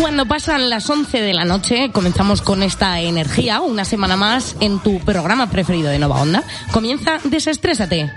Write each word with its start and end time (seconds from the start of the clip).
Cuando 0.00 0.26
pasan 0.26 0.68
las 0.68 0.88
11 0.88 1.20
de 1.22 1.32
la 1.32 1.44
noche, 1.44 1.90
comenzamos 1.92 2.42
con 2.42 2.62
esta 2.62 3.00
energía, 3.00 3.60
una 3.60 3.84
semana 3.84 4.16
más 4.16 4.56
en 4.60 4.78
tu 4.78 5.00
programa 5.00 5.48
preferido 5.48 5.88
de 5.90 5.98
Nova 5.98 6.20
Onda. 6.20 6.42
Comienza 6.72 7.18
Desestrésate. 7.24 8.12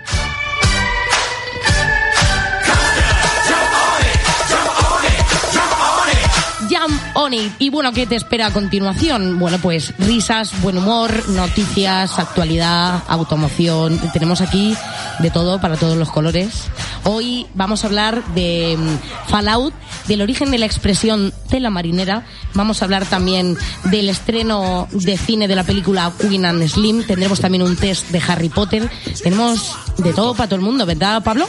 Jump 7.09 7.17
on 7.17 7.33
it. 7.33 7.51
Y 7.59 7.69
bueno, 7.69 7.91
¿qué 7.93 8.05
te 8.05 8.15
espera 8.15 8.47
a 8.47 8.51
continuación? 8.51 9.39
Bueno, 9.39 9.57
pues 9.59 9.93
risas, 9.99 10.59
buen 10.61 10.77
humor, 10.77 11.29
noticias, 11.29 12.17
actualidad, 12.19 13.03
automoción. 13.07 13.99
Tenemos 14.11 14.41
aquí 14.41 14.75
de 15.19 15.31
todo 15.31 15.59
para 15.61 15.77
todos 15.77 15.97
los 15.97 16.09
colores. 16.09 16.69
Hoy 17.03 17.47
vamos 17.53 17.83
a 17.83 17.87
hablar 17.87 18.23
de 18.33 18.77
mm, 18.77 19.29
Fallout, 19.29 19.73
del 20.07 20.21
origen 20.21 20.51
de 20.51 20.57
la 20.57 20.65
expresión 20.65 21.33
tela 21.49 21.69
marinera. 21.69 22.25
Vamos 22.53 22.81
a 22.81 22.85
hablar 22.85 23.05
también 23.05 23.57
del 23.85 24.09
estreno 24.09 24.87
de 24.91 25.17
cine 25.17 25.47
de 25.47 25.55
la 25.55 25.63
película 25.63 26.11
Queen 26.19 26.45
and 26.45 26.67
Slim. 26.67 27.03
Tendremos 27.03 27.39
también 27.39 27.63
un 27.63 27.75
test 27.75 28.09
de 28.09 28.21
Harry 28.27 28.49
Potter. 28.49 28.89
Tenemos 29.23 29.75
de 29.97 30.13
todo 30.13 30.33
para 30.33 30.47
todo 30.47 30.57
el 30.57 30.65
mundo, 30.65 30.85
¿verdad, 30.85 31.23
Pablo? 31.23 31.47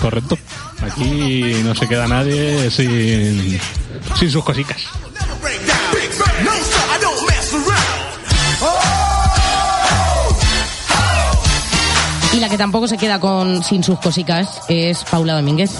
Correcto. 0.00 0.38
Aquí 0.80 1.60
no 1.62 1.74
se 1.74 1.86
queda 1.86 2.08
nadie 2.08 2.70
sin, 2.70 3.60
sin 4.18 4.30
sus 4.30 4.44
cositas. 4.44 4.78
Y 12.32 12.40
la 12.40 12.48
que 12.48 12.56
tampoco 12.56 12.88
se 12.88 12.96
queda 12.96 13.20
con 13.20 13.62
sin 13.62 13.84
sus 13.84 13.98
cositas 13.98 14.62
es 14.68 15.04
Paula 15.04 15.34
Domínguez. 15.34 15.70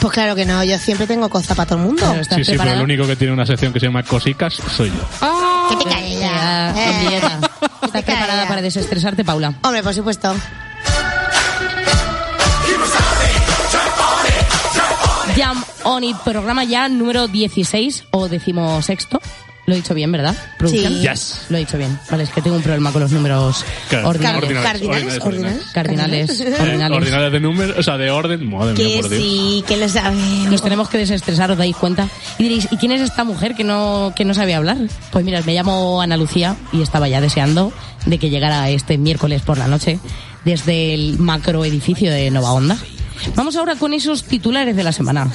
Pues 0.00 0.12
claro 0.14 0.34
que 0.34 0.46
no, 0.46 0.64
yo 0.64 0.78
siempre 0.78 1.06
tengo 1.06 1.28
cosas 1.28 1.56
para 1.56 1.66
todo 1.66 1.78
el 1.80 1.84
mundo. 1.84 2.02
Pero 2.08 2.22
¿estás 2.22 2.38
Sí, 2.38 2.44
sí, 2.44 2.54
pero 2.56 2.72
el 2.72 2.80
único 2.80 3.06
que 3.06 3.16
tiene 3.16 3.32
una 3.32 3.44
sección 3.44 3.72
que 3.72 3.80
se 3.80 3.86
llama 3.86 4.02
Cosicas 4.02 4.54
soy 4.74 4.90
yo. 4.90 5.28
¿Qué 5.68 5.76
te 5.76 5.90
cae 5.90 6.18
Ya, 6.18 6.72
ya? 6.74 7.10
Eh. 7.10 7.20
¿Estás 7.82 8.02
preparada 8.02 8.48
para 8.48 8.62
desestresarte, 8.62 9.24
Paula? 9.24 9.54
Hombre, 9.62 9.82
por 9.82 9.92
supuesto. 9.92 10.34
Jam 15.38 15.62
On 15.84 16.02
It, 16.02 16.16
programa 16.24 16.64
ya 16.64 16.88
número 16.88 17.28
16 17.28 18.04
o 18.10 18.28
decimosexto. 18.28 19.20
Lo 19.66 19.74
he 19.74 19.76
dicho 19.76 19.92
bien, 19.94 20.10
¿verdad? 20.10 20.34
¿Producción? 20.58 20.94
Sí. 20.94 21.00
Yes. 21.02 21.42
Lo 21.50 21.58
he 21.58 21.60
dicho 21.60 21.76
bien. 21.78 21.96
Vale, 22.10 22.22
es 22.24 22.30
que 22.30 22.40
tengo 22.40 22.56
un 22.56 22.62
problema 22.62 22.90
con 22.90 23.02
los 23.02 23.12
números 23.12 23.64
ordinales. 24.02 24.06
Ordinales, 24.08 24.62
Cardinales, 24.64 24.82
ordinales, 25.20 25.22
ordinales. 25.22 25.66
Cardinales, 25.74 26.40
Eh, 26.40 26.54
ordinales. 26.58 26.96
ordinales 26.98 27.32
de 27.32 27.40
número, 27.40 27.74
o 27.78 27.82
sea, 27.82 27.98
de 27.98 28.10
orden. 28.10 28.50
Madre 28.50 28.72
mía, 28.72 28.76
Que 28.96 29.00
por 29.02 29.10
Dios. 29.10 29.22
sí, 29.22 29.64
que 29.68 29.76
lo 29.76 29.88
sabemos. 29.90 30.50
Nos 30.50 30.62
tenemos 30.62 30.88
que 30.88 30.96
desestresar, 30.98 31.50
¿os 31.50 31.58
dais 31.58 31.76
cuenta? 31.76 32.08
Y 32.38 32.44
diréis, 32.44 32.66
¿y 32.72 32.76
quién 32.78 32.92
es 32.92 33.02
esta 33.02 33.24
mujer 33.24 33.54
que 33.54 33.62
no, 33.62 34.12
que 34.16 34.24
no 34.24 34.32
sabe 34.32 34.54
hablar? 34.54 34.78
Pues 35.12 35.24
mira, 35.24 35.42
me 35.42 35.52
llamo 35.54 36.00
Ana 36.00 36.16
Lucía 36.16 36.56
y 36.72 36.80
estaba 36.80 37.06
ya 37.06 37.20
deseando 37.20 37.70
de 38.06 38.18
que 38.18 38.30
llegara 38.30 38.70
este 38.70 38.96
miércoles 38.96 39.42
por 39.42 39.58
la 39.58 39.68
noche 39.68 39.98
desde 40.46 40.94
el 40.94 41.18
macro 41.18 41.64
edificio 41.66 42.10
de 42.10 42.30
Nova 42.30 42.52
Onda. 42.52 42.78
Vamos 43.34 43.56
ahora 43.56 43.76
con 43.76 43.94
esos 43.94 44.24
titulares 44.24 44.76
de 44.76 44.84
la 44.84 44.92
semana. 44.92 45.30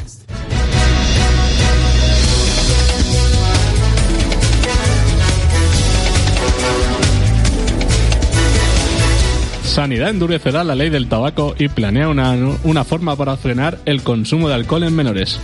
Sanidad 9.64 10.12
endurecerá 10.12 10.64
la 10.64 10.76
ley 10.76 10.92
del 10.92 11.10
tabaco 11.10 11.56
y 11.58 11.68
planea 11.68 12.08
una, 12.08 12.36
una 12.64 12.84
forma 12.84 13.16
para 13.16 13.36
frenar 13.38 13.80
el 13.86 14.04
consumo 14.04 14.48
de 14.48 14.54
alcohol 14.54 14.84
en 14.84 14.96
menores. 14.96 15.40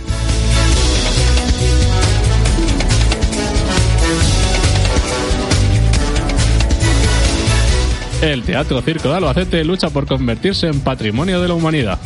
El 8.22 8.42
Teatro 8.42 8.82
Circo 8.82 9.08
de 9.08 9.16
Albacete 9.16 9.64
lucha 9.64 9.90
por 9.90 10.06
convertirse 10.06 10.68
en 10.68 10.80
patrimonio 10.80 11.40
de 11.40 11.48
la 11.48 11.54
humanidad. 11.54 11.98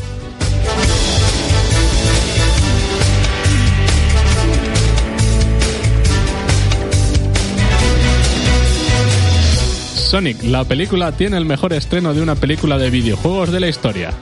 Sonic, 10.15 10.45
la 10.45 10.63
película 10.63 11.11
tiene 11.11 11.37
el 11.37 11.45
mejor 11.45 11.73
estreno 11.73 12.15
de 12.15 12.23
una 12.23 12.37
película 12.37 12.79
de 12.79 12.89
videojuegos 12.89 13.51
de 13.51 13.59
la 13.59 13.67
historia. 13.67 14.13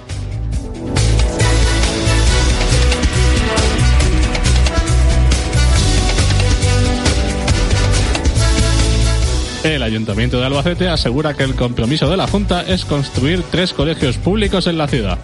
El 9.65 9.83
Ayuntamiento 9.83 10.41
de 10.41 10.47
Albacete 10.47 10.89
asegura 10.89 11.35
que 11.35 11.43
el 11.43 11.55
compromiso 11.57 12.09
de 12.09 12.17
la 12.17 12.27
Junta 12.27 12.63
es 12.63 12.87
construir 12.87 13.43
tres 13.51 13.75
colegios 13.75 14.17
públicos 14.17 14.67
en 14.67 14.79
la 14.79 14.89
ciudad. 14.89 15.19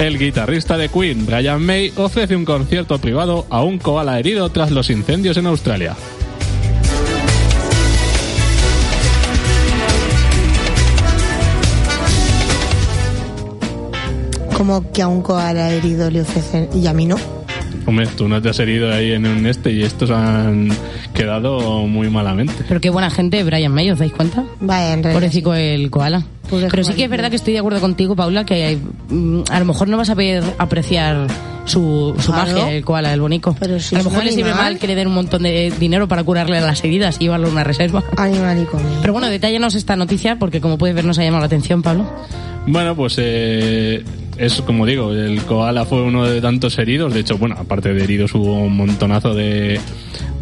El 0.00 0.18
guitarrista 0.18 0.78
de 0.78 0.88
Queen, 0.88 1.26
Brian 1.26 1.62
May, 1.62 1.92
ofrece 1.94 2.34
un 2.34 2.46
concierto 2.46 2.98
privado 2.98 3.44
a 3.50 3.62
un 3.62 3.76
koala 3.76 4.18
herido 4.18 4.48
tras 4.48 4.70
los 4.70 4.88
incendios 4.88 5.36
en 5.36 5.44
Australia. 5.44 5.94
Como 14.56 14.90
que 14.90 15.02
a 15.02 15.08
un 15.08 15.20
koala 15.20 15.70
herido 15.70 16.10
le 16.10 16.22
ofrecen 16.22 16.70
y 16.74 16.86
a 16.86 16.94
mí 16.94 17.04
no. 17.04 17.16
Hombre, 17.84 18.06
tú 18.06 18.26
no 18.26 18.40
te 18.40 18.48
has 18.48 18.58
herido 18.58 18.90
ahí 18.90 19.12
en 19.12 19.26
un 19.26 19.44
este 19.44 19.70
y 19.70 19.82
estos 19.82 20.10
han 20.10 20.70
quedado 21.12 21.86
muy 21.86 22.08
malamente. 22.08 22.64
Pero 22.66 22.80
qué 22.80 22.88
buena 22.88 23.10
gente, 23.10 23.44
Brian 23.44 23.72
May, 23.72 23.90
¿os 23.90 23.98
dais 23.98 24.12
cuenta? 24.12 24.46
Vaya, 24.60 24.94
en 24.94 25.02
realidad. 25.02 25.20
Pobrecito 25.20 25.54
el 25.54 25.90
koala. 25.90 26.24
Pero 26.50 26.84
sí 26.84 26.92
que 26.94 27.04
es 27.04 27.10
verdad 27.10 27.30
que 27.30 27.36
estoy 27.36 27.52
de 27.52 27.58
acuerdo 27.60 27.80
contigo, 27.80 28.16
Paula, 28.16 28.44
que 28.44 28.78
mm, 29.08 29.42
a 29.50 29.58
lo 29.60 29.64
mejor 29.64 29.88
no 29.88 29.96
vas 29.96 30.08
a 30.08 30.12
saber 30.12 30.42
apreciar 30.58 31.26
su, 31.64 32.14
su 32.18 32.32
Claro. 32.32 32.52
magia, 32.52 32.72
el 32.72 32.84
koala, 32.84 33.12
el 33.14 33.20
bonico. 33.20 33.54
Pero 33.60 33.78
si 33.78 33.94
a 33.94 33.98
lo 33.98 34.00
es 34.00 34.06
un 34.06 34.12
mejor 34.12 34.24
le 34.24 34.32
sirve 34.32 34.50
animal. 34.50 34.64
mal 34.72 34.78
que 34.78 34.86
le 34.86 34.94
den 34.94 35.06
un 35.08 35.14
montón 35.14 35.42
de 35.42 35.72
dinero 35.78 36.08
para 36.08 36.24
curarle 36.24 36.60
las 36.60 36.82
heridas 36.84 37.16
y 37.20 37.24
llevarlo 37.24 37.48
a 37.48 37.50
una 37.50 37.64
reserva. 37.64 38.02
Animalico. 38.16 38.80
Pero 39.00 39.12
bueno, 39.12 39.28
detállanos 39.28 39.74
esta 39.74 39.94
noticia 39.96 40.36
porque 40.38 40.60
como 40.60 40.78
puedes 40.78 40.94
ver 40.96 41.04
nos 41.04 41.18
ha 41.18 41.22
llamado 41.22 41.40
la 41.42 41.46
atención, 41.46 41.82
Pablo. 41.82 42.10
Bueno, 42.66 42.94
pues 42.96 43.14
eh, 43.18 44.02
es 44.36 44.60
como 44.62 44.84
digo, 44.86 45.12
el 45.12 45.42
koala 45.42 45.84
fue 45.84 46.02
uno 46.02 46.26
de 46.26 46.40
tantos 46.40 46.78
heridos. 46.78 47.14
De 47.14 47.20
hecho, 47.20 47.38
bueno, 47.38 47.56
aparte 47.58 47.92
de 47.94 48.02
heridos 48.04 48.34
hubo 48.34 48.54
un 48.54 48.76
montonazo 48.76 49.34
de 49.34 49.80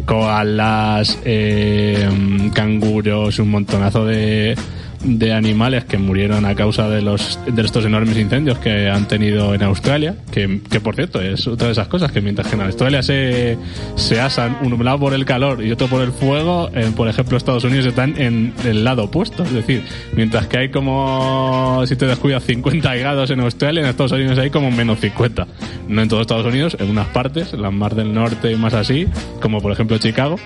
koalas, 0.05 1.17
eh, 1.23 2.09
canguros, 2.53 3.39
un 3.39 3.49
montonazo 3.51 4.05
de, 4.05 4.55
de 5.03 5.33
animales 5.33 5.85
que 5.85 5.97
murieron 5.97 6.45
a 6.45 6.55
causa 6.55 6.89
de 6.89 7.01
los 7.01 7.39
de 7.45 7.61
estos 7.61 7.85
enormes 7.85 8.17
incendios 8.17 8.59
que 8.59 8.89
han 8.89 9.07
tenido 9.07 9.53
en 9.53 9.63
Australia. 9.63 10.15
Que, 10.31 10.61
que 10.69 10.79
por 10.79 10.95
cierto, 10.95 11.21
es 11.21 11.47
otra 11.47 11.67
de 11.67 11.73
esas 11.73 11.87
cosas 11.87 12.11
que 12.11 12.21
mientras 12.21 12.47
que 12.47 12.55
en 12.55 12.61
Australia 12.61 13.01
se, 13.01 13.57
se 13.95 14.19
asan 14.19 14.57
un 14.61 14.83
lado 14.83 14.99
por 14.99 15.13
el 15.13 15.25
calor 15.25 15.63
y 15.63 15.71
otro 15.71 15.87
por 15.87 16.01
el 16.01 16.11
fuego, 16.11 16.69
eh, 16.73 16.91
por 16.95 17.07
ejemplo, 17.07 17.37
Estados 17.37 17.63
Unidos 17.63 17.85
están 17.85 18.19
en 18.19 18.53
el 18.65 18.83
lado 18.83 19.05
opuesto. 19.05 19.43
Es 19.43 19.53
decir, 19.53 19.83
mientras 20.13 20.47
que 20.47 20.57
hay 20.57 20.69
como, 20.69 21.83
si 21.85 21.95
te 21.95 22.05
descuidas, 22.05 22.43
50 22.43 22.95
grados 22.95 23.29
en 23.29 23.39
Australia, 23.39 23.81
en 23.81 23.89
Estados 23.89 24.11
Unidos 24.11 24.37
hay 24.37 24.49
como 24.49 24.71
menos 24.71 24.99
50. 24.99 25.47
No 25.87 26.01
en 26.01 26.09
todos 26.09 26.21
Estados 26.21 26.45
Unidos, 26.45 26.77
en 26.79 26.89
unas 26.89 27.07
partes, 27.07 27.53
las 27.53 27.73
más 27.73 27.95
del 27.95 28.13
norte 28.13 28.51
y 28.51 28.55
más 28.55 28.73
así, 28.73 29.07
como 29.41 29.61
por 29.61 29.71
ejemplo 29.71 29.97
Chicago. 29.97 30.37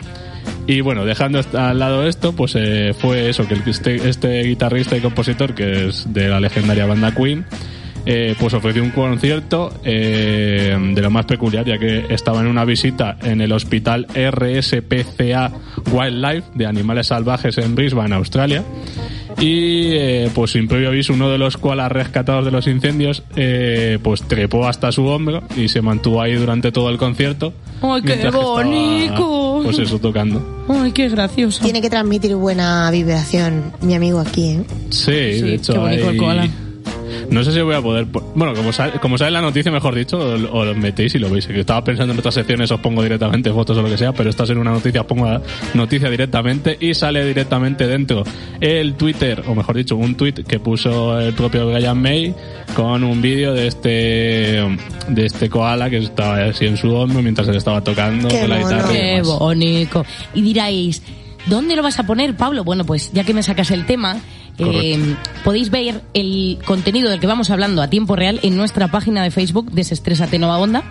Y 0.65 0.81
bueno, 0.81 1.06
dejando 1.06 1.42
al 1.54 1.80
lado 1.80 2.07
esto, 2.07 2.33
pues 2.33 2.56
eh, 2.56 2.94
fue 2.98 3.30
eso, 3.30 3.48
que 3.48 3.56
este, 3.65 4.07
este 4.07 4.44
guitarrista 4.44 4.95
y 4.95 5.01
compositor, 5.01 5.54
que 5.54 5.88
es 5.88 6.13
de 6.13 6.30
la 6.30 6.39
legendaria 6.39 6.86
banda 6.86 7.13
Queen, 7.13 7.45
eh, 8.06 8.36
pues 8.38 8.54
ofreció 8.54 8.83
un 8.83 8.92
concierto 8.92 9.74
eh, 9.83 10.77
de 10.94 11.01
lo 11.01 11.10
más 11.10 11.25
peculiar, 11.25 11.65
ya 11.65 11.77
que 11.77 12.06
estaba 12.10 12.42
en 12.42 12.48
una 12.48 12.65
visita 12.65 13.18
en 13.24 13.39
el 13.39 13.51
hospital 13.51 14.07
RSPCA 14.07 15.51
Wildlife 15.92 16.50
de 16.54 16.65
animales 16.65 17.07
salvajes 17.07 17.57
en 17.57 17.75
Brisbane, 17.75 18.15
Australia. 18.15 18.63
Y 19.39 19.94
eh, 19.94 20.30
pues 20.33 20.51
sin 20.51 20.68
previo 20.68 20.89
aviso, 20.89 21.13
uno 21.13 21.30
de 21.30 21.38
los 21.38 21.57
koalas 21.57 21.91
rescatados 21.91 22.45
de 22.45 22.51
los 22.51 22.68
incendios, 22.68 23.24
eh, 23.35 24.00
pues 24.01 24.24
trepó 24.24 24.68
hasta 24.68 24.91
su 24.91 25.06
hombro 25.06 25.44
y 25.56 25.68
se 25.69 25.81
mantuvo 25.81 26.21
ahí 26.21 26.33
durante 26.33 26.71
todo 26.71 26.89
el 26.89 26.97
concierto. 26.97 27.53
¡Ay, 27.81 28.01
qué 28.01 28.07
mientras 28.07 28.33
que 28.33 28.39
estaba, 28.39 28.63
bonito! 28.63 29.62
Pues 29.63 29.80
eso, 29.80 30.00
tocando. 30.00 30.65
Ay, 30.69 30.91
qué 30.91 31.09
gracioso. 31.09 31.63
Tiene 31.63 31.81
que 31.81 31.89
transmitir 31.89 32.35
buena 32.35 32.89
vibración, 32.91 33.74
mi 33.81 33.95
amigo 33.95 34.19
aquí, 34.19 34.50
¿eh? 34.50 34.63
Sí, 34.89 35.12
de 35.12 35.56
hecho 35.56 35.74
qué 35.74 35.79
bonito 35.79 36.09
el 36.09 36.18
koala. 36.18 36.47
No 37.30 37.44
sé 37.44 37.51
si 37.51 37.62
voy 37.62 37.75
a 37.75 37.81
poder... 37.81 38.06
po- 38.07 38.31
Bueno, 38.36 38.54
como 38.54 38.71
sale, 38.74 38.94
como 39.00 39.18
sale 39.18 39.31
la 39.31 39.42
noticia, 39.42 39.71
mejor 39.71 39.95
dicho, 39.95 40.18
o, 40.18 40.33
o 40.60 40.65
lo 40.65 40.75
metéis 40.75 41.15
y 41.15 41.19
lo 41.19 41.30
veis. 41.30 41.48
Que 41.48 41.60
estaba 41.60 41.83
pensando 41.83 42.13
en 42.13 42.19
otras 42.19 42.33
secciones, 42.36 42.69
os 42.71 42.80
pongo 42.80 43.01
directamente 43.04 43.51
fotos 43.51 43.77
o 43.77 43.81
lo 43.81 43.89
que 43.89 43.98
sea, 43.98 44.12
pero 44.13 44.30
esta 44.30 44.44
es 44.44 44.50
en 44.51 44.57
una 44.57 44.71
noticia, 44.71 45.01
os 45.01 45.07
pongo 45.07 45.25
la 45.25 45.42
noticia 45.74 46.10
directamente 46.10 46.77
y 46.80 46.94
sale 46.94 47.25
directamente 47.25 47.88
dentro 47.88 48.24
el 48.60 48.94
Twitter, 48.95 49.44
o 49.48 49.56
mejor 49.56 49.75
dicho, 49.77 49.95
un 49.95 50.15
tweet 50.15 50.33
que 50.48 50.60
puso 50.60 51.19
el 51.19 51.33
propio 51.33 51.68
Brian 51.68 52.01
May 52.01 52.33
con 52.75 53.04
un 53.04 53.21
vídeo 53.21 53.54
de 53.54 53.68
este 53.68 54.63
de 55.07 55.25
este 55.25 55.50
koala 55.50 55.89
que 55.89 55.98
estaba 55.98 56.44
así 56.45 56.65
en 56.65 56.77
su 56.77 56.94
hombro 56.94 57.21
mientras 57.21 57.48
él 57.48 57.56
estaba 57.56 57.81
tocando 57.83 58.27
Qué 58.30 58.39
con 58.42 58.50
la 58.50 58.57
guitarra. 58.57 58.94
y 58.94 58.95
Qué 58.95 59.04
demás. 59.04 59.39
bonito. 59.39 60.06
Y 60.33 60.42
diréis, 60.42 61.01
¿dónde 61.45 61.75
lo 61.75 61.83
vas 61.83 62.00
a 62.00 62.04
poner, 62.04 62.36
Pablo? 62.36 62.63
Bueno, 62.63 62.86
pues 62.86 63.12
ya 63.13 63.24
que 63.24 63.33
me 63.33 63.44
sacas 63.44 63.71
el 63.71 63.86
tema, 63.86 64.18
Correcto. 64.65 65.15
podéis 65.44 65.69
ver 65.69 66.01
el 66.13 66.60
contenido 66.65 67.10
del 67.10 67.19
que 67.19 67.27
vamos 67.27 67.50
hablando 67.50 67.81
a 67.81 67.89
tiempo 67.89 68.15
real 68.15 68.39
en 68.44 68.56
nuestra 68.57 68.89
página 68.89 69.24
de 69.24 69.31
Facebook, 69.31 69.71
Desestrésate 69.71 70.39
Nova 70.39 70.57
Onda, 70.57 70.83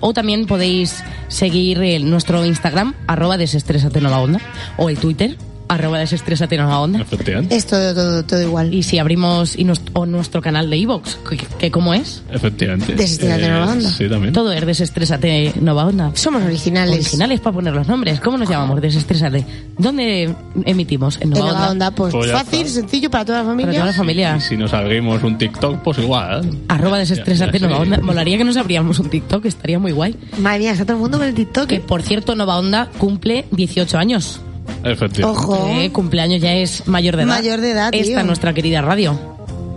o 0.00 0.12
también 0.12 0.46
podéis 0.46 1.02
seguir 1.28 1.78
el- 1.82 2.08
nuestro 2.10 2.44
Instagram, 2.44 2.94
arroba 3.06 3.36
Desestrésate 3.36 4.00
Nova 4.00 4.20
Onda, 4.20 4.40
o 4.76 4.88
el 4.90 4.98
Twitter, 4.98 5.36
arroba 5.68 5.98
Desestrésate 5.98 6.56
Nova 6.56 6.80
Onda. 6.80 7.00
Efectivamente. 7.00 7.56
Es 7.56 7.66
todo, 7.66 7.94
todo, 7.94 8.24
todo 8.24 8.40
igual. 8.42 8.72
Y 8.72 8.82
si 8.82 8.98
abrimos 8.98 9.56
y 9.58 9.64
nos- 9.64 9.82
o 9.94 10.06
nuestro 10.06 10.40
canal 10.40 10.70
de 10.70 10.76
iVoox, 10.78 11.16
que, 11.28 11.36
que 11.58 11.70
cómo 11.70 11.92
es, 11.94 12.22
Efectivamente. 12.30 12.92
Eh, 12.92 12.96
Desestrésate 12.96 13.48
Nova 13.48 13.72
Onda. 13.72 13.90
Sí, 13.90 14.08
también. 14.08 14.32
todo 14.32 14.52
es 14.52 14.64
Desestrésate 14.64 15.52
Nova 15.60 15.86
Onda. 15.86 16.12
Somos 16.14 16.42
originales. 16.42 16.94
Originales 16.94 17.40
para 17.40 17.54
poner 17.54 17.74
los 17.74 17.88
nombres. 17.88 18.20
¿Cómo 18.20 18.38
nos 18.38 18.48
llamamos? 18.48 18.80
Desestrésate. 18.80 19.44
¿Dónde 19.78 20.34
emitimos? 20.64 21.16
En 21.16 21.24
En 21.24 21.30
Nova 21.30 21.40
Nueva 21.40 21.58
Onda. 21.58 21.70
Onda, 21.72 21.90
pues, 21.90 22.12
Pues 22.14 22.30
fácil, 22.32 22.60
está. 22.66 22.80
sencillo 22.80 23.10
para 23.10 23.24
toda 23.24 23.38
la 23.38 23.44
Para 23.44 23.56
familia. 23.56 23.72
toda 23.80 23.86
la 23.86 23.92
familia. 23.96 24.36
Y 24.36 24.40
si 24.40 24.56
nos 24.56 24.72
abrimos 24.72 25.22
un 25.22 25.36
TikTok, 25.38 25.82
pues 25.82 25.98
igual. 25.98 26.44
¿eh? 26.46 26.50
Arroba 26.68 26.98
desestrésate 26.98 27.58
Ya, 27.58 27.66
ya, 27.66 27.66
Nova 27.68 27.84
sí. 27.84 27.90
Onda. 27.92 28.02
Molaría 28.06 28.38
que 28.38 28.44
nos 28.44 28.56
abriéramos 28.56 28.98
un 28.98 29.10
TikTok, 29.10 29.44
estaría 29.46 29.78
muy 29.78 29.92
guay. 29.92 30.14
Madre 30.38 30.60
mía, 30.60 30.72
está 30.72 30.84
todo 30.84 30.96
el 30.96 31.02
mundo 31.02 31.18
con 31.18 31.26
el 31.26 31.34
TikTok. 31.34 31.66
Que 31.66 31.80
por 31.80 32.02
cierto, 32.02 32.34
Nova 32.34 32.56
Onda 32.58 32.88
cumple 32.98 33.46
18 33.50 33.98
años. 33.98 34.40
Efectivamente. 34.84 35.24
Ojo. 35.24 35.66
Que 35.66 35.90
cumpleaños 35.92 36.40
ya 36.40 36.52
es 36.54 36.86
mayor 36.86 37.16
de 37.16 37.22
edad. 37.24 37.36
Mayor 37.38 37.60
de 37.60 37.70
edad, 37.70 37.90
tío. 37.90 38.00
Esta 38.00 38.22
nuestra 38.22 38.54
querida 38.54 38.82
radio. 38.82 39.18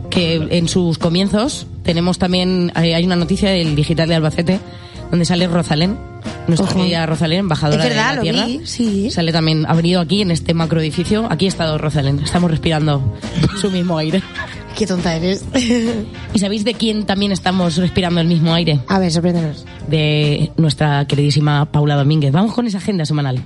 Que 0.10 0.36
en 0.52 0.68
sus 0.68 0.98
comienzos 0.98 1.68
tenemos 1.84 2.18
también, 2.18 2.72
eh, 2.76 2.96
hay 2.96 3.06
una 3.06 3.16
noticia 3.16 3.52
del 3.52 3.76
digital 3.76 4.10
de 4.10 4.16
Albacete 4.16 4.60
donde 5.10 5.26
sale 5.26 5.48
Rosalén, 5.48 5.98
nuestra 6.48 6.68
Ojo. 6.70 6.78
querida 6.80 7.06
Rosalén, 7.06 7.40
embajadora 7.40 7.84
Es 7.84 7.90
verdad, 7.90 8.10
de 8.10 8.10
la 8.10 8.16
lo 8.16 8.22
tierra. 8.22 8.46
vi, 8.46 8.62
sí. 8.66 9.10
Sale 9.12 9.32
también, 9.32 9.66
ha 9.68 9.74
venido 9.74 10.02
aquí 10.02 10.22
en 10.22 10.32
este 10.32 10.54
macro 10.54 10.80
edificio. 10.82 11.28
Aquí 11.32 11.46
ha 11.46 11.48
estado 11.48 11.78
Rosalén. 11.78 12.20
Estamos 12.20 12.52
respirando 12.52 13.18
su 13.60 13.72
mismo 13.72 13.98
aire. 13.98 14.22
Qué 14.78 14.86
tonta 14.88 15.16
eres. 15.16 15.44
¿Y 16.34 16.40
sabéis 16.40 16.64
de 16.64 16.74
quién 16.74 17.06
también 17.06 17.32
estamos 17.32 17.76
respirando 17.78 18.22
el 18.22 18.28
mismo 18.28 18.54
aire? 18.54 18.80
A 18.88 19.00
ver, 19.00 19.12
sorpréndenos. 19.12 19.66
De 19.88 20.52
nuestra 20.58 21.06
queridísima 21.06 21.66
Paula 21.72 21.96
Domínguez. 21.96 22.32
Vamos 22.32 22.54
con 22.54 22.66
esa 22.68 22.78
agenda 22.78 23.04
semanal. 23.06 23.44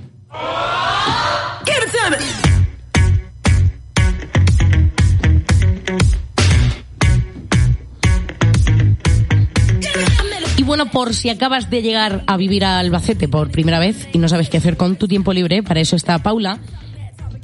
Y 10.56 10.62
bueno, 10.62 10.90
por 10.90 11.14
si 11.14 11.30
acabas 11.30 11.68
de 11.68 11.82
llegar 11.82 12.22
a 12.26 12.36
vivir 12.36 12.64
a 12.64 12.78
Albacete 12.78 13.28
por 13.28 13.50
primera 13.50 13.78
vez 13.78 14.08
y 14.12 14.18
no 14.18 14.28
sabes 14.28 14.48
qué 14.48 14.58
hacer 14.58 14.76
con 14.76 14.96
tu 14.96 15.08
tiempo 15.08 15.32
libre, 15.32 15.62
para 15.62 15.80
eso 15.80 15.96
está 15.96 16.18
Paula, 16.20 16.58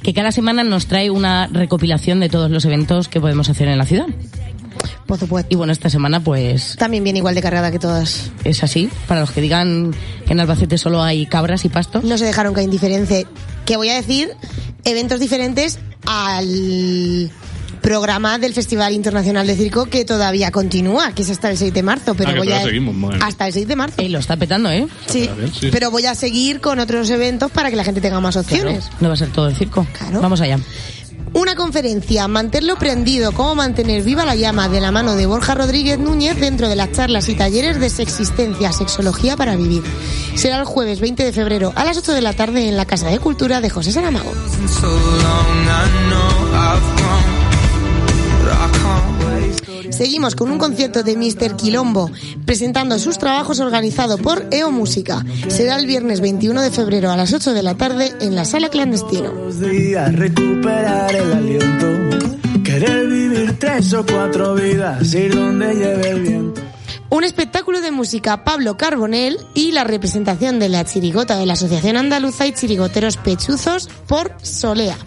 que 0.01 0.13
cada 0.13 0.31
semana 0.31 0.63
nos 0.63 0.87
trae 0.87 1.09
una 1.11 1.47
recopilación 1.47 2.19
de 2.19 2.29
todos 2.29 2.49
los 2.49 2.65
eventos 2.65 3.09
que 3.09 3.19
podemos 3.19 3.49
hacer 3.49 3.67
en 3.67 3.77
la 3.77 3.85
ciudad. 3.85 4.07
Por 5.05 5.19
supuesto. 5.19 5.53
Y 5.53 5.57
bueno, 5.57 5.73
esta 5.73 5.89
semana 5.89 6.21
pues 6.21 6.77
También 6.77 7.03
viene 7.03 7.19
igual 7.19 7.35
de 7.35 7.41
cargada 7.41 7.69
que 7.69 7.79
todas. 7.79 8.31
es 8.45 8.63
así. 8.63 8.89
Para 9.07 9.21
los 9.21 9.31
que 9.31 9.41
digan 9.41 9.93
que 10.25 10.31
en 10.31 10.39
Albacete 10.39 10.77
solo 10.77 11.03
hay 11.03 11.25
cabras 11.25 11.65
y 11.65 11.69
pastos. 11.69 12.05
No 12.05 12.17
se 12.17 12.25
dejaron 12.25 12.53
caer 12.53 12.65
indiferencia. 12.65 13.27
Que 13.65 13.77
voy 13.77 13.89
a 13.89 13.95
decir 13.95 14.31
eventos 14.83 15.19
diferentes 15.19 15.79
al 16.05 17.31
programa 17.81 18.37
del 18.37 18.53
Festival 18.53 18.93
Internacional 18.93 19.47
de 19.47 19.55
Circo 19.55 19.85
que 19.87 20.05
todavía 20.05 20.51
continúa, 20.51 21.13
que 21.13 21.23
es 21.23 21.29
hasta 21.31 21.49
el 21.49 21.57
6 21.57 21.73
de 21.73 21.83
marzo. 21.83 22.13
Pero 22.15 22.31
Ah, 22.31 22.35
voy 22.37 22.51
a... 22.51 22.61
seguimos, 22.63 23.15
hasta 23.21 23.47
el 23.47 23.53
6 23.53 23.67
de 23.67 23.75
marzo. 23.75 23.95
Eh, 24.01 24.09
lo 24.09 24.19
está 24.19 24.37
petando, 24.37 24.69
¿eh? 24.71 24.87
Sí, 25.07 25.27
A 25.27 25.33
ver, 25.33 25.49
sí. 25.51 25.69
pero 25.71 25.89
voy 25.89 26.05
a 26.05 26.13
seguir 26.15 26.61
con 26.61 26.79
otros 26.79 27.09
eventos 27.09 27.49
para 27.51 27.69
que 27.71 27.75
la 27.75 27.83
gente 27.83 27.99
tenga 28.01 28.19
más 28.19 28.35
opciones. 28.37 28.89
No 28.99 29.07
va 29.07 29.15
a 29.15 29.17
ser 29.17 29.29
todo 29.31 29.47
el 29.47 29.55
circo. 29.55 29.87
Claro. 29.97 30.21
Vamos 30.21 30.41
allá. 30.41 30.59
Una 31.33 31.55
conferencia, 31.55 32.27
mantenerlo 32.27 32.75
prendido, 32.75 33.31
cómo 33.31 33.55
mantener 33.55 34.03
viva 34.03 34.25
la 34.25 34.35
llama 34.35 34.67
de 34.67 34.81
la 34.81 34.91
mano 34.91 35.15
de 35.15 35.25
Borja 35.25 35.55
Rodríguez 35.55 35.97
Núñez 35.97 36.37
dentro 36.37 36.67
de 36.67 36.75
las 36.75 36.91
charlas 36.91 37.29
y 37.29 37.35
talleres 37.35 37.79
de 37.79 37.89
sexistencia, 37.89 38.73
sexología 38.73 39.37
para 39.37 39.55
vivir. 39.55 39.81
Será 40.35 40.59
el 40.59 40.65
jueves 40.65 40.99
20 40.99 41.23
de 41.23 41.31
febrero 41.31 41.71
a 41.75 41.85
las 41.85 41.97
8 41.97 42.13
de 42.13 42.21
la 42.21 42.33
tarde 42.33 42.67
en 42.67 42.75
la 42.75 42.85
Casa 42.85 43.07
de 43.07 43.19
Cultura 43.19 43.61
de 43.61 43.69
José 43.69 43.93
Saramago. 43.93 44.31
Seguimos 49.89 50.35
con 50.35 50.51
un 50.51 50.57
concierto 50.57 51.03
de 51.03 51.17
Mr. 51.17 51.55
Quilombo, 51.55 52.11
presentando 52.45 52.99
sus 52.99 53.17
trabajos 53.17 53.59
organizado 53.59 54.17
por 54.17 54.45
EO 54.51 54.71
Música. 54.71 55.25
Será 55.47 55.77
el 55.77 55.87
viernes 55.87 56.21
21 56.21 56.61
de 56.61 56.71
febrero 56.71 57.11
a 57.11 57.17
las 57.17 57.33
8 57.33 57.53
de 57.53 57.63
la 57.63 57.75
tarde 57.75 58.13
en 58.21 58.35
la 58.35 58.45
Sala 58.45 58.69
Clandestino. 58.69 59.31
Querer 62.63 63.07
vivir 63.07 63.59
tres 63.59 63.93
o 63.93 64.05
cuatro 64.05 64.55
vidas, 64.55 65.11
donde 65.11 65.73
lleve. 65.73 66.51
Un 67.11 67.23
espectáculo 67.25 67.81
de 67.81 67.91
música 67.91 68.43
Pablo 68.45 68.77
Carbonell 68.77 69.37
y 69.53 69.71
la 69.73 69.83
representación 69.83 70.59
de 70.59 70.69
la 70.69 70.85
chirigota 70.85 71.37
de 71.37 71.45
la 71.45 71.53
Asociación 71.53 71.97
Andaluza 71.97 72.47
y 72.47 72.53
Chirigoteros 72.53 73.17
Pechuzos 73.17 73.89
por 74.07 74.33
Solea. 74.41 74.97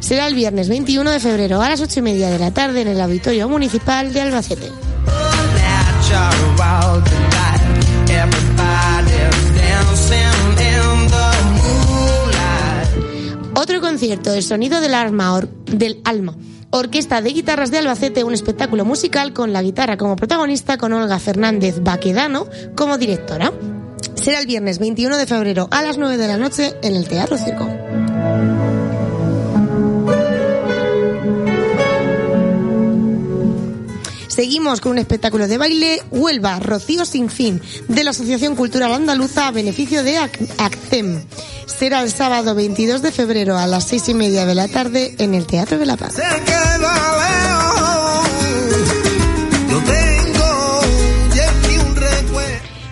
Será 0.00 0.26
el 0.26 0.34
viernes 0.34 0.68
21 0.70 1.10
de 1.10 1.20
febrero 1.20 1.60
a 1.60 1.68
las 1.68 1.80
8 1.82 2.00
y 2.00 2.02
media 2.02 2.30
de 2.30 2.38
la 2.38 2.52
tarde 2.52 2.80
en 2.80 2.88
el 2.88 3.00
Auditorio 3.00 3.48
Municipal 3.50 4.12
de 4.14 4.22
Albacete. 4.22 4.70
Otro 13.54 13.80
concierto, 13.80 14.32
El 14.32 14.42
Sonido 14.42 14.80
del 14.80 14.94
Alma, 14.94 15.34
or- 15.34 15.48
del 15.66 16.00
alma. 16.04 16.34
Orquesta 16.74 17.20
de 17.20 17.30
Guitarras 17.30 17.70
de 17.70 17.76
Albacete, 17.76 18.24
un 18.24 18.32
espectáculo 18.32 18.86
musical 18.86 19.34
con 19.34 19.52
la 19.52 19.60
guitarra 19.60 19.98
como 19.98 20.16
protagonista, 20.16 20.78
con 20.78 20.94
Olga 20.94 21.18
Fernández 21.18 21.82
Baquedano 21.82 22.46
como 22.74 22.96
directora. 22.96 23.52
Será 24.14 24.40
el 24.40 24.46
viernes 24.46 24.78
21 24.78 25.18
de 25.18 25.26
febrero 25.26 25.68
a 25.70 25.82
las 25.82 25.98
9 25.98 26.16
de 26.16 26.28
la 26.28 26.38
noche 26.38 26.74
en 26.82 26.96
el 26.96 27.06
Teatro 27.06 27.36
Circo. 27.36 27.68
Seguimos 34.36 34.80
con 34.80 34.92
un 34.92 34.98
espectáculo 34.98 35.46
de 35.46 35.58
baile 35.58 36.02
Huelva, 36.10 36.58
Rocío 36.58 37.04
sin 37.04 37.28
fin, 37.28 37.60
de 37.88 38.02
la 38.02 38.10
Asociación 38.10 38.56
Cultural 38.56 38.92
Andaluza 38.94 39.46
a 39.46 39.50
beneficio 39.50 40.02
de 40.02 40.16
Ac- 40.18 40.48
ACTEM. 40.56 41.22
Será 41.66 42.02
el 42.02 42.10
sábado 42.10 42.54
22 42.54 43.02
de 43.02 43.12
febrero 43.12 43.58
a 43.58 43.66
las 43.66 43.86
seis 43.88 44.08
y 44.08 44.14
media 44.14 44.46
de 44.46 44.54
la 44.54 44.68
tarde 44.68 45.14
en 45.18 45.34
el 45.34 45.46
Teatro 45.46 45.78
de 45.78 45.84
la 45.84 45.98
Paz. 45.98 46.14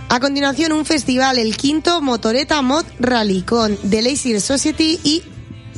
A 0.08 0.18
continuación, 0.20 0.72
un 0.72 0.84
festival, 0.84 1.38
el 1.38 1.56
quinto 1.56 2.02
Motoreta 2.02 2.60
Mod 2.62 2.84
Rally, 2.98 3.42
con 3.42 3.76
The 3.88 4.02
Lazy 4.02 4.38
Society 4.40 4.98
y 5.04 5.22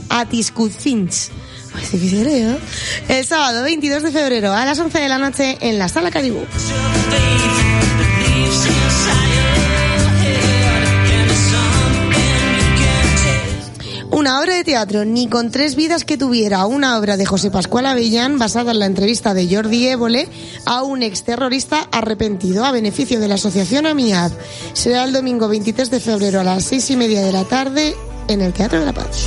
Atiscuthins. 0.09 1.31
Se 1.81 1.99
lee, 1.99 2.43
¿eh? 2.43 2.59
El 3.09 3.27
sábado 3.27 3.63
22 3.63 4.03
de 4.03 4.11
febrero 4.11 4.53
a 4.53 4.65
las 4.65 4.79
11 4.79 4.99
de 4.99 5.09
la 5.09 5.19
noche 5.19 5.59
en 5.61 5.79
la 5.79 5.89
Sala 5.89 6.11
Caribú. 6.11 6.45
Una 14.13 14.41
obra 14.41 14.55
de 14.55 14.63
teatro, 14.63 15.07
ni 15.07 15.27
con 15.27 15.51
tres 15.51 15.75
vidas 15.75 16.05
que 16.05 16.19
tuviera, 16.19 16.67
una 16.67 16.99
obra 16.99 17.17
de 17.17 17.25
José 17.25 17.51
Pascual 17.51 17.87
Avellán 17.87 18.39
basada 18.39 18.73
en 18.73 18.79
la 18.79 18.87
entrevista 18.87 19.33
de 19.33 19.53
Jordi 19.53 19.89
Évole 19.89 20.29
a 20.67 20.83
un 20.83 21.03
exterrorista 21.03 21.89
arrepentido 21.91 22.65
a 22.67 22.73
beneficio 22.73 23.19
de 23.19 23.29
la 23.29 23.35
asociación 23.37 23.87
AMIAD. 23.87 24.31
Será 24.75 25.05
el 25.05 25.15
domingo 25.15 25.49
23 25.49 25.91
de 25.91 25.99
febrero 25.99 26.41
a 26.41 26.45
las 26.45 26.65
seis 26.65 26.91
y 26.91 26.97
media 26.97 27.23
de 27.23 27.33
la 27.33 27.45
tarde 27.45 27.97
en 28.29 28.43
el 28.43 28.53
Teatro 28.53 28.81
de 28.81 28.87
la 28.87 28.93
Paz. 28.93 29.27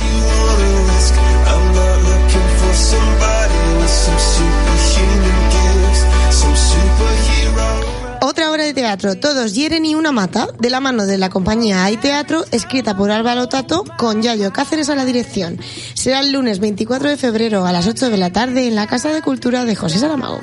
Teatro 8.74 9.16
Todos 9.16 9.54
hieren 9.54 9.84
y 9.84 9.94
una 9.94 10.12
mata, 10.12 10.48
de 10.58 10.70
la 10.70 10.80
mano 10.80 11.06
de 11.06 11.18
la 11.18 11.30
compañía 11.30 11.84
Hay 11.84 11.96
Teatro, 11.96 12.44
escrita 12.50 12.96
por 12.96 13.10
Álvaro 13.10 13.48
Tato, 13.48 13.84
con 13.98 14.22
Yayo 14.22 14.52
Cáceres 14.52 14.88
a 14.88 14.94
la 14.94 15.04
dirección. 15.04 15.58
Será 15.94 16.20
el 16.20 16.32
lunes 16.32 16.58
24 16.58 17.08
de 17.08 17.16
febrero 17.16 17.66
a 17.66 17.72
las 17.72 17.86
8 17.86 18.10
de 18.10 18.16
la 18.16 18.30
tarde 18.30 18.66
en 18.66 18.74
la 18.74 18.86
Casa 18.86 19.12
de 19.12 19.22
Cultura 19.22 19.64
de 19.64 19.74
José 19.74 19.98
Saramago. 19.98 20.40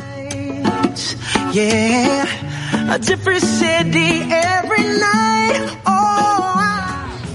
Yeah, 1.54 2.26
a. 2.90 3.00
Oh, 5.86 6.54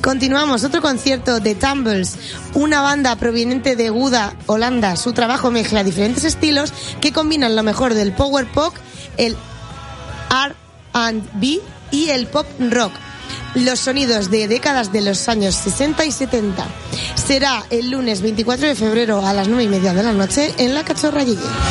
Continuamos, 0.03 0.65
otro 0.65 0.81
concierto 0.81 1.41
de 1.41 1.55
Tumbles, 1.55 2.17
una 2.55 2.81
banda 2.81 3.17
proveniente 3.17 3.77
de 3.77 3.91
Guda, 3.91 4.35
Holanda. 4.47 4.97
Su 4.97 5.13
trabajo 5.13 5.51
mezcla 5.51 5.85
diferentes 5.85 6.25
estilos 6.25 6.73
que 7.01 7.13
combinan 7.13 7.57
lo 7.57 7.63
mejor 7.63 7.95
del 7.95 8.13
power 8.13 8.47
pop, 8.51 8.75
el 9.17 9.37
R&B 10.95 11.61
y 11.91 12.09
el 12.11 12.27
pop 12.27 12.47
rock. 12.71 12.93
Los 13.55 13.81
sonidos 13.81 14.31
de 14.31 14.47
décadas 14.47 14.93
de 14.93 15.01
los 15.01 15.29
años 15.29 15.55
60 15.55 16.05
y 16.05 16.13
70. 16.13 16.67
Será 17.15 17.65
el 17.71 17.91
lunes 17.91 18.21
24 18.23 18.69
de 18.69 18.75
febrero 18.75 19.27
a 19.27 19.33
las 19.33 19.49
9 19.49 19.65
y 19.65 19.69
media 19.69 19.95
de 19.95 20.03
la 20.03 20.13
noche 20.13 20.55
en 20.59 20.75
la 20.75 20.85
Cachorra 20.85 21.23
advertising. 21.23 21.69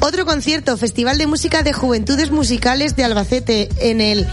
Otro 0.00 0.24
concierto, 0.24 0.76
Festival 0.76 1.18
de 1.18 1.26
Música 1.26 1.62
de 1.62 1.72
Juventudes 1.72 2.30
Musicales 2.30 2.96
de 2.96 3.04
Albacete 3.04 3.68
en 3.80 4.00
el... 4.00 4.26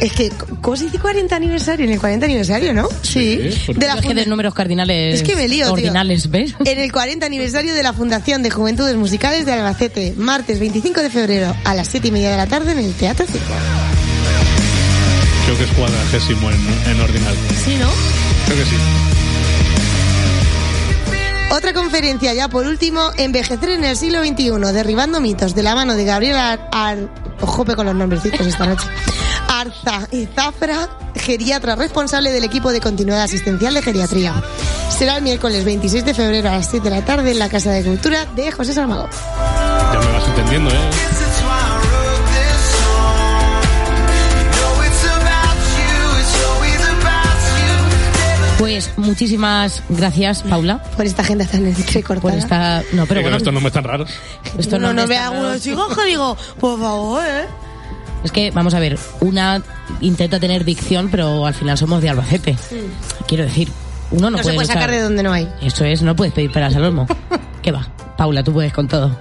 Es 0.00 0.12
que, 0.12 0.30
¿cómo 0.60 0.76
se 0.76 0.84
dice 0.84 0.98
40 0.98 1.34
aniversario? 1.36 1.86
En 1.86 1.92
el 1.92 1.98
40 1.98 2.26
aniversario, 2.26 2.74
¿no? 2.74 2.88
Sí. 3.02 3.50
porque- 3.66 3.80
De 3.80 3.86
la 3.86 3.94
Es 3.94 4.00
que 4.00 4.06
funda- 4.08 4.22
de 4.22 4.26
números 4.28 4.52
cardinales. 4.54 5.14
Es 5.16 5.22
que 5.22 5.34
me 5.36 5.48
lío, 5.48 5.64
tío. 5.66 5.72
Ordinales, 5.72 6.30
¿ves? 6.30 6.54
En 6.64 6.78
el 6.78 6.92
40 6.92 7.24
aniversario 7.26 7.74
de 7.74 7.82
la 7.82 7.92
Fundación 7.92 8.42
de 8.42 8.50
Juventudes 8.50 8.96
Musicales 8.96 9.46
de 9.46 9.52
Albacete, 9.54 10.14
martes 10.16 10.60
25 10.60 11.00
de 11.02 11.10
febrero 11.10 11.54
a 11.64 11.74
las 11.74 11.88
7 11.88 12.08
y 12.08 12.10
media 12.10 12.30
de 12.30 12.36
la 12.36 12.46
tarde 12.46 12.72
en 12.72 12.78
el 12.78 12.92
Teatro 12.94 13.26
Circo. 13.26 13.52
Creo 15.46 15.56
que 15.58 15.64
es 15.64 15.70
cuadragésimo 15.70 16.50
en, 16.50 16.90
en 16.90 17.00
ordinal. 17.00 17.34
Sí, 17.64 17.76
¿no? 17.80 17.88
Creo 18.46 18.58
que 18.58 18.64
sí. 18.64 18.76
Otra 21.50 21.72
conferencia 21.72 22.34
ya 22.34 22.48
por 22.48 22.66
último, 22.66 23.10
Envejecer 23.16 23.70
en 23.70 23.84
el 23.84 23.96
siglo 23.96 24.24
XXI, 24.24 24.50
derribando 24.72 25.20
mitos, 25.20 25.54
de 25.54 25.62
la 25.62 25.74
mano 25.74 25.94
de 25.94 26.04
Gabriel 26.04 26.36
Ar... 26.36 26.98
Con 27.38 27.86
los 27.86 27.94
nombrecitos 27.94 28.46
esta 28.46 28.66
noche. 28.66 28.86
Arza 29.48 30.08
y 30.10 30.26
Zafra, 30.26 30.88
geriatra 31.14 31.76
responsable 31.76 32.30
del 32.30 32.44
equipo 32.44 32.72
de 32.72 32.80
continuidad 32.80 33.22
asistencial 33.22 33.74
de 33.74 33.82
geriatría. 33.82 34.34
Será 34.88 35.16
el 35.16 35.22
miércoles 35.22 35.64
26 35.64 36.04
de 36.04 36.14
febrero 36.14 36.48
a 36.48 36.52
las 36.52 36.70
7 36.70 36.88
de 36.88 36.96
la 36.96 37.04
tarde 37.04 37.32
en 37.32 37.38
la 37.38 37.48
Casa 37.48 37.70
de 37.70 37.82
Cultura 37.84 38.24
de 38.34 38.50
José 38.52 38.72
Saramago. 38.72 39.08
Ya 39.92 40.00
me 40.00 40.12
vas 40.12 40.28
entendiendo, 40.28 40.70
¿eh? 40.70 40.90
Pues 48.58 48.90
muchísimas 48.96 49.82
gracias, 49.90 50.42
Paula, 50.42 50.82
Por 50.96 51.04
esta 51.04 51.22
agenda 51.22 51.44
tan 51.46 51.66
entrecortada. 51.66 52.20
por 52.22 52.32
esta. 52.32 52.82
No, 52.92 53.06
pero 53.06 53.20
bueno, 53.20 53.36
estos 53.36 53.52
nombres 53.52 53.72
tan 53.74 53.84
raros. 53.84 54.10
esto 54.58 54.78
no, 54.78 54.88
no, 54.88 54.94
no, 54.94 55.02
me 55.02 55.08
ve 55.08 55.14
está- 55.16 55.28
algunos 55.28 55.60
chicos 55.62 55.96
que 55.96 56.04
digo, 56.06 56.36
por 56.58 56.80
favor, 56.80 57.22
¿eh? 57.26 57.44
Es 58.24 58.32
que, 58.32 58.50
vamos 58.50 58.72
a 58.74 58.80
ver, 58.80 58.98
una 59.20 59.62
intenta 60.00 60.40
tener 60.40 60.64
dicción, 60.64 61.10
pero 61.10 61.46
al 61.46 61.52
final 61.54 61.76
somos 61.76 62.00
de 62.00 62.08
Albacete. 62.08 62.56
Quiero 63.28 63.44
decir, 63.44 63.70
uno 64.10 64.30
no, 64.30 64.30
No, 64.30 64.38
se 64.38 64.44
puede 64.44 64.56
luchar- 64.58 64.66
sacar 64.74 64.90
de 64.90 65.00
donde 65.02 65.22
no 65.22 65.32
hay. 65.32 65.48
Eso 65.60 65.84
es, 65.84 66.00
no 66.02 66.16
puedes 66.16 66.32
pedir 66.32 66.50
peras 66.50 66.74
al 66.76 66.84
olmo. 66.84 67.06
¿Qué 67.62 67.72
va? 67.72 67.86
Paula, 68.16 68.42
tú 68.42 68.52
puedes 68.54 68.72
con 68.72 68.88
todo. 68.88 69.16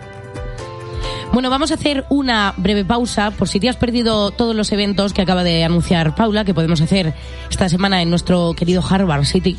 Bueno, 1.34 1.50
vamos 1.50 1.72
a 1.72 1.74
hacer 1.74 2.06
una 2.10 2.54
breve 2.58 2.86
pausa 2.86 3.32
por 3.32 3.50
si 3.50 3.60
te 3.60 3.68
has 3.68 3.76
perdido 3.76 4.32
todos 4.32 4.56
los 4.56 4.72
eventos 4.72 5.14
que 5.14 5.22
acaba 5.22 5.44
de 5.44 5.64
anunciar 5.64 6.16
Paula, 6.16 6.46
que 6.46 6.54
podemos 6.54 6.80
hacer 6.82 7.14
esta 7.50 7.68
semana 7.68 8.02
en 8.02 8.10
nuestro 8.10 8.54
querido 8.56 8.84
Harvard 8.88 9.26
City. 9.26 9.58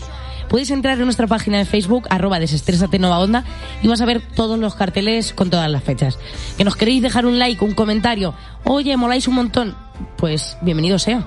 Puedes 0.49 0.71
entrar 0.71 0.97
en 0.99 1.05
nuestra 1.05 1.27
página 1.27 1.59
de 1.59 1.65
Facebook, 1.65 2.07
arroba 2.09 2.39
desestrésate 2.39 2.99
Nova 2.99 3.19
Onda, 3.19 3.45
y 3.83 3.89
vas 3.89 4.01
a 4.01 4.07
ver 4.07 4.23
todos 4.35 4.59
los 4.59 4.75
carteles 4.75 5.33
con 5.35 5.51
todas 5.51 5.71
las 5.71 5.83
fechas. 5.83 6.19
Que 6.57 6.65
nos 6.65 6.77
queréis 6.77 7.03
dejar 7.03 7.27
un 7.27 7.39
like, 7.39 7.63
un 7.65 7.75
comentario, 7.75 8.33
oye, 8.65 8.97
moláis 8.97 9.29
un 9.29 9.35
montón, 9.35 9.75
pues 10.17 10.57
bienvenido 10.63 10.99
sea. 10.99 11.27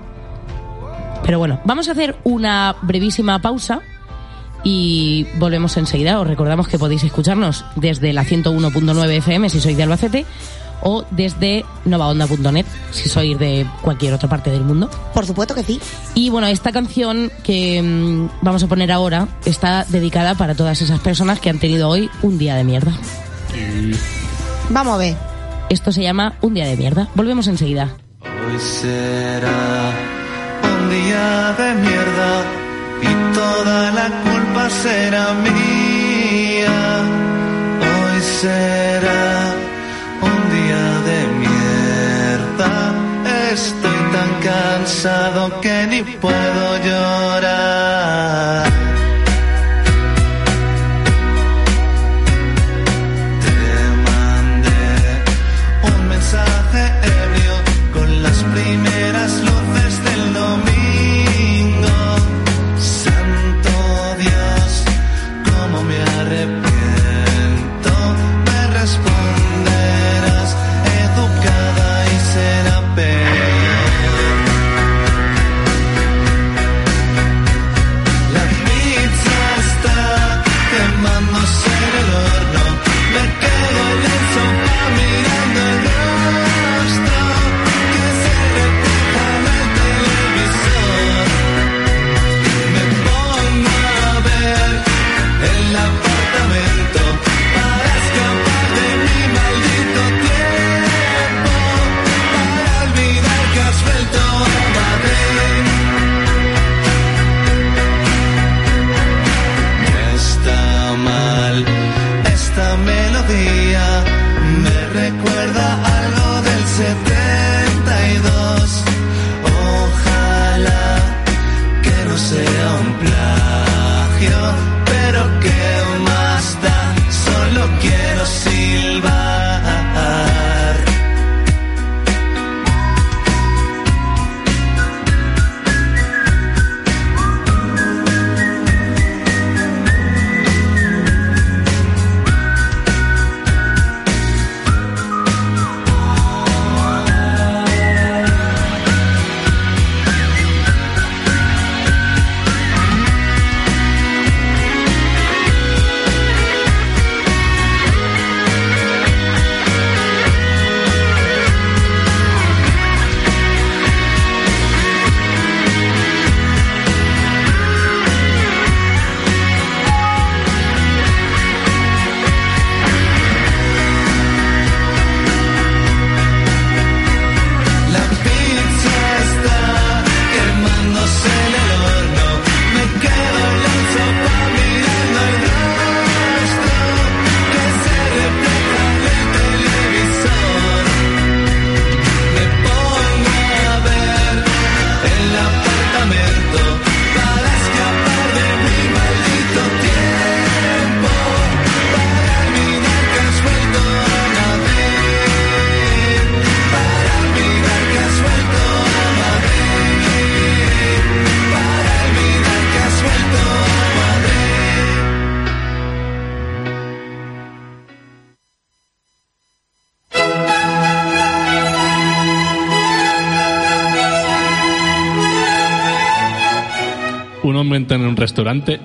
Pero 1.24 1.38
bueno, 1.38 1.60
vamos 1.65 1.89
a 1.89 1.91
hacer 1.91 2.17
una 2.24 2.75
brevísima 2.81 3.39
pausa 3.39 3.81
y 4.63 5.27
volvemos 5.37 5.77
enseguida. 5.77 6.19
Os 6.19 6.27
recordamos 6.27 6.67
que 6.67 6.79
podéis 6.79 7.03
escucharnos 7.03 7.65
desde 7.75 8.13
la 8.13 8.23
101.9 8.23 9.09
FM 9.17 9.49
si 9.49 9.59
sois 9.59 9.77
de 9.77 9.83
Albacete 9.83 10.25
o 10.81 11.03
desde 11.11 11.65
novaonda.net 11.85 12.65
si 12.91 13.09
sois 13.09 13.37
de 13.37 13.65
cualquier 13.81 14.13
otra 14.13 14.29
parte 14.29 14.49
del 14.49 14.63
mundo. 14.63 14.89
Por 15.13 15.25
supuesto 15.25 15.55
que 15.55 15.63
sí. 15.63 15.79
Y 16.15 16.29
bueno, 16.29 16.47
esta 16.47 16.71
canción 16.71 17.31
que 17.43 17.81
mm, 17.81 18.29
vamos 18.41 18.63
a 18.63 18.67
poner 18.67 18.91
ahora 18.91 19.27
está 19.45 19.85
dedicada 19.89 20.35
para 20.35 20.55
todas 20.55 20.81
esas 20.81 20.99
personas 20.99 21.39
que 21.39 21.49
han 21.49 21.59
tenido 21.59 21.89
hoy 21.89 22.09
un 22.21 22.37
día 22.37 22.55
de 22.55 22.63
mierda. 22.63 22.93
Vamos 24.69 24.93
a 24.93 24.97
ver. 24.97 25.15
Esto 25.69 25.91
se 25.91 26.01
llama 26.01 26.33
Un 26.41 26.55
día 26.55 26.65
de 26.65 26.75
mierda. 26.77 27.09
Volvemos 27.13 27.47
enseguida. 27.47 27.89
Hoy 28.23 28.59
será 28.59 29.91
un 30.63 30.89
día 30.89 31.55
de 31.57 31.75
mierda 31.75 32.43
y 33.01 33.33
toda 33.35 33.91
la 33.91 34.23
culpa 34.59 34.69
será 34.69 35.33
mía. 35.33 36.81
Hoy 37.81 38.21
será 38.41 39.53
un 40.29 40.39
día 40.55 40.85
de 41.09 41.19
mierda. 41.43 42.73
Estoy 43.53 43.99
tan 44.15 44.31
cansado 44.49 45.61
que 45.61 45.87
ni 45.87 46.01
puedo 46.17 46.77
llorar. 46.83 47.88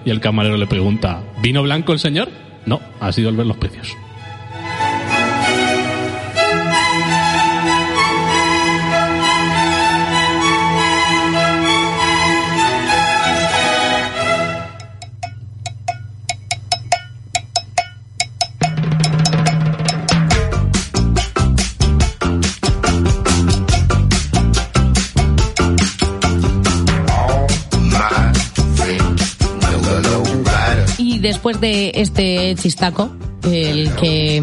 Y 0.05 0.11
el 0.11 0.21
camarero 0.21 0.57
le 0.57 0.67
pregunta, 0.67 1.23
¿vino 1.43 1.63
blanco 1.63 1.93
el 1.93 1.99
señor? 1.99 2.29
No, 2.67 2.81
ha 3.01 3.13
sido 3.13 3.29
el 3.29 3.37
ver 3.37 3.47
los 3.47 3.57
precios. 3.57 3.97
De 31.65 31.93
este 31.95 32.55
chistaco, 32.57 33.11
el 33.43 33.91
que, 33.95 34.43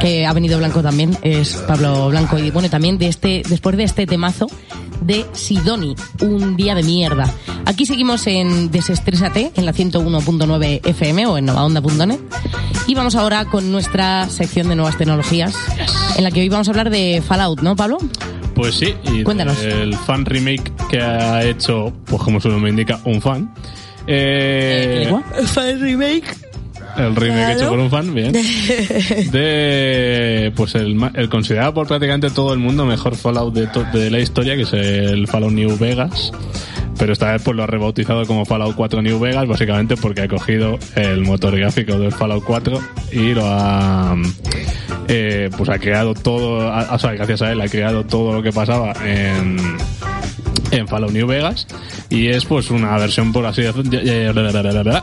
que 0.00 0.26
ha 0.26 0.32
venido 0.32 0.58
Blanco 0.58 0.82
también 0.82 1.16
es 1.22 1.56
Pablo 1.68 2.08
Blanco. 2.08 2.36
Y 2.36 2.50
bueno, 2.50 2.68
también 2.68 2.98
de 2.98 3.06
este, 3.06 3.42
después 3.48 3.76
de 3.76 3.84
este 3.84 4.06
temazo 4.06 4.48
de 5.00 5.24
Sidoni, 5.34 5.94
un 6.20 6.56
día 6.56 6.74
de 6.74 6.82
mierda. 6.82 7.32
Aquí 7.64 7.86
seguimos 7.86 8.26
en 8.26 8.72
Desestrésate, 8.72 9.52
en 9.54 9.66
la 9.66 9.72
101.9 9.72 10.80
FM 10.84 11.26
o 11.26 11.38
en 11.38 11.44
novaonda.net. 11.44 12.18
Y 12.88 12.94
vamos 12.96 13.14
ahora 13.14 13.44
con 13.44 13.70
nuestra 13.70 14.28
sección 14.28 14.68
de 14.68 14.74
nuevas 14.74 14.98
tecnologías, 14.98 15.54
en 16.16 16.24
la 16.24 16.32
que 16.32 16.40
hoy 16.40 16.48
vamos 16.48 16.66
a 16.66 16.72
hablar 16.72 16.90
de 16.90 17.22
Fallout, 17.24 17.60
¿no, 17.60 17.76
Pablo? 17.76 17.98
Pues 18.56 18.74
sí, 18.74 18.92
y 19.12 19.22
Cuéntanos. 19.22 19.62
el 19.62 19.94
fan 19.94 20.24
remake 20.24 20.72
que 20.90 21.00
ha 21.00 21.44
hecho, 21.44 21.92
pues 22.06 22.20
como 22.20 22.40
su 22.40 22.48
nombre 22.48 22.70
indica, 22.70 22.98
un 23.04 23.22
fan. 23.22 23.54
Eh, 24.08 25.06
Fan 25.44 25.80
remake. 25.80 26.47
El 26.98 27.16
remake 27.16 27.52
hecho 27.56 27.68
por 27.68 27.78
un 27.78 27.90
fan, 27.90 28.14
bien. 28.14 28.32
De, 29.30 30.52
pues 30.54 30.74
el, 30.74 30.96
el 31.14 31.28
considerado 31.28 31.74
por 31.74 31.86
prácticamente 31.86 32.30
todo 32.30 32.52
el 32.52 32.58
mundo 32.58 32.84
mejor 32.84 33.16
Fallout 33.16 33.54
de, 33.54 33.68
de 33.98 34.10
la 34.10 34.18
historia, 34.18 34.56
que 34.56 34.62
es 34.62 34.72
el 34.72 35.26
Fallout 35.26 35.52
New 35.52 35.78
Vegas. 35.78 36.32
Pero 36.98 37.12
esta 37.12 37.32
vez 37.32 37.42
pues 37.42 37.56
lo 37.56 37.62
ha 37.62 37.66
rebautizado 37.66 38.26
como 38.26 38.44
Fallout 38.44 38.74
4 38.74 39.02
New 39.02 39.20
Vegas, 39.20 39.46
básicamente 39.46 39.96
porque 39.96 40.22
ha 40.22 40.28
cogido 40.28 40.78
el 40.96 41.22
motor 41.22 41.56
gráfico 41.56 41.96
del 41.96 42.10
Fallout 42.10 42.42
4 42.44 42.80
y 43.12 43.34
lo 43.34 43.42
ha, 43.44 44.16
eh, 45.06 45.48
pues 45.56 45.68
ha 45.68 45.78
creado 45.78 46.14
todo, 46.14 46.68
o 46.68 46.98
sea, 46.98 47.12
gracias 47.12 47.42
a 47.42 47.52
él 47.52 47.60
ha 47.60 47.68
creado 47.68 48.04
todo 48.04 48.32
lo 48.32 48.42
que 48.42 48.50
pasaba 48.50 48.92
en, 49.04 49.56
en 50.70 50.88
Fallout 50.88 51.12
Vegas 51.12 51.66
y 52.10 52.28
es 52.28 52.44
pues 52.44 52.70
una 52.70 52.96
versión 52.98 53.32
por 53.32 53.46
así 53.46 53.62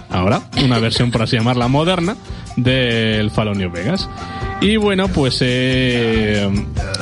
ahora 0.09 0.41
una 0.63 0.79
versión 0.79 1.11
por 1.11 1.23
así 1.23 1.37
llamarla 1.37 1.67
moderna 1.67 2.15
del 2.55 3.31
Fallout 3.31 3.57
Vegas 3.71 4.09
y 4.61 4.77
bueno 4.77 5.07
pues 5.09 5.37
eh, 5.41 6.49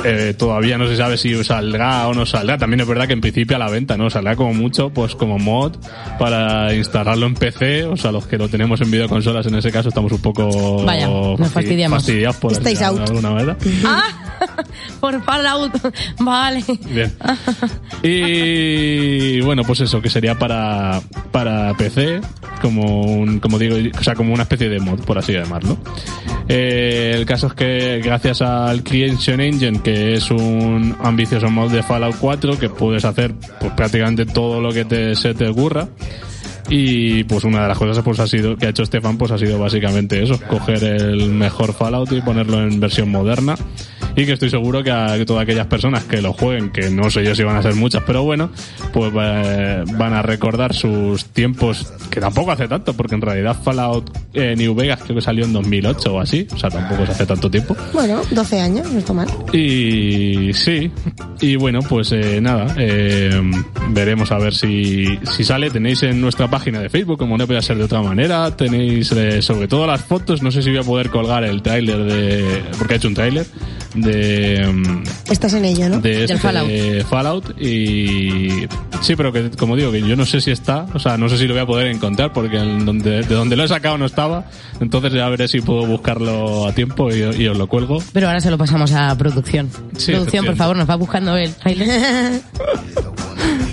eh, 0.04 0.34
todavía 0.36 0.76
no 0.76 0.86
se 0.88 0.96
sabe 0.96 1.16
si 1.16 1.42
saldrá 1.44 2.08
o 2.08 2.14
no 2.14 2.26
saldrá 2.26 2.58
también 2.58 2.80
es 2.80 2.86
verdad 2.86 3.06
que 3.06 3.12
en 3.14 3.20
principio 3.20 3.56
a 3.56 3.58
la 3.60 3.70
venta 3.70 3.96
no 3.96 4.10
saldrá 4.10 4.34
como 4.36 4.52
mucho 4.52 4.90
pues 4.90 5.14
como 5.14 5.38
mod 5.38 5.76
para 6.18 6.74
instalarlo 6.74 7.26
en 7.26 7.34
PC 7.34 7.84
o 7.84 7.96
sea 7.96 8.12
los 8.12 8.26
que 8.26 8.36
lo 8.38 8.48
tenemos 8.48 8.80
en 8.80 8.90
videoconsolas 8.90 9.46
en 9.46 9.54
ese 9.54 9.70
caso 9.70 9.88
estamos 9.88 10.10
un 10.12 10.20
poco 10.20 10.84
Vaya, 10.84 11.06
nos 11.06 11.38
fasti- 11.40 11.48
fastidiamos. 11.52 11.98
fastidiados 11.98 12.36
por 12.36 12.52
Estáis 12.52 12.82
out. 12.82 13.00
alguna 13.00 13.30
manera 13.30 13.56
Ah, 13.86 14.02
por 15.00 15.22
Fallout. 15.22 15.72
Vale. 16.18 16.62
Bien. 16.90 17.12
Y 18.02 19.40
bueno, 19.42 19.62
pues 19.64 19.80
eso, 19.80 20.02
que 20.02 20.10
sería 20.10 20.38
para, 20.38 21.00
para 21.30 21.72
PC, 21.74 22.20
como 22.60 23.02
un, 23.02 23.38
como 23.38 23.58
digo, 23.58 23.76
o 23.98 24.02
sea, 24.02 24.14
como 24.14 24.34
una 24.34 24.42
especie 24.42 24.68
de 24.68 24.80
mod, 24.80 25.00
por 25.00 25.18
así 25.18 25.32
llamarlo. 25.32 25.78
Eh, 26.48 27.12
el 27.14 27.24
caso 27.26 27.43
es 27.46 27.54
que 27.54 28.00
gracias 28.02 28.42
al 28.42 28.82
Creation 28.82 29.40
Engine, 29.40 29.80
que 29.82 30.14
es 30.14 30.30
un 30.30 30.96
ambicioso 31.02 31.50
mod 31.50 31.70
de 31.70 31.82
Fallout 31.82 32.16
4, 32.18 32.58
que 32.58 32.68
puedes 32.68 33.04
hacer 33.04 33.34
pues, 33.60 33.72
prácticamente 33.72 34.26
todo 34.26 34.60
lo 34.60 34.72
que 34.72 35.14
se 35.14 35.34
te 35.34 35.48
ocurra. 35.48 35.88
Y 36.68 37.24
pues 37.24 37.44
una 37.44 37.62
de 37.62 37.68
las 37.68 37.78
cosas 37.78 38.02
pues 38.02 38.18
ha 38.20 38.26
sido 38.26 38.56
que 38.56 38.66
ha 38.66 38.70
hecho 38.70 38.84
Stefan 38.86 39.18
pues 39.18 39.30
ha 39.30 39.38
sido 39.38 39.58
básicamente 39.58 40.22
eso, 40.22 40.40
coger 40.48 40.82
el 40.84 41.30
mejor 41.30 41.74
Fallout 41.74 42.10
y 42.12 42.20
ponerlo 42.20 42.62
en 42.62 42.80
versión 42.80 43.10
moderna. 43.10 43.54
Y 44.16 44.26
que 44.26 44.32
estoy 44.32 44.48
seguro 44.48 44.84
que 44.84 44.92
a 44.92 45.24
todas 45.24 45.42
aquellas 45.42 45.66
personas 45.66 46.04
que 46.04 46.22
lo 46.22 46.32
jueguen, 46.32 46.70
que 46.70 46.88
no 46.88 47.10
sé 47.10 47.24
yo 47.24 47.34
si 47.34 47.42
van 47.42 47.56
a 47.56 47.62
ser 47.62 47.74
muchas, 47.74 48.04
pero 48.06 48.22
bueno, 48.22 48.48
pues 48.92 49.12
eh, 49.16 49.82
van 49.98 50.12
a 50.12 50.22
recordar 50.22 50.72
sus 50.72 51.24
tiempos, 51.26 51.92
que 52.10 52.20
tampoco 52.20 52.52
hace 52.52 52.68
tanto, 52.68 52.94
porque 52.94 53.16
en 53.16 53.22
realidad 53.22 53.56
Fallout 53.60 54.16
eh, 54.32 54.54
New 54.56 54.72
Vegas 54.74 55.00
creo 55.02 55.16
que 55.16 55.20
salió 55.20 55.44
en 55.44 55.52
2008 55.52 56.14
o 56.14 56.20
así, 56.20 56.46
o 56.54 56.56
sea, 56.56 56.70
tampoco 56.70 57.04
se 57.06 57.12
hace 57.12 57.26
tanto 57.26 57.50
tiempo. 57.50 57.76
Bueno, 57.92 58.22
12 58.30 58.60
años, 58.60 58.92
no 58.92 58.98
está 59.00 59.12
mal. 59.12 59.28
Y 59.52 60.52
sí, 60.52 60.92
y 61.40 61.56
bueno, 61.56 61.80
pues 61.88 62.12
eh, 62.12 62.40
nada, 62.40 62.74
eh, 62.78 63.40
veremos 63.90 64.30
a 64.32 64.38
ver 64.38 64.54
si, 64.54 65.18
si 65.36 65.44
sale. 65.44 65.70
Tenéis 65.70 66.02
en 66.04 66.20
nuestra 66.20 66.48
página 66.58 66.78
de 66.80 66.88
Facebook, 66.88 67.18
como 67.18 67.36
no 67.36 67.46
puede 67.48 67.60
ser 67.62 67.76
de 67.76 67.82
otra 67.84 68.00
manera, 68.00 68.54
tenéis 68.56 69.10
eh, 69.10 69.42
sobre 69.42 69.66
todo 69.66 69.86
las 69.88 70.00
fotos, 70.02 70.40
no 70.40 70.52
sé 70.52 70.62
si 70.62 70.70
voy 70.70 70.78
a 70.78 70.82
poder 70.82 71.10
colgar 71.10 71.42
el 71.42 71.62
tráiler 71.62 72.04
de... 72.04 72.62
porque 72.78 72.94
ha 72.94 72.96
hecho 72.98 73.08
un 73.08 73.14
tráiler 73.14 73.44
de... 73.96 74.64
mm, 74.72 75.02
Estás 75.32 75.54
en 75.54 75.64
ello, 75.64 75.88
¿no? 75.88 76.00
de 76.00 76.10
Del 76.10 76.22
este 76.22 76.38
Fallout. 76.38 76.70
Fallout 77.08 77.60
y 77.60 78.66
sí 79.02 79.16
pero 79.16 79.32
que 79.32 79.50
como 79.58 79.74
digo 79.76 79.90
que 79.90 80.00
yo 80.00 80.14
no 80.14 80.24
sé 80.24 80.40
si 80.40 80.50
está 80.52 80.86
o 80.94 80.98
sea 81.00 81.18
no 81.18 81.28
sé 81.28 81.38
si 81.38 81.46
lo 81.48 81.54
voy 81.54 81.62
a 81.62 81.66
poder 81.66 81.88
encontrar 81.88 82.32
porque 82.32 82.58
en 82.58 82.84
donde, 82.86 83.22
de 83.22 83.34
donde 83.34 83.56
lo 83.56 83.64
he 83.64 83.68
sacado 83.68 83.98
no 83.98 84.06
estaba 84.06 84.44
entonces 84.80 85.12
ya 85.12 85.28
veré 85.28 85.48
si 85.48 85.60
puedo 85.60 85.84
buscarlo 85.86 86.68
a 86.68 86.72
tiempo 86.72 87.10
y, 87.10 87.20
y 87.42 87.48
os 87.48 87.58
lo 87.58 87.66
cuelgo 87.66 87.98
Pero 88.12 88.28
ahora 88.28 88.40
se 88.40 88.50
lo 88.50 88.58
pasamos 88.58 88.92
a 88.92 89.16
producción. 89.18 89.68
Sí, 89.96 90.12
producción, 90.12 90.44
por 90.46 90.56
favor, 90.56 90.76
nos 90.76 90.88
va 90.88 90.94
buscando 90.96 91.36
el 91.36 91.52
trailer. 91.54 92.40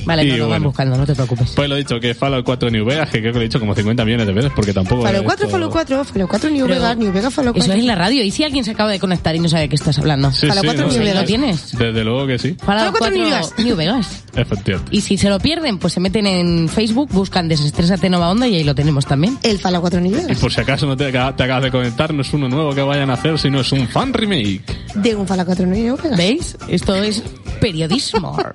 Vale, 0.05 0.23
Y 0.23 0.31
no 0.31 0.37
lo 0.37 0.43
van 0.43 0.49
bueno. 0.49 0.65
buscando, 0.69 0.97
no 0.97 1.05
te 1.05 1.13
preocupes. 1.15 1.51
pues 1.55 1.69
lo 1.69 1.75
he 1.75 1.79
dicho 1.79 1.99
que 1.99 2.13
Fallout 2.15 2.43
4 2.45 2.69
New 2.71 2.85
Vegas 2.85 3.09
que 3.09 3.19
creo 3.19 3.33
que 3.33 3.39
lo 3.39 3.41
he 3.41 3.47
dicho 3.47 3.59
como 3.59 3.75
50 3.75 4.03
millones 4.05 4.25
de 4.27 4.33
veces 4.33 4.51
porque 4.55 4.73
tampoco 4.73 5.03
Fallout 5.03 5.21
he 5.23 5.25
4, 5.25 5.45
hecho- 5.45 5.51
Fallout 5.51 5.71
4, 5.71 6.03
Fallout 6.05 6.29
4, 6.29 6.49
New 6.49 6.65
Pero 6.67 6.79
Vegas, 6.79 6.97
New 6.97 7.11
Vegas, 7.13 7.33
Fallout 7.33 7.55
4. 7.55 7.71
Eso 7.73 7.79
es 7.79 7.85
la 7.85 7.95
radio. 7.95 8.23
¿Y 8.23 8.31
si 8.31 8.43
alguien 8.43 8.63
se 8.65 8.71
acaba 8.71 8.89
de 8.91 8.99
conectar 8.99 9.35
y 9.35 9.39
no 9.39 9.47
sabe 9.49 9.63
de 9.63 9.69
qué 9.69 9.75
estás 9.75 9.97
hablando? 9.99 10.31
Sí, 10.31 10.47
Fallout 10.47 10.61
sí, 10.61 10.67
4 10.67 10.81
no, 10.83 10.87
New 10.89 10.97
sí, 10.97 10.99
Vegas. 11.03 11.21
¿Lo 11.21 11.27
tienes? 11.27 11.77
desde 11.77 12.03
luego 12.03 12.27
que 12.27 12.39
sí 12.39 12.55
Fallout 12.63 12.95
Fallout 12.95 12.97
4 12.97 13.17
New 13.17 13.29
4 13.29 13.63
New 13.65 13.75
Vegas. 13.75 14.23
efectivamente 14.35 14.95
Y 14.95 15.01
si 15.01 15.17
se 15.17 15.29
lo 15.29 15.39
pierden, 15.39 15.77
pues 15.77 15.93
se 15.93 15.99
meten 15.99 16.25
en 16.27 16.69
Facebook, 16.69 17.09
buscan 17.11 17.47
Desestrésate 17.47 18.09
Nova 18.09 18.29
Onda 18.31 18.47
y 18.47 18.55
ahí 18.55 18.63
lo 18.63 18.75
tenemos 18.75 19.05
también. 19.05 19.37
El 19.43 19.59
Fallout 19.59 19.81
4 19.81 19.99
New 20.01 20.11
y 20.11 20.15
Vegas. 20.15 20.39
por 20.39 20.51
si 20.51 20.61
acaso 20.61 20.85
no 20.87 20.97
te, 20.97 21.11
te 21.11 21.17
acabas 21.17 21.63
de 21.63 21.71
conectar 21.71 22.13
no 22.13 22.21
es 22.21 22.33
uno 22.33 22.47
nuevo 22.49 22.73
que 22.73 22.81
vayan 22.81 23.09
a 23.09 23.13
hacer 23.13 23.37
sino 23.37 23.61
es 23.61 23.71
un 23.71 23.87
fan 23.87 24.13
remake 24.13 24.61
De 24.95 25.15
un 25.15 25.27
Fallout 25.27 25.45
4 25.47 25.65
New 25.67 25.97
Vegas. 25.97 26.17
¿Veis? 26.17 26.57
Esto 26.67 26.95
es 26.95 27.21
periodismo. 27.59 28.37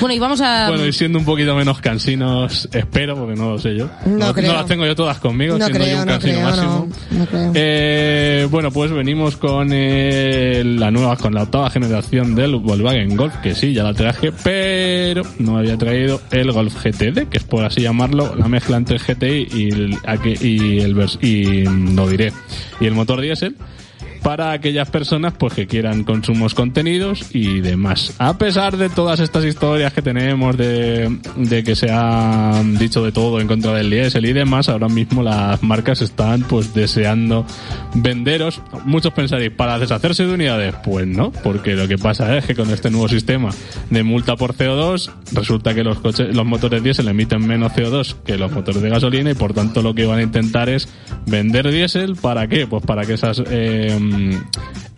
bueno, 0.00 0.14
y 0.14 0.18
vamos 0.18 0.40
a... 0.40 0.68
Bueno, 0.68 0.86
y 0.86 0.92
siendo 0.92 1.18
un 1.18 1.24
poquito 1.24 1.54
menos 1.54 1.80
cansinos, 1.80 2.68
espero, 2.72 3.16
porque 3.16 3.34
no 3.34 3.50
lo 3.50 3.58
sé 3.58 3.76
yo. 3.76 3.88
No 4.06 4.32
creo. 4.34 4.52
las 4.52 4.66
tengo 4.66 4.86
yo 4.86 4.94
todas 4.94 5.18
conmigo, 5.18 5.58
No 5.58 5.66
siendo 5.66 5.86
yo 5.86 5.92
un 5.94 5.98
no 6.00 6.06
cansino 6.06 6.34
creo, 6.34 6.44
máximo. 6.44 6.88
no, 7.10 7.18
no 7.18 7.26
creo. 7.26 7.52
Eh, 7.54 8.46
bueno, 8.50 8.70
pues 8.70 8.90
venimos 8.90 9.36
con 9.36 9.68
eh, 9.72 10.62
la 10.64 10.90
nueva, 10.90 11.16
con 11.16 11.34
la 11.34 11.42
octava 11.42 11.70
generación 11.70 12.34
del 12.34 12.56
Volkswagen 12.56 13.16
Golf, 13.16 13.36
que 13.42 13.54
sí, 13.54 13.72
ya 13.72 13.82
la 13.84 13.94
traje, 13.94 14.32
pero 14.44 15.22
no 15.38 15.58
había 15.58 15.76
traído 15.76 16.20
el 16.30 16.52
Golf 16.52 16.74
GTD, 16.84 17.28
que 17.28 17.38
es 17.38 17.44
por 17.44 17.64
así 17.64 17.82
llamarlo, 17.82 18.34
la 18.36 18.48
mezcla 18.48 18.76
entre 18.76 18.96
el 18.96 19.02
GTI 19.02 19.48
y 19.52 19.68
el, 19.70 19.96
y 20.42 20.80
el 20.80 20.98
y 21.22 21.68
mm, 21.68 21.96
lo 21.96 22.08
diré, 22.08 22.32
y 22.80 22.86
el 22.86 22.94
motor 22.94 23.20
diésel 23.20 23.56
para 24.28 24.52
aquellas 24.52 24.90
personas 24.90 25.32
pues 25.38 25.54
que 25.54 25.66
quieran 25.66 26.04
consumos 26.04 26.52
contenidos 26.52 27.34
y 27.34 27.60
demás. 27.60 28.14
A 28.18 28.36
pesar 28.36 28.76
de 28.76 28.90
todas 28.90 29.20
estas 29.20 29.42
historias 29.46 29.94
que 29.94 30.02
tenemos 30.02 30.54
de, 30.54 31.18
de 31.36 31.64
que 31.64 31.74
se 31.74 31.88
ha 31.90 32.62
dicho 32.78 33.02
de 33.02 33.10
todo 33.10 33.40
en 33.40 33.48
contra 33.48 33.72
del 33.72 33.88
diésel 33.88 34.26
y 34.26 34.34
demás, 34.34 34.68
ahora 34.68 34.90
mismo 34.90 35.22
las 35.22 35.62
marcas 35.62 36.02
están 36.02 36.42
pues 36.42 36.74
deseando 36.74 37.46
venderos. 37.94 38.60
Muchos 38.84 39.14
pensaréis, 39.14 39.52
¿para 39.52 39.78
deshacerse 39.78 40.26
de 40.26 40.34
unidades? 40.34 40.74
Pues 40.84 41.06
no, 41.06 41.30
porque 41.30 41.74
lo 41.74 41.88
que 41.88 41.96
pasa 41.96 42.36
es 42.36 42.44
que 42.44 42.54
con 42.54 42.68
este 42.68 42.90
nuevo 42.90 43.08
sistema 43.08 43.48
de 43.88 44.02
multa 44.02 44.36
por 44.36 44.54
CO2 44.54 45.10
resulta 45.32 45.72
que 45.72 45.82
los 45.82 46.00
coches, 46.00 46.36
los 46.36 46.44
motores 46.44 46.82
diésel 46.82 47.08
emiten 47.08 47.46
menos 47.46 47.72
CO2 47.72 48.16
que 48.26 48.36
los 48.36 48.52
motores 48.52 48.82
de 48.82 48.90
gasolina 48.90 49.30
y 49.30 49.34
por 49.34 49.54
tanto 49.54 49.80
lo 49.80 49.94
que 49.94 50.04
van 50.04 50.18
a 50.18 50.22
intentar 50.22 50.68
es 50.68 50.86
vender 51.24 51.70
diésel 51.70 52.16
para 52.16 52.46
qué? 52.46 52.66
Pues 52.66 52.84
para 52.84 53.06
que 53.06 53.14
esas 53.14 53.42
eh, 53.50 53.98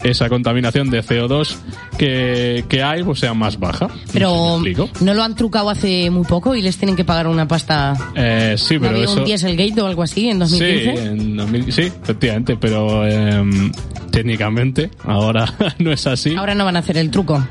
esa 0.02 0.28
contaminación 0.30 0.88
de 0.90 1.02
CO2 1.04 1.56
que, 1.98 2.64
que 2.68 2.82
hay 2.82 3.02
pues 3.02 3.18
sea 3.20 3.34
más 3.34 3.58
baja. 3.58 3.88
No 3.88 3.94
sé 3.94 4.00
Pero 4.12 4.58
me 4.58 4.70
explico. 4.70 4.90
no 5.04 5.12
lo 5.14 5.22
han 5.22 5.34
trucado 5.34 5.68
hace 5.70 6.08
muy 6.10 6.24
poco 6.24 6.54
y 6.54 6.62
les 6.62 6.76
tienen 6.78 6.96
que 6.96 7.04
pagar 7.04 7.26
una 7.26 7.46
pasta. 7.46 7.94
Eh, 8.14 8.54
sí, 8.56 8.74
¿No 8.74 8.80
pero 8.80 8.92
había 8.94 9.04
eso 9.04 9.18
un 9.18 9.24
Dieselgate 9.24 9.80
o 9.82 9.86
algo 9.86 10.02
así 10.02 10.28
en 10.30 10.46
Sí, 10.48 10.58
2015? 10.58 11.04
en 11.04 11.36
2000 11.36 11.72
sí, 11.72 11.82
efectivamente, 11.82 12.56
pero 12.56 13.06
em, 13.06 13.70
técnicamente 14.10 14.90
ahora 15.04 15.52
no 15.78 15.92
es 15.92 16.06
así. 16.06 16.34
Ahora 16.34 16.54
no 16.54 16.64
van 16.64 16.76
a 16.76 16.80
hacer 16.80 16.96
el 16.96 17.10
truco. 17.10 17.46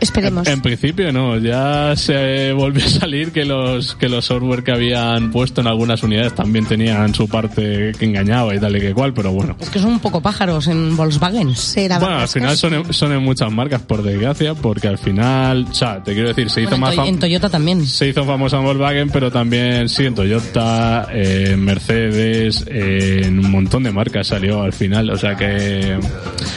Esperemos. 0.00 0.46
En, 0.48 0.54
en 0.54 0.60
principio 0.62 1.12
no, 1.12 1.38
ya 1.38 1.94
se 1.96 2.52
volvió 2.56 2.84
a 2.84 2.88
salir 2.88 3.32
que 3.32 3.44
los 3.44 3.94
que 3.94 4.08
los 4.08 4.24
software 4.24 4.62
que 4.64 4.72
habían 4.72 5.30
puesto 5.30 5.60
en 5.60 5.66
algunas 5.68 6.02
unidades 6.02 6.34
también 6.34 6.66
tenían 6.66 7.14
su 7.14 7.28
parte 7.28 7.92
que 7.98 8.04
engañaba 8.04 8.54
y 8.54 8.58
tal 8.58 8.76
y 8.76 8.80
que 8.80 8.92
cual, 8.92 9.14
pero 9.14 9.30
bueno. 9.32 9.56
Es 9.60 9.70
que 9.70 9.78
son 9.78 9.92
un 9.92 10.00
poco 10.00 10.20
pájaros 10.20 10.66
en 10.66 10.96
Volkswagen. 11.04 11.54
Será 11.54 11.98
Bueno, 11.98 12.16
al 12.16 12.28
final 12.28 12.56
son 12.56 12.74
en, 12.74 12.92
son 12.92 13.12
en 13.12 13.22
muchas 13.22 13.52
marcas, 13.52 13.82
por 13.82 14.02
desgracia, 14.02 14.54
porque 14.54 14.88
al 14.88 14.98
final, 14.98 15.66
o 15.70 15.74
sea, 15.74 16.02
te 16.02 16.14
quiero 16.14 16.28
decir, 16.28 16.48
se 16.50 16.62
hizo 16.62 16.70
Bueno, 16.70 16.96
más 16.96 17.08
en, 17.08 17.18
Toyota 17.18 17.48
también. 17.48 17.86
se 17.86 18.08
hizo 18.08 18.24
famosa 18.24 18.58
en 18.58 18.64
Volkswagen, 18.64 19.10
pero 19.10 19.30
también 19.30 19.88
sí 19.88 20.04
en 20.06 20.14
Toyota, 20.14 21.08
en 21.12 21.62
Mercedes, 21.62 22.64
en 22.68 23.38
un 23.38 23.50
montón 23.50 23.82
de 23.82 23.92
marcas 23.92 24.28
salió 24.28 24.62
al 24.62 24.72
final. 24.72 25.10
O 25.10 25.18
sea 25.18 25.36
que, 25.36 25.98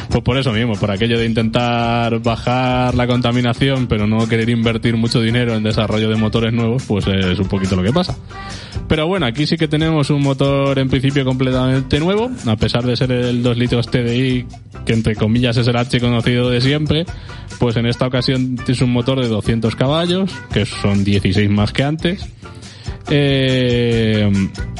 pues 0.09 0.23
por 0.23 0.37
eso 0.37 0.51
mismo, 0.53 0.73
por 0.73 0.91
aquello 0.91 1.19
de 1.19 1.25
intentar 1.25 2.19
bajar 2.19 2.95
la 2.95 3.05
contaminación, 3.05 3.87
pero 3.87 4.07
no 4.07 4.27
querer 4.27 4.49
invertir 4.49 4.95
mucho 4.95 5.21
dinero 5.21 5.55
en 5.55 5.63
desarrollo 5.63 6.09
de 6.09 6.15
motores 6.15 6.53
nuevos, 6.53 6.83
pues 6.87 7.05
es 7.07 7.37
un 7.39 7.47
poquito 7.47 7.75
lo 7.75 7.83
que 7.83 7.91
pasa. 7.91 8.15
Pero 8.87 9.05
bueno, 9.07 9.25
aquí 9.25 9.45
sí 9.45 9.57
que 9.57 9.67
tenemos 9.67 10.09
un 10.09 10.21
motor 10.21 10.79
en 10.79 10.89
principio 10.89 11.25
completamente 11.25 11.99
nuevo, 11.99 12.31
a 12.45 12.55
pesar 12.55 12.85
de 12.85 12.95
ser 12.95 13.11
el 13.11 13.43
2 13.43 13.57
litros 13.57 13.87
TDI, 13.91 14.36
que 14.85 14.93
entre 14.93 15.15
comillas 15.15 15.57
es 15.57 15.67
el 15.67 15.75
H 15.75 15.99
conocido 15.99 16.49
de 16.49 16.61
siempre, 16.61 17.05
pues 17.59 17.75
en 17.77 17.85
esta 17.85 18.07
ocasión 18.07 18.57
es 18.67 18.81
un 18.81 18.91
motor 18.91 19.21
de 19.21 19.27
200 19.27 19.75
caballos, 19.75 20.31
que 20.51 20.65
son 20.65 21.03
16 21.03 21.49
más 21.49 21.73
que 21.73 21.83
antes. 21.83 22.25
Eh, 23.09 24.29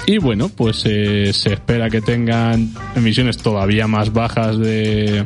y 0.05 0.17
bueno, 0.17 0.49
pues 0.49 0.83
eh, 0.85 1.31
se 1.33 1.53
espera 1.53 1.89
que 1.89 2.01
tengan 2.01 2.73
emisiones 2.95 3.37
todavía 3.37 3.87
más 3.87 4.11
bajas 4.11 4.57
de, 4.59 5.25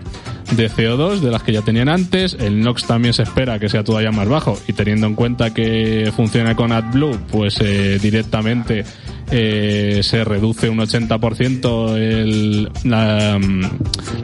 de 0.56 0.70
CO2 0.70 1.20
de 1.20 1.32
las 1.32 1.44
que 1.44 1.54
ya 1.54 1.62
tenían 1.62 1.90
antes. 1.90 2.36
El 2.40 2.62
NOx 2.62 2.86
también 2.86 3.14
se 3.14 3.24
espera 3.24 3.60
que 3.60 3.70
sea 3.70 3.84
todavía 3.84 4.12
más 4.12 4.28
bajo 4.28 4.58
y 4.68 4.74
teniendo 4.74 5.08
en 5.08 5.16
cuenta 5.16 5.54
que 5.54 6.12
funciona 6.16 6.56
con 6.56 6.72
AdBlue, 6.72 7.18
pues 7.32 7.60
eh, 7.62 7.98
directamente 8.02 8.84
eh, 9.32 10.02
se 10.04 10.24
reduce 10.24 10.70
un 10.70 10.80
80% 10.80 11.96
el, 11.98 12.70
la, 12.84 13.40
mm, 13.40 13.62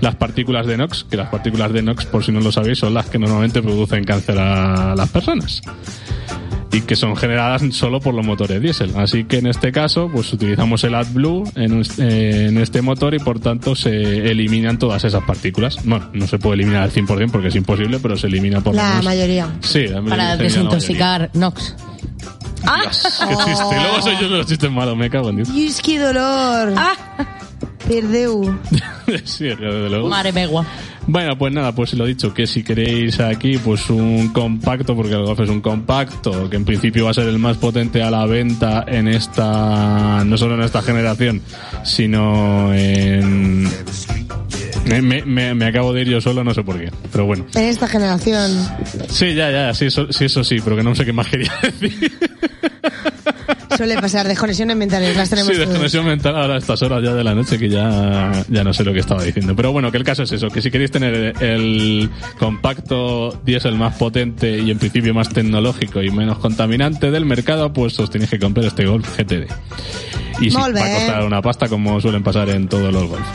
las 0.01 0.15
partículas 0.15 0.67
de 0.67 0.77
NOx, 0.77 1.05
que 1.05 1.17
las 1.17 1.29
partículas 1.29 1.71
de 1.73 1.81
NOx, 1.81 2.05
por 2.05 2.23
si 2.23 2.31
no 2.31 2.39
lo 2.41 2.51
sabéis, 2.51 2.79
son 2.79 2.93
las 2.93 3.07
que 3.07 3.17
normalmente 3.19 3.61
producen 3.61 4.03
cáncer 4.03 4.37
a 4.39 4.95
las 4.95 5.09
personas 5.09 5.61
y 6.69 6.81
que 6.81 6.97
son 6.97 7.15
generadas 7.15 7.63
solo 7.73 8.01
por 8.01 8.13
los 8.13 8.25
motores 8.25 8.61
diésel. 8.61 8.91
Así 8.97 9.23
que 9.23 9.37
en 9.37 9.47
este 9.47 9.71
caso, 9.71 10.09
pues 10.13 10.31
utilizamos 10.33 10.83
el 10.83 10.95
AdBlue 10.95 11.45
en, 11.55 11.81
eh, 11.99 12.47
en 12.49 12.57
este 12.57 12.81
motor 12.81 13.13
y 13.15 13.19
por 13.19 13.39
tanto 13.39 13.73
se 13.73 14.29
eliminan 14.29 14.77
todas 14.77 15.03
esas 15.05 15.23
partículas. 15.23 15.77
Bueno, 15.85 16.09
no 16.13 16.27
se 16.27 16.37
puede 16.37 16.55
eliminar 16.55 16.83
al 16.83 16.91
100% 16.91 17.31
porque 17.31 17.47
es 17.47 17.55
imposible, 17.55 17.99
pero 18.01 18.17
se 18.17 18.27
elimina 18.27 18.59
por 18.61 18.75
La 18.75 18.89
menos- 18.89 19.05
mayoría. 19.05 19.47
Sí, 19.61 19.87
la 19.87 20.01
mayoría- 20.01 20.09
Para 20.09 20.37
desintoxicar 20.37 21.29
NOx. 21.33 21.75
Dios, 22.61 23.17
qué 23.19 23.35
chiste. 23.45 23.75
Luego 23.75 24.01
soy 24.01 24.15
yo 24.15 24.29
de 24.29 24.37
los 24.37 24.45
chistes 24.45 24.71
malos, 24.71 24.95
me 24.97 25.09
cago 25.09 25.29
en 25.29 25.37
Dios. 25.37 25.53
Dios, 25.53 25.81
qué 25.81 25.99
dolor. 25.99 26.73
Ah. 26.75 26.95
Perdeu. 27.87 28.59
sí, 29.23 29.45
desde 29.45 29.89
luego. 29.89 30.09
Mare 30.09 30.31
megua. 30.31 30.65
Bueno, 31.09 31.37
pues 31.37 31.53
nada, 31.53 31.73
pues 31.73 31.93
lo 31.93 32.05
dicho, 32.05 32.33
que 32.33 32.45
si 32.45 32.63
queréis 32.63 33.19
aquí, 33.21 33.57
pues 33.57 33.89
un 33.89 34.27
compacto, 34.33 34.93
porque 34.93 35.13
el 35.13 35.23
Golf 35.23 35.39
es 35.39 35.49
un 35.49 35.61
compacto, 35.61 36.49
que 36.49 36.57
en 36.57 36.65
principio 36.65 37.05
va 37.05 37.11
a 37.11 37.13
ser 37.13 37.27
el 37.27 37.39
más 37.39 37.55
potente 37.57 38.03
a 38.03 38.11
la 38.11 38.25
venta 38.25 38.83
en 38.85 39.07
esta, 39.07 40.23
no 40.25 40.37
solo 40.37 40.55
en 40.55 40.63
esta 40.63 40.81
generación, 40.81 41.41
sino 41.83 42.73
en... 42.73 43.69
Me, 44.85 45.01
me- 45.01 45.23
me- 45.23 45.53
me 45.53 45.65
acabo 45.65 45.91
de 45.93 46.01
ir 46.01 46.07
yo 46.09 46.21
solo, 46.21 46.43
no 46.43 46.53
sé 46.53 46.63
por 46.63 46.79
qué, 46.79 46.91
pero 47.11 47.25
bueno. 47.25 47.45
En 47.55 47.63
esta 47.63 47.87
generación. 47.87 48.51
Sí, 49.09 49.33
ya, 49.33 49.49
ya, 49.51 49.73
sí, 49.73 49.85
eso 49.85 50.11
sí, 50.11 50.25
eso 50.25 50.43
sí, 50.43 50.57
pero 50.63 50.75
que 50.77 50.83
no 50.83 50.93
sé 50.95 51.05
qué 51.05 51.11
más 51.13 51.27
quería 51.27 51.51
decir. 51.79 52.11
Suele 53.77 53.95
pasar 54.01 54.27
desconexiones 54.27 54.75
mentales. 54.75 55.15
Las 55.15 55.29
tenemos 55.29 55.47
Sí, 55.49 55.53
todos. 55.55 55.69
desconexión 55.69 56.05
mental 56.05 56.35
ahora 56.35 56.55
a 56.55 56.57
estas 56.57 56.81
horas 56.81 57.03
ya 57.03 57.13
de 57.13 57.23
la 57.23 57.35
noche 57.35 57.57
que 57.59 57.69
ya, 57.69 58.31
ya 58.49 58.63
no 58.63 58.73
sé 58.73 58.83
lo 58.83 58.91
que 58.91 58.99
estaba 58.99 59.23
diciendo. 59.23 59.55
Pero 59.55 59.71
bueno, 59.71 59.91
que 59.91 59.97
el 59.97 60.03
caso 60.03 60.23
es 60.23 60.31
eso, 60.31 60.47
que 60.49 60.61
si 60.61 60.71
queréis 60.71 60.89
tener 60.91 61.33
el 61.43 62.09
compacto 62.39 63.39
diésel 63.45 63.75
más 63.75 63.95
potente 63.95 64.57
y 64.59 64.71
en 64.71 64.79
principio 64.79 65.13
más 65.13 65.29
tecnológico 65.29 66.01
y 66.01 66.09
menos 66.09 66.39
contaminante 66.39 67.11
del 67.11 67.25
mercado, 67.25 67.71
pues 67.71 67.99
os 67.99 68.09
tenéis 68.09 68.31
que 68.31 68.39
comprar 68.39 68.65
este 68.65 68.85
Golf 68.85 69.07
GTD. 69.17 69.45
Y 70.41 70.49
sí, 70.51 70.57
Molt 70.57 70.75
va 70.75 70.81
a 70.85 70.93
costar 70.95 71.23
una 71.25 71.41
pasta 71.41 71.67
como 71.67 72.01
suelen 72.01 72.23
pasar 72.23 72.49
en 72.49 72.67
todos 72.67 72.91
los 72.93 73.07
Golf. 73.07 73.25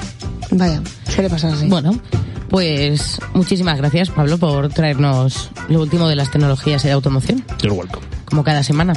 Vaya, 0.51 0.83
suele 1.09 1.31
pasar 1.31 1.53
así. 1.55 1.67
Bueno, 1.69 1.99
pues 2.49 3.19
muchísimas 3.35 3.79
gracias, 3.79 4.11
Pablo, 4.11 4.39
por 4.39 4.69
traernos 4.71 5.51
lo 5.69 5.81
último 5.81 6.09
de 6.09 6.17
las 6.17 6.31
tecnologías 6.31 6.85
y 6.85 6.89
de 6.89 6.93
automoción, 6.95 7.45
You're 7.63 7.77
welcome. 7.77 8.05
como 8.25 8.45
cada 8.45 8.63
semana. 8.63 8.93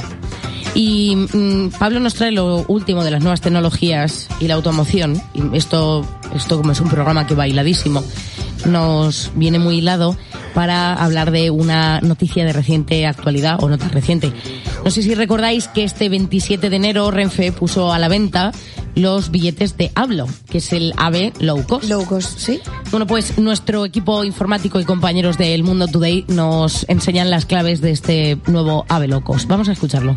Y 0.76 1.16
mm, 1.16 1.70
Pablo 1.78 2.00
nos 2.00 2.14
trae 2.14 2.32
lo 2.32 2.66
último 2.68 3.02
de 3.02 3.10
las 3.10 3.22
nuevas 3.22 3.40
tecnologías 3.40 4.28
y 4.40 4.46
la 4.46 4.54
automoción. 4.54 5.20
Y 5.32 5.56
esto, 5.56 6.06
esto 6.34 6.58
como 6.58 6.72
es 6.72 6.80
un 6.82 6.90
programa 6.90 7.26
que 7.26 7.34
va 7.34 7.48
hiladísimo, 7.48 8.04
nos 8.66 9.30
viene 9.34 9.58
muy 9.58 9.78
hilado 9.78 10.18
para 10.54 10.92
hablar 10.92 11.30
de 11.30 11.50
una 11.50 12.00
noticia 12.02 12.44
de 12.44 12.52
reciente 12.52 13.06
actualidad 13.06 13.56
o 13.62 13.70
no 13.70 13.78
tan 13.78 13.90
reciente. 13.90 14.32
No 14.84 14.90
sé 14.90 15.02
si 15.02 15.14
recordáis 15.14 15.66
que 15.68 15.82
este 15.82 16.10
27 16.10 16.68
de 16.68 16.76
enero 16.76 17.10
Renfe 17.10 17.52
puso 17.52 17.90
a 17.90 17.98
la 17.98 18.08
venta 18.08 18.52
los 18.96 19.30
billetes 19.30 19.76
de 19.76 19.92
Hablo, 19.94 20.26
que 20.50 20.58
es 20.58 20.72
el 20.72 20.92
AVE 20.96 21.32
Low 21.38 21.64
Cost. 21.64 21.84
Low 21.84 22.04
cost, 22.04 22.38
¿sí? 22.38 22.60
Bueno, 22.90 23.06
pues 23.06 23.38
nuestro 23.38 23.84
equipo 23.84 24.24
informático 24.24 24.80
y 24.80 24.84
compañeros 24.84 25.38
del 25.38 25.62
Mundo 25.62 25.86
Today 25.86 26.24
nos 26.28 26.84
enseñan 26.88 27.30
las 27.30 27.46
claves 27.46 27.80
de 27.80 27.92
este 27.92 28.38
nuevo 28.46 28.84
AVE 28.88 29.06
Low 29.06 29.22
Cost. 29.22 29.46
Vamos 29.46 29.68
a 29.68 29.72
escucharlo. 29.72 30.16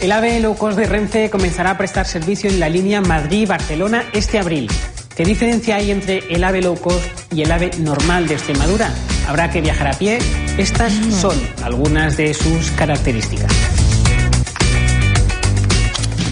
El 0.00 0.12
AVE 0.12 0.40
Low 0.40 0.56
Cost 0.56 0.78
de 0.78 0.86
Renfe 0.86 1.28
comenzará 1.28 1.72
a 1.72 1.78
prestar 1.78 2.06
servicio 2.06 2.48
en 2.48 2.60
la 2.60 2.68
línea 2.68 3.00
Madrid-Barcelona 3.00 4.04
este 4.12 4.38
abril. 4.38 4.70
¿Qué 5.16 5.24
diferencia 5.24 5.76
hay 5.76 5.90
entre 5.90 6.20
el 6.32 6.42
AVE 6.44 6.62
Low 6.62 6.76
Cost 6.76 7.04
y 7.34 7.42
el 7.42 7.52
AVE 7.52 7.72
normal 7.80 8.28
de 8.28 8.34
Extremadura? 8.34 8.90
¿Habrá 9.28 9.50
que 9.50 9.60
viajar 9.60 9.88
a 9.88 9.92
pie? 9.92 10.18
Estas 10.56 10.92
son 11.20 11.36
algunas 11.62 12.16
de 12.16 12.32
sus 12.32 12.70
características. 12.70 13.79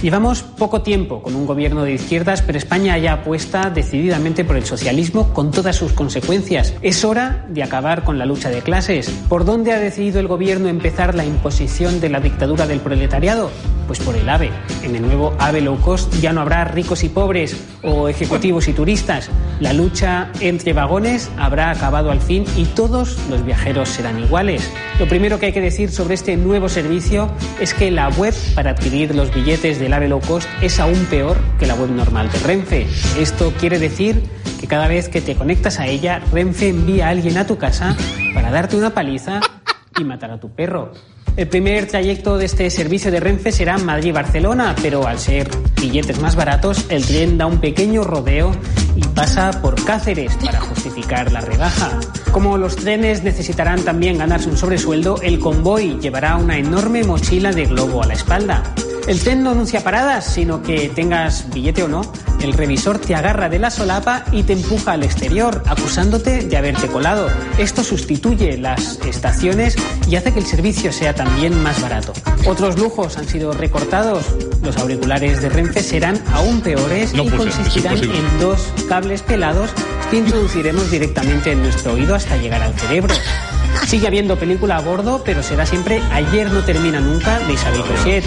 Llevamos 0.02 0.42
poco 0.42 0.82
tiempo 0.82 1.22
con 1.22 1.34
un 1.34 1.44
gobierno 1.44 1.82
de 1.82 1.94
izquierdas, 1.94 2.40
pero 2.42 2.56
España 2.56 2.96
ya 2.98 3.14
apuesta 3.14 3.68
decididamente 3.68 4.44
por 4.44 4.56
el 4.56 4.64
socialismo 4.64 5.34
con 5.34 5.50
todas 5.50 5.74
sus 5.74 5.92
consecuencias. 5.92 6.72
Es 6.82 7.04
hora 7.04 7.44
de 7.48 7.64
acabar 7.64 8.04
con 8.04 8.16
la 8.16 8.24
lucha 8.24 8.48
de 8.48 8.62
clases. 8.62 9.10
¿Por 9.28 9.44
dónde 9.44 9.72
ha 9.72 9.80
decidido 9.80 10.20
el 10.20 10.28
gobierno 10.28 10.68
empezar 10.68 11.16
la 11.16 11.24
imposición 11.24 12.00
de 12.00 12.10
la 12.10 12.20
dictadura 12.20 12.68
del 12.68 12.78
proletariado? 12.78 13.50
Pues 13.88 13.98
por 13.98 14.14
el 14.14 14.28
AVE. 14.28 14.50
En 14.84 14.94
el 14.94 15.02
nuevo 15.02 15.34
AVE 15.38 15.62
low 15.62 15.80
cost 15.80 16.14
ya 16.20 16.32
no 16.32 16.42
habrá 16.42 16.64
ricos 16.64 17.02
y 17.02 17.08
pobres 17.08 17.56
o 17.82 18.08
ejecutivos 18.08 18.68
y 18.68 18.74
turistas. 18.74 19.30
La 19.58 19.72
lucha 19.72 20.30
entre 20.40 20.74
vagones 20.74 21.28
habrá 21.38 21.70
acabado 21.70 22.12
al 22.12 22.20
fin 22.20 22.44
y 22.56 22.66
todos 22.66 23.18
los 23.28 23.44
viajeros 23.44 23.88
serán 23.88 24.20
iguales. 24.22 24.70
Lo 25.00 25.08
primero 25.08 25.40
que 25.40 25.46
hay 25.46 25.52
que 25.52 25.60
decir 25.60 25.90
sobre 25.90 26.14
este 26.14 26.36
nuevo 26.36 26.68
servicio 26.68 27.30
es 27.60 27.74
que 27.74 27.90
la 27.90 28.10
web 28.10 28.34
para 28.54 28.70
adquirir 28.70 29.14
los 29.14 29.34
billetes 29.34 29.80
del 29.88 29.94
AVE 29.94 30.08
low 30.08 30.20
cost 30.20 30.46
es 30.60 30.78
aún 30.80 31.06
peor 31.06 31.38
que 31.58 31.66
la 31.66 31.74
web 31.74 31.88
normal 31.88 32.30
de 32.30 32.38
Renfe. 32.40 32.86
Esto 33.18 33.54
quiere 33.58 33.78
decir 33.78 34.22
que 34.60 34.66
cada 34.66 34.86
vez 34.86 35.08
que 35.08 35.22
te 35.22 35.34
conectas 35.34 35.80
a 35.80 35.86
ella, 35.86 36.20
Renfe 36.30 36.68
envía 36.68 37.06
a 37.06 37.10
alguien 37.10 37.38
a 37.38 37.46
tu 37.46 37.56
casa 37.56 37.96
para 38.34 38.50
darte 38.50 38.76
una 38.76 38.90
paliza 38.90 39.40
y 39.98 40.04
matar 40.04 40.30
a 40.30 40.38
tu 40.38 40.50
perro. 40.50 40.92
El 41.38 41.48
primer 41.48 41.86
trayecto 41.86 42.36
de 42.36 42.44
este 42.44 42.68
servicio 42.68 43.10
de 43.10 43.18
Renfe 43.18 43.50
será 43.50 43.78
Madrid-Barcelona, 43.78 44.74
pero 44.82 45.06
al 45.06 45.18
ser 45.18 45.48
billetes 45.80 46.20
más 46.20 46.36
baratos, 46.36 46.84
el 46.90 47.06
tren 47.06 47.38
da 47.38 47.46
un 47.46 47.58
pequeño 47.58 48.04
rodeo 48.04 48.52
y 48.94 49.00
pasa 49.14 49.62
por 49.62 49.82
Cáceres 49.86 50.36
para 50.44 50.60
justificar 50.60 51.32
la 51.32 51.40
rebaja. 51.40 51.98
Como 52.30 52.58
los 52.58 52.76
trenes 52.76 53.22
necesitarán 53.22 53.82
también 53.84 54.18
ganarse 54.18 54.50
un 54.50 54.58
sobresueldo, 54.58 55.22
el 55.22 55.38
convoy 55.38 55.98
llevará 55.98 56.36
una 56.36 56.58
enorme 56.58 57.04
mochila 57.04 57.52
de 57.52 57.64
globo 57.64 58.02
a 58.02 58.06
la 58.06 58.14
espalda. 58.14 58.62
El 59.08 59.20
tren 59.20 59.42
no 59.42 59.52
anuncia 59.52 59.82
paradas, 59.82 60.26
sino 60.26 60.62
que 60.62 60.90
tengas 60.90 61.46
billete 61.54 61.82
o 61.82 61.88
no, 61.88 62.02
el 62.42 62.52
revisor 62.52 62.98
te 62.98 63.14
agarra 63.14 63.48
de 63.48 63.58
la 63.58 63.70
solapa 63.70 64.22
y 64.32 64.42
te 64.42 64.52
empuja 64.52 64.92
al 64.92 65.02
exterior, 65.02 65.62
acusándote 65.66 66.44
de 66.44 66.56
haberte 66.58 66.88
colado. 66.88 67.26
Esto 67.56 67.82
sustituye 67.82 68.58
las 68.58 68.98
estaciones 69.06 69.76
y 70.06 70.16
hace 70.16 70.34
que 70.34 70.40
el 70.40 70.44
servicio 70.44 70.92
sea 70.92 71.14
también 71.14 71.58
más 71.62 71.80
barato. 71.80 72.12
Otros 72.46 72.78
lujos 72.78 73.16
han 73.16 73.26
sido 73.26 73.52
recortados. 73.52 74.26
Los 74.62 74.76
auriculares 74.76 75.40
de 75.40 75.48
Renfe 75.48 75.82
serán 75.82 76.22
aún 76.34 76.60
peores 76.60 77.14
No 77.14 77.24
y 77.24 77.30
puse, 77.30 77.50
consistirán 77.50 77.96
en 77.96 78.40
dos 78.40 78.74
cables 78.90 79.22
pelados 79.22 79.70
que 80.10 80.18
introduciremos 80.18 80.90
directamente 80.90 81.52
en 81.52 81.62
nuestro 81.62 81.94
oído 81.94 82.14
hasta 82.14 82.36
llegar 82.36 82.62
al 82.62 82.74
cerebro. 82.74 83.14
Sigue 83.88 84.06
habiendo 84.06 84.38
película 84.38 84.76
a 84.76 84.80
bordo, 84.82 85.22
pero 85.24 85.42
será 85.42 85.64
siempre 85.64 86.02
Ayer 86.12 86.52
no 86.52 86.62
termina 86.62 87.00
nunca 87.00 87.38
de 87.38 87.54
Isabel 87.54 87.80
Cochet. 87.80 88.22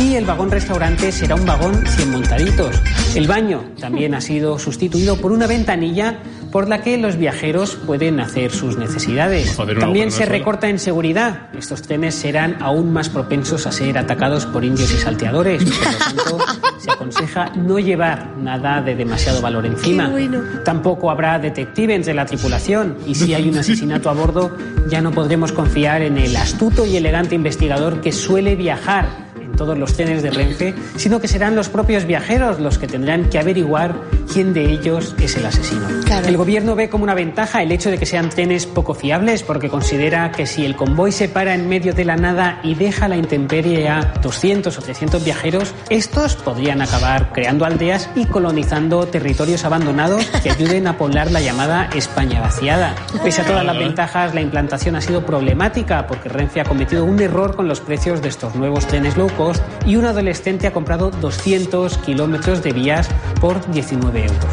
Y 0.00 0.14
el 0.14 0.24
vagón 0.24 0.50
restaurante 0.50 1.12
será 1.12 1.34
un 1.34 1.44
vagón 1.44 1.86
100 1.86 2.10
montaditos. 2.10 2.74
El 3.14 3.28
baño 3.28 3.62
también 3.78 4.14
ha 4.14 4.22
sido 4.22 4.58
sustituido 4.58 5.18
por 5.18 5.32
una 5.32 5.46
ventanilla 5.46 6.22
por 6.52 6.68
la 6.68 6.82
que 6.82 6.98
los 6.98 7.16
viajeros 7.16 7.74
pueden 7.74 8.20
hacer 8.20 8.52
sus 8.52 8.76
necesidades. 8.76 9.56
Joder, 9.56 9.78
También 9.78 10.12
se 10.12 10.26
recorta 10.26 10.68
en 10.68 10.78
seguridad. 10.78 11.48
Estos 11.58 11.82
trenes 11.82 12.14
serán 12.14 12.58
aún 12.60 12.92
más 12.92 13.08
propensos 13.08 13.66
a 13.66 13.72
ser 13.72 13.96
atacados 13.96 14.44
por 14.46 14.62
indios 14.64 14.92
y 14.92 14.98
salteadores. 14.98 15.64
Por 15.72 15.92
lo 15.92 15.98
tanto, 15.98 16.38
se 16.78 16.90
aconseja 16.90 17.50
no 17.56 17.78
llevar 17.78 18.36
nada 18.36 18.82
de 18.82 18.94
demasiado 18.94 19.40
valor 19.40 19.64
encima. 19.64 20.08
Bueno. 20.08 20.42
Tampoco 20.64 21.10
habrá 21.10 21.38
detectives 21.38 22.04
de 22.04 22.14
la 22.14 22.26
tripulación 22.26 22.98
y 23.06 23.14
si 23.14 23.32
hay 23.32 23.48
un 23.48 23.58
asesinato 23.58 24.10
a 24.10 24.12
bordo 24.12 24.56
ya 24.88 25.00
no 25.00 25.10
podremos 25.10 25.52
confiar 25.52 26.02
en 26.02 26.18
el 26.18 26.36
astuto 26.36 26.84
y 26.84 26.96
elegante 26.96 27.34
investigador 27.34 28.00
que 28.02 28.12
suele 28.12 28.56
viajar 28.56 29.31
todos 29.62 29.78
los 29.78 29.94
trenes 29.94 30.24
de 30.24 30.30
Renfe, 30.32 30.74
sino 30.96 31.20
que 31.20 31.28
serán 31.28 31.54
los 31.54 31.68
propios 31.68 32.04
viajeros 32.04 32.58
los 32.58 32.78
que 32.78 32.88
tendrán 32.88 33.30
que 33.30 33.38
averiguar 33.38 33.94
quién 34.32 34.52
de 34.52 34.64
ellos 34.72 35.14
es 35.20 35.36
el 35.36 35.46
asesino. 35.46 35.86
Claro. 36.04 36.26
El 36.26 36.36
gobierno 36.36 36.74
ve 36.74 36.88
como 36.88 37.04
una 37.04 37.14
ventaja 37.14 37.62
el 37.62 37.70
hecho 37.70 37.88
de 37.88 37.98
que 37.98 38.06
sean 38.06 38.28
trenes 38.28 38.66
poco 38.66 38.94
fiables 38.94 39.44
porque 39.44 39.68
considera 39.68 40.32
que 40.32 40.46
si 40.46 40.64
el 40.64 40.74
convoy 40.74 41.12
se 41.12 41.28
para 41.28 41.54
en 41.54 41.68
medio 41.68 41.94
de 41.94 42.04
la 42.04 42.16
nada 42.16 42.58
y 42.64 42.74
deja 42.74 43.06
la 43.06 43.16
intemperie 43.16 43.88
a 43.88 44.14
200 44.20 44.76
o 44.76 44.82
300 44.82 45.24
viajeros, 45.24 45.74
estos 45.90 46.34
podrían 46.34 46.82
acabar 46.82 47.32
creando 47.32 47.64
aldeas 47.64 48.10
y 48.16 48.24
colonizando 48.24 49.06
territorios 49.06 49.64
abandonados 49.64 50.26
que 50.42 50.50
ayuden 50.50 50.88
a 50.88 50.98
poblar 50.98 51.30
la 51.30 51.40
llamada 51.40 51.88
España 51.94 52.40
vaciada. 52.40 52.96
Pese 53.22 53.42
a 53.42 53.46
todas 53.46 53.64
las 53.64 53.78
ventajas, 53.78 54.34
la 54.34 54.40
implantación 54.40 54.96
ha 54.96 55.00
sido 55.00 55.24
problemática 55.24 56.08
porque 56.08 56.28
Renfe 56.28 56.60
ha 56.60 56.64
cometido 56.64 57.04
un 57.04 57.20
error 57.20 57.54
con 57.54 57.68
los 57.68 57.80
precios 57.80 58.22
de 58.22 58.28
estos 58.28 58.56
nuevos 58.56 58.86
trenes 58.86 59.16
low 59.16 59.30
cost 59.36 59.51
y 59.86 59.96
un 59.96 60.04
adolescente 60.04 60.66
ha 60.66 60.72
comprado 60.72 61.10
200 61.10 61.98
kilómetros 61.98 62.62
de 62.62 62.72
vías 62.72 63.08
por 63.40 63.70
19 63.70 64.26
euros. 64.26 64.46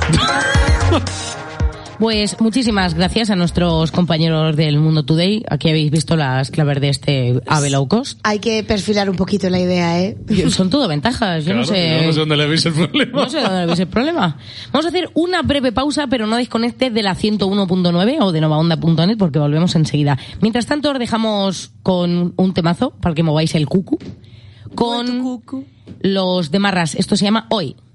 Pues 1.99 2.39
muchísimas 2.39 2.93
gracias 2.93 3.29
a 3.29 3.35
nuestros 3.35 3.91
compañeros 3.91 4.55
del 4.55 4.79
Mundo 4.79 5.03
Today. 5.03 5.43
Aquí 5.49 5.67
habéis 5.67 5.91
visto 5.91 6.15
las 6.15 6.49
claves 6.49 6.79
de 6.79 6.87
este 6.87 7.41
ave 7.45 7.69
low 7.69 7.89
cost. 7.89 8.21
Hay 8.23 8.39
que 8.39 8.63
perfilar 8.63 9.09
un 9.09 9.17
poquito 9.17 9.49
la 9.49 9.59
idea, 9.59 9.99
¿eh? 9.99 10.17
Son 10.49 10.69
todo 10.69 10.87
ventajas, 10.87 11.43
yo 11.43 11.53
no 11.53 11.65
sé. 11.65 12.05
no 12.05 12.13
sé 12.13 12.19
dónde 12.21 12.37
le 12.37 12.47
veis 12.47 12.65
el 12.65 12.71
problema. 12.71 13.23
No 13.23 13.29
sé 13.29 13.41
dónde 13.41 13.65
veis 13.65 13.79
el 13.79 13.87
problema. 13.87 14.37
Vamos 14.71 14.85
a 14.85 14.87
hacer 14.87 15.09
una 15.13 15.41
breve 15.41 15.73
pausa, 15.73 16.07
pero 16.07 16.25
no 16.25 16.37
desconectes 16.37 16.93
de 16.93 17.03
la 17.03 17.17
101.9 17.17 18.17
o 18.21 18.31
de 18.31 18.39
novaonda.net 18.39 19.17
porque 19.17 19.39
volvemos 19.39 19.75
enseguida. 19.75 20.17
Mientras 20.39 20.67
tanto, 20.67 20.91
os 20.91 20.99
dejamos 20.99 21.71
con 21.83 22.33
un 22.37 22.53
temazo 22.53 22.91
para 22.91 23.13
que 23.13 23.23
mováis 23.23 23.55
el 23.55 23.67
cucu. 23.67 23.99
Con 24.75 25.41
los 26.01 26.51
de 26.51 26.59
Marras. 26.59 26.95
Esto 26.95 27.15
se 27.15 27.25
llama 27.25 27.47
Hoy. 27.49 27.75
Hoy 27.75 27.88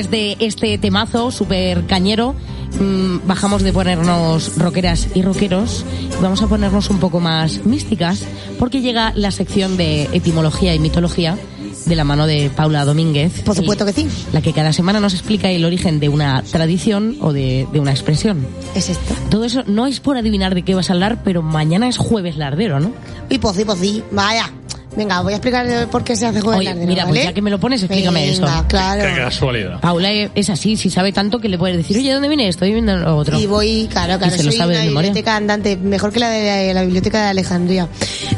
después 0.00 0.10
de 0.10 0.36
este 0.40 0.78
temazo 0.78 1.30
súper 1.30 1.84
cañero, 1.86 2.34
mm, 2.80 3.26
bajamos 3.26 3.62
de 3.62 3.70
ponernos 3.72 4.56
rockeras 4.56 5.08
y 5.14 5.20
rockeros 5.20 5.84
y 6.18 6.22
vamos 6.22 6.40
a 6.40 6.46
ponernos 6.46 6.88
un 6.88 7.00
poco 7.00 7.20
más 7.20 7.66
místicas 7.66 8.24
porque 8.58 8.80
llega 8.80 9.12
la 9.14 9.30
sección 9.30 9.76
de 9.76 10.04
etimología 10.12 10.74
y 10.74 10.78
mitología 10.78 11.36
de 11.84 11.96
la 11.96 12.04
mano 12.04 12.26
de 12.26 12.50
Paula 12.54 12.86
Domínguez. 12.86 13.42
Por 13.42 13.56
supuesto 13.56 13.84
que 13.84 13.92
sí. 13.92 14.08
La 14.32 14.40
que 14.40 14.54
cada 14.54 14.72
semana 14.72 15.00
nos 15.00 15.12
explica 15.12 15.50
el 15.50 15.64
origen 15.66 16.00
de 16.00 16.08
una 16.08 16.42
tradición 16.42 17.18
o 17.20 17.34
de, 17.34 17.66
de 17.70 17.80
una 17.80 17.90
expresión. 17.90 18.46
Es 18.74 18.88
esto. 18.88 19.14
Todo 19.28 19.44
eso 19.44 19.64
no 19.66 19.86
es 19.86 20.00
por 20.00 20.16
adivinar 20.16 20.54
de 20.54 20.62
qué 20.62 20.74
vas 20.74 20.88
a 20.88 20.94
hablar, 20.94 21.22
pero 21.24 21.42
mañana 21.42 21.88
es 21.88 21.98
jueves 21.98 22.36
lardero, 22.36 22.80
¿no? 22.80 22.92
Y 23.28 23.38
pues 23.38 23.56
sí, 23.56 23.64
pues 23.66 23.78
sí. 23.78 24.02
Vaya. 24.12 24.50
Venga, 24.96 25.20
voy 25.22 25.32
a 25.32 25.36
explicar 25.36 25.88
por 25.88 26.02
qué 26.02 26.16
se 26.16 26.26
hace 26.26 26.40
jueves 26.40 26.58
Oye, 26.60 26.68
lardero, 26.70 26.86
mira, 26.88 27.02
pues 27.04 27.14
¿vale? 27.20 27.24
ya 27.26 27.32
que 27.32 27.42
me 27.42 27.50
lo 27.50 27.60
pones, 27.60 27.80
explícame 27.82 28.28
Venga, 28.28 28.32
eso. 28.58 28.64
claro. 28.68 29.02
Qué 29.02 29.20
casualidad. 29.20 29.80
Paula 29.80 30.10
es 30.10 30.50
así, 30.50 30.76
si 30.76 30.90
sabe 30.90 31.12
tanto 31.12 31.38
que 31.38 31.48
le 31.48 31.58
puedes 31.58 31.76
decir, 31.76 31.96
oye, 31.96 32.12
¿dónde 32.12 32.26
viene 32.28 32.48
esto? 32.48 32.64
Estoy 32.64 32.72
viendo 32.72 32.96
lo 32.96 33.16
otro. 33.16 33.38
Y 33.38 33.46
voy, 33.46 33.88
claro, 33.90 34.18
claro, 34.18 34.34
Y 34.34 34.38
se 34.38 34.44
lo 34.44 34.50
soy 34.50 34.58
sabe 34.58 34.72
una 34.74 34.80
de 34.82 34.88
memoria. 34.88 35.10
biblioteca 35.10 35.36
andante, 35.36 35.76
mejor 35.76 36.12
que 36.12 36.18
la 36.20 36.28
de 36.30 36.74
la 36.74 36.82
biblioteca 36.82 37.22
de 37.22 37.28
Alejandría. 37.28 37.88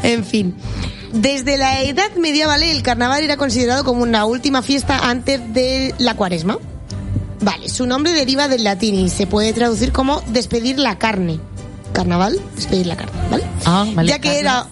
En 0.03 0.23
fin. 0.23 0.53
Desde 1.11 1.57
la 1.57 1.81
edad 1.83 2.11
medieval 2.19 2.61
el 2.63 2.81
carnaval 2.83 3.23
era 3.23 3.35
considerado 3.37 3.83
como 3.83 4.03
una 4.03 4.25
última 4.25 4.61
fiesta 4.61 5.09
antes 5.09 5.41
de 5.53 5.93
la 5.97 6.13
cuaresma. 6.15 6.59
Vale, 7.41 7.67
su 7.67 7.85
nombre 7.87 8.13
deriva 8.13 8.47
del 8.47 8.63
latín 8.63 8.95
y 8.95 9.09
se 9.09 9.25
puede 9.27 9.53
traducir 9.53 9.91
como 9.91 10.21
despedir 10.27 10.77
la 10.79 10.97
carne. 10.97 11.39
Carnaval, 11.93 12.39
despedir 12.55 12.85
la 12.87 12.95
carne, 12.95 13.11
¿vale? 13.29 13.43
Ah, 13.65 13.85
vale. 13.93 14.07
ya 14.09 14.19
que 14.19 14.27
carne. 14.29 14.39
era... 14.39 14.65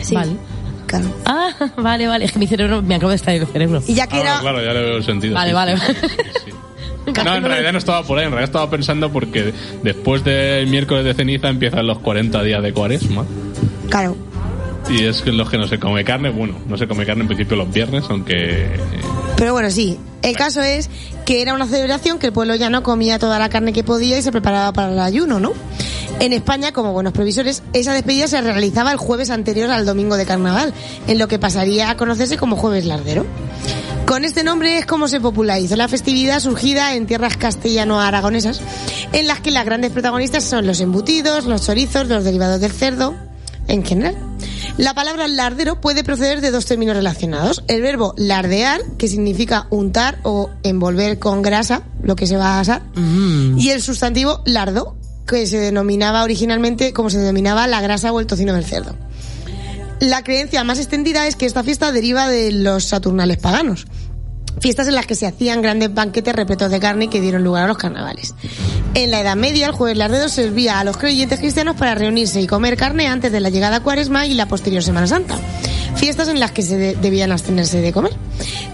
Sí, 0.00 0.14
Vale. 0.14 0.32
Ah, 1.24 1.50
vale, 1.76 2.06
vale. 2.06 2.24
Es 2.26 2.32
que 2.32 2.38
mi 2.38 2.46
cerebro 2.46 2.82
me 2.82 2.94
acaba 2.96 3.10
de 3.12 3.16
estar 3.16 3.34
el 3.34 3.46
cerebro. 3.46 3.82
Y 3.86 3.94
ya 3.94 4.06
que 4.06 4.16
Ah, 4.16 4.20
era... 4.20 4.40
claro, 4.40 4.62
ya 4.64 4.72
le 4.72 4.82
veo 4.82 4.96
el 4.96 5.04
sentido. 5.04 5.34
Vale, 5.34 5.50
sí, 5.50 5.54
vale. 5.54 5.76
sí, 5.78 5.84
sí. 6.46 6.52
No, 7.24 7.34
en 7.34 7.42
realidad 7.42 7.72
no 7.72 7.78
estaba 7.78 8.04
por 8.04 8.16
ahí, 8.18 8.26
en 8.26 8.30
realidad 8.30 8.48
estaba 8.48 8.70
pensando 8.70 9.10
porque 9.12 9.52
después 9.82 10.22
del 10.22 10.68
miércoles 10.68 11.04
de 11.04 11.14
ceniza 11.14 11.48
empiezan 11.48 11.84
los 11.84 11.98
40 11.98 12.40
días 12.44 12.62
de 12.62 12.72
cuaresma. 12.72 13.24
Claro. 13.90 14.16
Y 14.88 15.04
es 15.04 15.20
que 15.20 15.32
los 15.32 15.50
que 15.50 15.58
no 15.58 15.66
se 15.66 15.80
come 15.80 16.04
carne, 16.04 16.30
bueno, 16.30 16.54
no 16.68 16.76
se 16.78 16.86
come 16.86 17.04
carne 17.04 17.22
en 17.22 17.26
principio 17.26 17.56
los 17.56 17.72
viernes, 17.72 18.04
aunque... 18.08 18.34
eh, 18.66 18.80
Pero 19.36 19.52
bueno, 19.52 19.68
sí. 19.72 19.98
El 20.22 20.36
caso 20.36 20.60
es 20.62 20.88
que 21.26 21.42
era 21.42 21.54
una 21.54 21.66
celebración 21.66 22.20
que 22.20 22.28
el 22.28 22.32
pueblo 22.32 22.54
ya 22.54 22.70
no 22.70 22.84
comía 22.84 23.18
toda 23.18 23.40
la 23.40 23.48
carne 23.48 23.72
que 23.72 23.82
podía 23.82 24.16
y 24.18 24.22
se 24.22 24.30
preparaba 24.30 24.72
para 24.72 24.92
el 24.92 25.00
ayuno, 25.00 25.40
¿no? 25.40 25.52
En 26.20 26.32
España, 26.32 26.72
como 26.72 26.92
buenos 26.92 27.12
previsores, 27.12 27.62
esa 27.72 27.92
despedida 27.94 28.28
se 28.28 28.40
realizaba 28.40 28.92
el 28.92 28.96
jueves 28.98 29.30
anterior 29.30 29.70
al 29.70 29.84
domingo 29.84 30.16
de 30.16 30.24
carnaval, 30.26 30.72
en 31.08 31.18
lo 31.18 31.26
que 31.26 31.38
pasaría 31.40 31.90
a 31.90 31.96
conocerse 31.96 32.36
como 32.36 32.56
jueves 32.56 32.84
lardero. 32.84 33.26
Con 34.06 34.24
este 34.24 34.44
nombre 34.44 34.78
es 34.78 34.86
como 34.86 35.08
se 35.08 35.20
popularizó 35.20 35.74
la 35.74 35.88
festividad 35.88 36.38
surgida 36.40 36.94
en 36.94 37.06
tierras 37.06 37.36
castellano-aragonesas, 37.36 38.60
en 39.12 39.26
las 39.26 39.40
que 39.40 39.50
las 39.50 39.64
grandes 39.64 39.90
protagonistas 39.90 40.44
son 40.44 40.66
los 40.66 40.80
embutidos, 40.80 41.44
los 41.44 41.66
chorizos, 41.66 42.06
los 42.08 42.22
derivados 42.22 42.60
del 42.60 42.72
cerdo, 42.72 43.14
en 43.66 43.84
general. 43.84 44.16
La 44.76 44.94
palabra 44.94 45.28
lardero 45.28 45.80
puede 45.80 46.04
proceder 46.04 46.40
de 46.40 46.50
dos 46.50 46.66
términos 46.66 46.96
relacionados. 46.96 47.62
El 47.68 47.82
verbo 47.82 48.14
lardear, 48.16 48.80
que 48.96 49.08
significa 49.08 49.66
untar 49.70 50.18
o 50.22 50.50
envolver 50.62 51.18
con 51.18 51.42
grasa 51.42 51.82
lo 52.02 52.16
que 52.16 52.26
se 52.26 52.36
va 52.36 52.56
a 52.56 52.60
asar, 52.60 52.82
Mm. 52.94 53.58
y 53.58 53.70
el 53.70 53.82
sustantivo 53.82 54.42
lardo, 54.46 54.96
que 55.32 55.46
se 55.46 55.58
denominaba 55.58 56.22
originalmente 56.22 56.92
como 56.92 57.10
se 57.10 57.18
denominaba 57.18 57.66
la 57.66 57.80
grasa 57.80 58.12
o 58.12 58.20
el 58.20 58.26
tocino 58.26 58.52
del 58.52 58.64
cerdo. 58.64 58.94
La 59.98 60.22
creencia 60.22 60.62
más 60.64 60.78
extendida 60.78 61.26
es 61.26 61.36
que 61.36 61.46
esta 61.46 61.62
fiesta 61.62 61.90
deriva 61.92 62.28
de 62.28 62.52
los 62.52 62.84
saturnales 62.84 63.38
paganos. 63.38 63.86
Fiestas 64.60 64.86
en 64.88 64.94
las 64.94 65.06
que 65.06 65.14
se 65.16 65.26
hacían 65.26 65.60
grandes 65.62 65.92
banquetes 65.92 66.34
repletos 66.34 66.70
de 66.70 66.78
carne 66.80 67.08
que 67.08 67.20
dieron 67.20 67.42
lugar 67.42 67.64
a 67.64 67.68
los 67.68 67.78
carnavales. 67.78 68.34
En 68.94 69.10
la 69.10 69.20
Edad 69.20 69.36
Media, 69.36 69.66
el 69.66 69.72
jueves 69.72 69.96
lardero 69.96 70.28
servía 70.28 70.78
a 70.78 70.84
los 70.84 70.96
creyentes 70.96 71.38
cristianos 71.40 71.76
para 71.76 71.94
reunirse 71.94 72.40
y 72.40 72.46
comer 72.46 72.76
carne 72.76 73.08
antes 73.08 73.32
de 73.32 73.40
la 73.40 73.50
llegada 73.50 73.76
a 73.76 73.80
Cuaresma 73.82 74.26
y 74.26 74.34
la 74.34 74.46
posterior 74.46 74.82
Semana 74.82 75.06
Santa. 75.06 75.36
Fiestas 75.96 76.28
en 76.28 76.40
las 76.40 76.52
que 76.52 76.62
se 76.62 76.76
de- 76.76 76.94
debían 76.96 77.32
abstenerse 77.32 77.80
de 77.80 77.92
comer. 77.92 78.12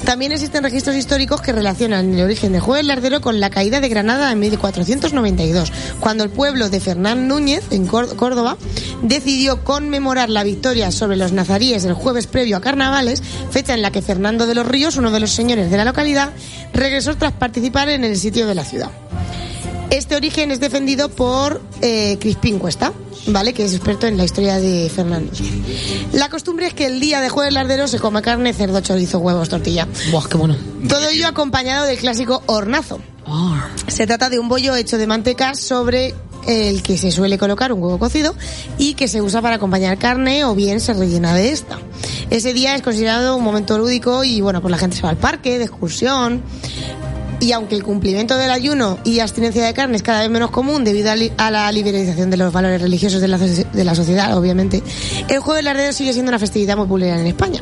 También 0.05 0.33
existen 0.33 0.63
registros 0.63 0.97
históricos 0.97 1.41
que 1.43 1.53
relacionan 1.53 2.15
el 2.15 2.25
origen 2.25 2.53
del 2.53 2.61
jueves 2.61 2.87
lardero 2.87 3.21
con 3.21 3.41
la 3.41 3.51
caída 3.51 3.81
de 3.81 3.89
Granada 3.89 4.31
en 4.33 4.39
1492, 4.39 5.73
cuando 6.01 6.25
el 6.25 6.31
pueblo 6.31 6.71
de 6.71 6.81
Fernán 6.81 7.29
Núñez, 7.29 7.65
en 7.71 7.87
Cór- 7.89 8.15
Córdoba, 8.17 8.57
decidió 9.03 9.65
conmemorar 9.65 10.31
la 10.31 10.45
victoria 10.45 10.91
sobre 10.91 11.17
los 11.17 11.33
nazaríes 11.33 11.85
el 11.85 11.93
jueves 11.95 12.27
previo 12.27 12.57
a 12.57 12.61
carnavales, 12.61 13.23
fecha 13.51 13.75
en 13.75 13.83
la 13.83 13.91
que 13.91 14.01
Fernando 14.01 14.47
de 14.47 14.55
los 14.55 14.67
Ríos, 14.67 14.97
uno 14.97 15.11
de 15.11 15.21
los 15.21 15.33
señores 15.33 15.68
de 15.71 15.77
la 15.77 15.85
localidad, 15.85 16.31
regresó 16.73 17.17
tras 17.17 17.33
participar 17.33 17.89
en 17.89 18.05
el 18.05 18.17
sitio 18.17 18.47
de 18.47 18.55
la 18.55 18.65
ciudad. 18.65 18.91
Este 19.91 20.17
origen 20.17 20.51
es 20.51 20.61
defendido 20.61 21.09
por 21.09 21.63
eh, 21.81 22.19
Crispín 22.21 22.59
Cuesta, 22.59 22.93
¿vale? 23.29 23.55
Que 23.55 23.65
es 23.65 23.75
experto 23.75 24.07
en 24.07 24.19
la 24.19 24.25
historia 24.25 24.59
de 24.59 24.91
Fernando. 24.95 25.33
La 26.13 26.29
costumbre 26.29 26.67
es 26.67 26.75
que 26.75 26.87
el 26.87 27.01
día 27.01 27.21
de 27.21 27.31
jueves 27.31 27.55
lardero 27.55 27.89
se 27.89 27.99
come 27.99 28.21
carne, 28.21 28.53
cerdo, 28.53 28.81
chorizo, 28.81 29.19
huevos, 29.19 29.49
tortilla. 29.49 29.89
Buah, 30.11 30.29
qué 30.29 30.37
bueno. 30.37 30.57
Todo 30.89 31.09
ello 31.09 31.27
acompañado 31.27 31.87
del 31.87 31.99
clásico 31.99 32.43
hornazo. 32.47 33.01
Ah. 33.27 33.69
Se 33.87 34.07
trata 34.07 34.29
de 34.29 34.39
un 34.39 34.49
bollo 34.49 34.77
hecho 34.77 34.99
de 34.99 35.07
manteca 35.07 35.55
sobre 35.55 36.15
el 36.49 36.83
que 36.83 36.97
se 36.99 37.11
suele 37.13 37.39
colocar 37.39 37.73
un 37.73 37.83
huevo 37.83 37.99
cocido 37.99 38.35
y 38.79 38.95
que 38.95 39.07
se 39.07 39.23
usa 39.23 39.41
para 39.43 39.57
acompañar 39.57 39.99
carne 39.99 40.45
o 40.45 40.55
bien 40.55 40.81
se 40.81 40.95
rellena 40.95 41.35
de 41.35 41.53
esta. 41.53 41.79
Ese 42.31 42.53
día 42.55 42.75
es 42.75 42.83
considerado 42.83 43.37
un 43.37 43.45
momento 43.45 43.79
lúdico 43.79 44.25
y 44.25 44.41
bueno, 44.41 44.61
pues 44.61 44.73
la 44.73 44.79
gente 44.79 44.97
se 44.97 45.03
va 45.03 45.11
al 45.11 45.17
parque, 45.19 45.59
de 45.59 45.65
excursión. 45.65 46.43
Y 47.41 47.53
aunque 47.53 47.77
el 47.77 47.85
cumplimiento 47.85 48.37
del 48.37 48.51
ayuno 48.51 48.99
y 49.05 49.21
abstinencia 49.21 49.65
de 49.65 49.73
carne 49.73 49.97
es 49.97 50.03
cada 50.03 50.23
vez 50.23 50.31
menos 50.31 50.51
común 50.51 50.83
debido 50.83 51.13
a, 51.37 51.51
la 51.53 51.71
liberalización 51.71 52.31
de 52.31 52.37
los 52.37 52.53
valores 52.53 52.83
religiosos 52.83 53.21
de 53.21 53.29
la, 53.29 53.39
soci- 53.39 53.71
de 53.71 53.85
la 53.85 53.95
sociedad, 53.95 54.37
obviamente, 54.37 54.83
el 55.29 55.39
jueves 55.39 55.63
lardero 55.63 55.93
sigue 55.93 56.13
siendo 56.13 56.31
una 56.31 56.41
festividad 56.41 56.77
muy 56.77 56.87
popular 56.87 57.17
en 57.17 57.29
España. 57.29 57.61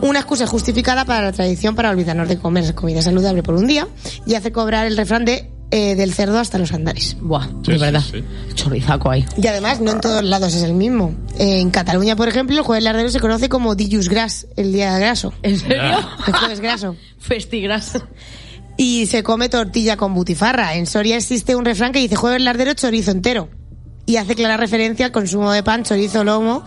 Una 0.00 0.18
excusa 0.18 0.48
justificada 0.48 1.04
para 1.04 1.22
la 1.22 1.30
tradición 1.32 1.76
para 1.76 1.90
olvidarnos 1.90 2.28
de 2.28 2.38
comer 2.38 2.74
comida 2.74 3.02
saludable 3.02 3.44
por 3.44 3.54
un 3.54 3.68
día 3.68 3.86
y 4.26 4.34
hace 4.34 4.50
cobrar 4.50 4.86
el 4.86 4.96
refrán 4.96 5.24
de 5.24 5.48
eh, 5.70 5.94
del 5.96 6.12
cerdo 6.14 6.38
hasta 6.38 6.58
los 6.58 6.72
andares. 6.72 7.16
Buah, 7.20 7.46
Sí, 7.64 7.72
de 7.72 7.74
sí, 7.74 7.80
verdad. 7.80 8.02
sí. 8.12 8.24
Chorizaco 8.54 9.10
ahí. 9.10 9.24
Y 9.36 9.46
además, 9.46 9.80
no 9.80 9.92
en 9.92 10.00
todos 10.00 10.22
lados 10.22 10.54
es 10.54 10.62
el 10.62 10.74
mismo. 10.74 11.14
En 11.38 11.70
Cataluña, 11.70 12.14
por 12.16 12.28
ejemplo, 12.28 12.56
el 12.56 12.62
jueves 12.62 12.84
lardero 12.84 13.08
se 13.10 13.20
conoce 13.20 13.48
como 13.48 13.74
Dijus 13.74 14.08
Gras, 14.08 14.46
el 14.56 14.72
día 14.72 14.96
graso. 14.98 15.32
¿En 15.42 15.58
serio? 15.58 15.82
El 16.26 16.32
jueves 16.32 16.60
graso. 16.60 16.96
Festigras. 17.18 18.00
y 18.76 19.06
se 19.06 19.22
come 19.22 19.48
tortilla 19.48 19.96
con 19.96 20.14
butifarra. 20.14 20.74
En 20.76 20.86
Soria 20.86 21.16
existe 21.16 21.56
un 21.56 21.64
refrán 21.64 21.92
que 21.92 21.98
dice 22.00 22.16
jueves 22.16 22.42
lardero 22.42 22.74
chorizo 22.74 23.10
entero 23.10 23.48
y 24.06 24.16
hace 24.16 24.34
clara 24.34 24.56
referencia 24.56 25.06
al 25.06 25.12
consumo 25.12 25.50
de 25.52 25.62
pan, 25.62 25.82
chorizo, 25.82 26.24
lomo. 26.24 26.64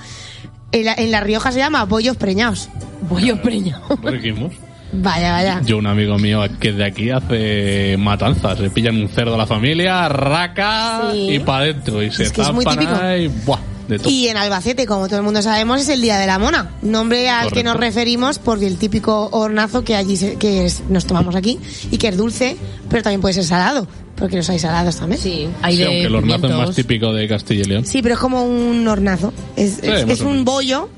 En 0.73 0.85
la, 0.85 0.93
en 0.95 1.11
la 1.11 1.21
Rioja 1.21 1.51
se 1.53 1.59
llama 1.59 1.85
bollos 1.85 2.17
preñados. 2.17 2.67
Bollo 3.09 3.41
preño. 3.41 3.79
Riquísimos. 4.03 4.53
Vaya, 4.93 5.31
vaya. 5.33 5.61
Yo, 5.65 5.77
un 5.77 5.85
amigo 5.87 6.17
mío 6.17 6.41
que 6.59 6.71
de 6.71 6.85
aquí 6.85 7.09
hace 7.09 7.95
matanzas. 7.99 8.57
Se 8.57 8.69
pillan 8.69 8.97
un 8.97 9.09
cerdo 9.09 9.35
a 9.35 9.37
la 9.37 9.45
familia, 9.45 10.07
raca 10.09 11.09
Sí. 11.11 11.29
y 11.35 11.39
para 11.39 11.59
adentro. 11.65 12.01
Y 12.01 12.11
se 12.11 12.23
Es 12.23 12.31
que 12.31 12.41
es 12.41 12.51
muy 12.53 12.65
ahí, 12.67 13.27
buah, 13.45 13.59
de 13.87 13.99
todo. 13.99 14.09
Y 14.09 14.27
en 14.29 14.37
Albacete, 14.37 14.85
como 14.85 15.07
todo 15.07 15.17
el 15.17 15.23
mundo 15.23 15.41
sabemos, 15.41 15.81
es 15.81 15.89
el 15.89 16.01
Día 16.01 16.17
de 16.17 16.25
la 16.27 16.39
Mona, 16.39 16.71
nombre 16.81 17.29
al 17.29 17.45
que 17.45 17.49
Correcto. 17.49 17.69
nos 17.73 17.79
referimos 17.79 18.39
porque 18.39 18.65
el 18.67 18.77
típico 18.77 19.29
hornazo 19.31 19.83
que 19.83 19.95
allí 19.95 20.15
se- 20.17 20.35
que 20.37 20.65
es- 20.65 20.83
nos 20.89 21.05
tomamos 21.05 21.35
aquí 21.35 21.59
y 21.91 21.97
que 21.97 22.07
es 22.07 22.17
dulce, 22.17 22.55
pero 22.89 23.03
también 23.03 23.19
puede 23.21 23.33
ser 23.33 23.43
salado, 23.43 23.87
porque 24.15 24.37
los 24.37 24.49
hay 24.49 24.59
salados 24.59 24.95
también. 24.97 25.21
Sí, 25.21 25.47
hay 25.61 25.73
Sí, 25.75 25.79
de 25.81 25.85
aunque 25.85 26.03
el 26.05 26.15
hornazo 26.15 26.47
es 26.47 26.53
más 26.55 26.75
típico 26.75 27.13
de 27.13 27.27
Castilla 27.27 27.61
y 27.61 27.65
León. 27.65 27.85
Sí, 27.85 28.01
pero 28.01 28.15
es 28.15 28.19
como 28.21 28.43
un 28.45 28.87
hornazo. 28.87 29.33
Es, 29.57 29.75
Sí, 29.81 29.87
es- 29.89 30.07
es 30.09 30.21
un 30.21 30.43
bollo, 30.45 30.89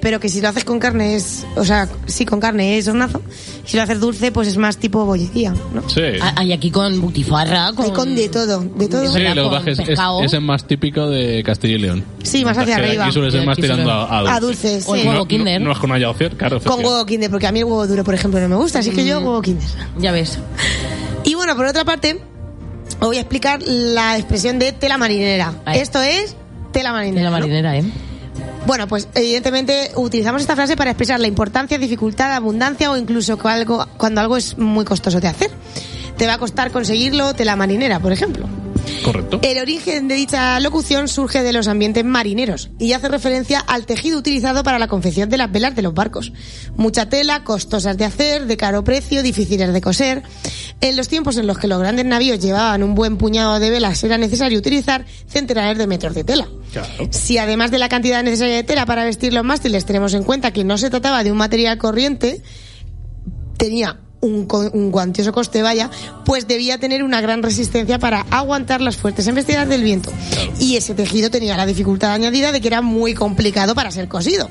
pero 0.00 0.20
que 0.20 0.28
si 0.28 0.40
lo 0.40 0.48
haces 0.48 0.64
con 0.64 0.78
carne 0.78 1.14
es. 1.16 1.46
O 1.56 1.64
sea, 1.64 1.88
sí, 2.06 2.24
con 2.24 2.40
carne 2.40 2.78
es 2.78 2.86
hornazo. 2.88 3.20
Si 3.64 3.76
lo 3.76 3.82
haces 3.82 4.00
dulce, 4.00 4.32
pues 4.32 4.48
es 4.48 4.56
más 4.56 4.76
tipo 4.78 5.04
bollería, 5.04 5.52
¿no? 5.74 5.88
Sí. 5.88 6.00
Ah, 6.20 6.32
Hay 6.36 6.52
aquí 6.52 6.70
con 6.70 7.00
butifarra, 7.00 7.72
con... 7.74 7.84
Hay 7.86 7.90
con 7.92 8.14
de 8.14 8.28
todo, 8.28 8.60
de 8.60 8.88
todo. 8.88 9.12
Sí, 9.12 9.20
lo 9.34 9.62
que 9.62 9.70
es 9.72 9.78
es, 9.80 10.32
el 10.32 10.40
más 10.40 10.66
típico 10.66 11.06
de 11.08 11.42
Castilla 11.44 11.74
y 11.74 11.78
León. 11.78 12.04
Sí, 12.22 12.44
más 12.44 12.56
hacia 12.56 12.76
arriba. 12.76 13.04
Aquí 13.04 13.12
suele 13.14 13.30
ser 13.30 13.44
más 13.44 13.56
tirando 13.56 13.84
suele- 13.90 14.08
a, 14.10 14.18
a 14.36 14.40
dulce. 14.40 14.68
A 14.68 14.74
dulce, 14.74 14.90
O 14.90 14.94
el 14.94 15.00
sí. 15.02 15.06
huevo 15.08 15.18
No, 15.20 15.28
Kinder. 15.28 15.60
no, 15.60 15.66
no 15.66 15.72
es 15.72 15.78
con 15.78 15.92
haya 15.92 16.10
opción, 16.10 16.34
claro. 16.36 16.60
Con 16.60 16.78
huevo 16.84 17.04
kinder, 17.04 17.30
porque 17.30 17.46
a 17.46 17.52
mí 17.52 17.58
el 17.58 17.64
huevo 17.66 17.86
duro, 17.86 18.04
por 18.04 18.14
ejemplo, 18.14 18.40
no 18.40 18.48
me 18.48 18.56
gusta, 18.56 18.78
así 18.78 18.90
que 18.90 19.02
Mm. 19.02 19.06
yo 19.06 19.18
huevo 19.18 19.42
kinder. 19.42 19.68
Ya 19.98 20.12
ves. 20.12 20.38
Y 21.24 21.34
bueno, 21.34 21.54
por 21.56 21.66
otra 21.66 21.84
parte, 21.84 22.20
os 23.00 23.06
voy 23.06 23.18
a 23.18 23.20
explicar 23.20 23.60
la 23.66 24.16
expresión 24.16 24.58
de 24.58 24.72
tela 24.72 24.96
marinera. 24.96 25.52
Esto 25.74 26.00
es 26.00 26.36
tela 26.72 26.92
marinera. 26.92 27.24
la 27.24 27.30
¿no? 27.30 27.36
marinera, 27.38 27.76
¿eh? 27.76 27.84
Bueno, 28.68 28.86
pues 28.86 29.08
evidentemente 29.14 29.92
utilizamos 29.96 30.42
esta 30.42 30.54
frase 30.54 30.76
para 30.76 30.90
expresar 30.90 31.18
la 31.20 31.26
importancia, 31.26 31.78
dificultad, 31.78 32.34
abundancia 32.34 32.90
o 32.90 32.98
incluso 32.98 33.38
algo, 33.44 33.86
cuando 33.96 34.20
algo 34.20 34.36
es 34.36 34.58
muy 34.58 34.84
costoso 34.84 35.20
de 35.20 35.28
hacer. 35.28 35.50
Te 36.18 36.26
va 36.26 36.34
a 36.34 36.38
costar 36.38 36.70
conseguirlo 36.70 37.32
tela 37.32 37.56
marinera, 37.56 37.98
por 37.98 38.12
ejemplo. 38.12 38.46
Correcto. 39.02 39.40
El 39.42 39.58
origen 39.58 40.06
de 40.06 40.16
dicha 40.16 40.60
locución 40.60 41.08
surge 41.08 41.42
de 41.42 41.54
los 41.54 41.66
ambientes 41.66 42.04
marineros 42.04 42.68
y 42.78 42.92
hace 42.92 43.08
referencia 43.08 43.58
al 43.58 43.86
tejido 43.86 44.18
utilizado 44.18 44.62
para 44.62 44.78
la 44.78 44.86
confección 44.86 45.30
de 45.30 45.38
las 45.38 45.50
velas 45.50 45.74
de 45.74 45.80
los 45.80 45.94
barcos. 45.94 46.34
Mucha 46.76 47.08
tela, 47.08 47.44
costosas 47.44 47.96
de 47.96 48.04
hacer, 48.04 48.44
de 48.44 48.58
caro 48.58 48.84
precio, 48.84 49.22
difíciles 49.22 49.72
de 49.72 49.80
coser. 49.80 50.22
En 50.80 50.96
los 50.96 51.08
tiempos 51.08 51.36
en 51.36 51.46
los 51.46 51.58
que 51.58 51.66
los 51.66 51.80
grandes 51.80 52.04
navíos 52.04 52.38
llevaban 52.38 52.84
un 52.84 52.94
buen 52.94 53.16
puñado 53.16 53.58
de 53.58 53.70
velas, 53.70 54.02
era 54.04 54.16
necesario 54.16 54.58
utilizar 54.58 55.04
centenares 55.26 55.76
de 55.76 55.88
metros 55.88 56.14
de 56.14 56.22
tela. 56.22 56.48
Si 57.10 57.36
además 57.36 57.72
de 57.72 57.78
la 57.78 57.88
cantidad 57.88 58.22
necesaria 58.22 58.54
de 58.56 58.62
tela 58.62 58.86
para 58.86 59.04
vestir 59.04 59.32
los 59.32 59.44
mástiles 59.44 59.84
tenemos 59.84 60.14
en 60.14 60.22
cuenta 60.22 60.52
que 60.52 60.62
no 60.62 60.78
se 60.78 60.90
trataba 60.90 61.24
de 61.24 61.32
un 61.32 61.38
material 61.38 61.78
corriente, 61.78 62.42
tenía 63.56 63.98
un, 64.20 64.46
un 64.72 64.90
cuantioso 64.90 65.32
coste, 65.32 65.62
vaya, 65.62 65.90
pues 66.24 66.46
debía 66.46 66.78
tener 66.78 67.02
una 67.02 67.20
gran 67.20 67.42
resistencia 67.42 67.98
para 67.98 68.20
aguantar 68.30 68.80
las 68.80 68.96
fuertes 68.96 69.26
embestidas 69.26 69.68
del 69.68 69.82
viento. 69.82 70.12
Y 70.60 70.76
ese 70.76 70.94
tejido 70.94 71.30
tenía 71.30 71.56
la 71.56 71.66
dificultad 71.66 72.12
añadida 72.12 72.52
de 72.52 72.60
que 72.60 72.68
era 72.68 72.82
muy 72.82 73.14
complicado 73.14 73.74
para 73.74 73.90
ser 73.90 74.08
cosido. 74.08 74.48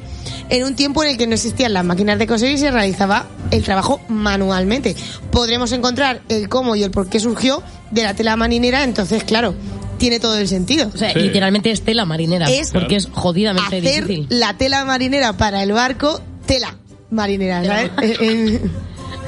En 0.50 0.66
un 0.66 0.76
tiempo 0.76 1.04
en 1.04 1.12
el 1.12 1.18
que 1.18 1.28
no 1.28 1.36
existían 1.36 1.74
las 1.74 1.86
máquinas 1.86 2.20
de 2.20 2.28
coser 2.28 2.52
y 2.52 2.58
se 2.58 2.72
realizaba 2.72 3.28
el 3.52 3.64
trabajo 3.64 4.02
manualmente. 4.10 4.96
Podremos 5.32 5.72
encontrar 5.72 6.22
el 6.30 6.50
cómo 6.50 6.76
y 6.76 6.84
el 6.84 6.92
por 6.92 7.10
qué 7.10 7.20
surgió 7.20 7.62
de 7.92 8.04
la 8.04 8.14
tela 8.14 8.36
marinera, 8.36 8.84
entonces, 8.84 9.24
claro, 9.24 9.54
tiene 9.98 10.20
todo 10.20 10.38
el 10.38 10.48
sentido. 10.48 10.92
O 10.94 10.98
sea, 10.98 11.14
Sí. 11.14 11.20
literalmente 11.20 11.72
es 11.72 11.82
tela 11.82 12.06
marinera. 12.06 12.50
Es- 12.50 12.72
porque 12.72 12.96
es 12.98 13.08
jodidamente 13.12 13.78
Hacer 13.78 14.04
difícil. 14.04 14.28
la 14.30 14.56
tela 14.58 14.86
marinera 14.86 15.34
para 15.34 15.64
el 15.64 15.72
barco, 15.72 16.22
tela 16.46 16.76
marinera, 17.10 17.64
¿sabes? 17.64 17.92
En- 18.22 18.72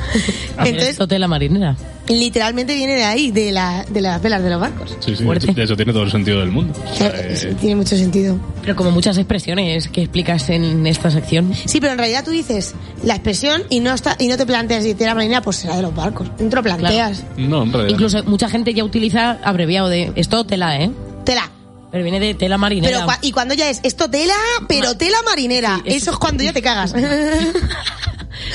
Entonces, 0.60 0.90
Esto 0.90 1.08
tela 1.08 1.28
marinera. 1.28 1.76
Literalmente 2.16 2.74
viene 2.76 2.96
de 2.96 3.04
ahí, 3.04 3.32
de, 3.32 3.52
la, 3.52 3.86
de 3.90 4.02
las 4.02 4.22
velas 4.22 4.42
de 4.44 4.50
los 4.50 4.60
barcos. 4.60 4.98
Sí, 5.00 5.16
sí, 5.16 5.24
Fuerte. 5.24 5.54
de 5.54 5.64
eso 5.64 5.76
tiene 5.76 5.94
todo 5.94 6.04
el 6.04 6.12
sentido 6.12 6.40
del 6.40 6.52
mundo. 6.52 6.74
O 6.92 6.96
sea, 6.96 7.08
Eh, 7.10 7.36
sí, 7.36 7.48
eh, 7.48 7.56
tiene 7.60 7.76
mucho 7.76 7.96
sentido. 7.96 8.40
Pero 8.62 8.76
como 8.76 8.92
muchas 8.92 9.18
expresiones 9.18 9.88
que 9.90 10.02
explicas 10.02 10.50
en 10.50 10.86
esta 10.88 11.12
sección. 11.12 11.54
Sí, 11.54 11.80
pero 11.80 11.94
en 11.94 12.00
realidad 12.00 12.24
tú 12.26 12.32
dices 12.32 12.74
la 13.04 13.14
expresión 13.16 13.64
y 13.70 13.80
no 13.80 13.94
está 13.94 14.16
y 14.20 14.28
no 14.28 14.38
te 14.38 14.46
planteas 14.46 14.84
si 14.84 14.94
tela 14.96 15.14
marinera, 15.16 15.42
pues 15.42 15.58
será 15.58 15.76
de 15.76 15.82
los 15.84 15.96
barcos. 15.96 16.28
No 16.40 16.50
te 16.50 16.56
lo 16.56 16.64
planteas. 16.64 17.24
no, 17.38 17.64
en 17.64 17.72
realidad. 17.74 17.94
Incluso 17.94 18.24
mucha 18.26 18.50
gente 18.50 18.74
ya 18.74 18.84
utiliza 18.84 19.38
abreviado 19.44 19.88
de 19.90 20.12
esto 20.16 20.44
tela, 20.46 20.80
¿eh? 20.82 20.92
Tela. 21.26 21.50
Pero 21.92 22.04
viene 22.04 22.20
de 22.20 22.36
tela 22.36 22.58
marinera. 22.60 23.00
Pero 23.06 23.18
y 23.22 23.32
cuando 23.32 23.56
ya 23.56 23.70
es 23.70 23.80
esto 23.84 24.10
tela, 24.10 24.36
pero 24.68 24.96
tela 24.96 25.18
marinera, 25.26 25.78
Sí, 25.84 25.90
es- 25.90 25.96
eso 26.04 26.12
es 26.12 26.18
cuando 26.18 26.44
ya 26.44 26.54
te 26.54 26.62
cagas. 26.62 26.94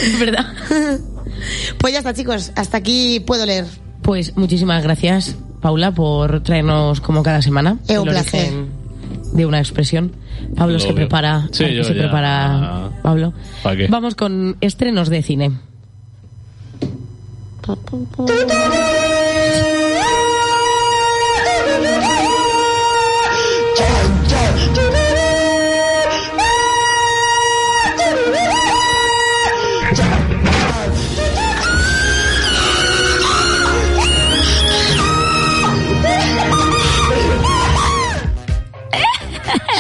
Es 0.03 0.19
verdad. 0.19 0.47
pues 1.79 1.93
ya 1.93 1.99
está, 2.01 2.13
chicos, 2.15 2.53
hasta 2.57 2.77
aquí 2.79 3.21
puedo 3.21 3.47
leer. 3.47 3.65
Pues 4.03 4.37
muchísimas 4.37 4.83
gracias, 4.83 5.37
Paula, 5.61 5.93
por 5.93 6.43
traernos 6.43 7.01
como 7.01 7.23
cada 7.23 7.41
semana 7.43 7.79
Es 7.89 7.99
un 7.99 8.05
placer. 8.09 8.53
de 9.33 9.47
una 9.47 9.59
expresión. 9.59 10.13
Pablo 10.57 10.75
Lo 10.75 10.81
se 10.81 10.93
prepara. 10.93 11.49
Sí, 11.53 11.65
¿a 11.65 11.69
qué 11.69 11.75
yo 11.77 11.85
se 11.85 11.95
ya- 11.95 12.03
prepara 12.03 12.91
Pablo. 13.03 13.33
¿Para 13.63 13.77
qué? 13.77 13.87
Vamos 13.89 14.15
con 14.15 14.57
estrenos 14.61 15.09
de 15.09 15.23
cine. 15.23 15.53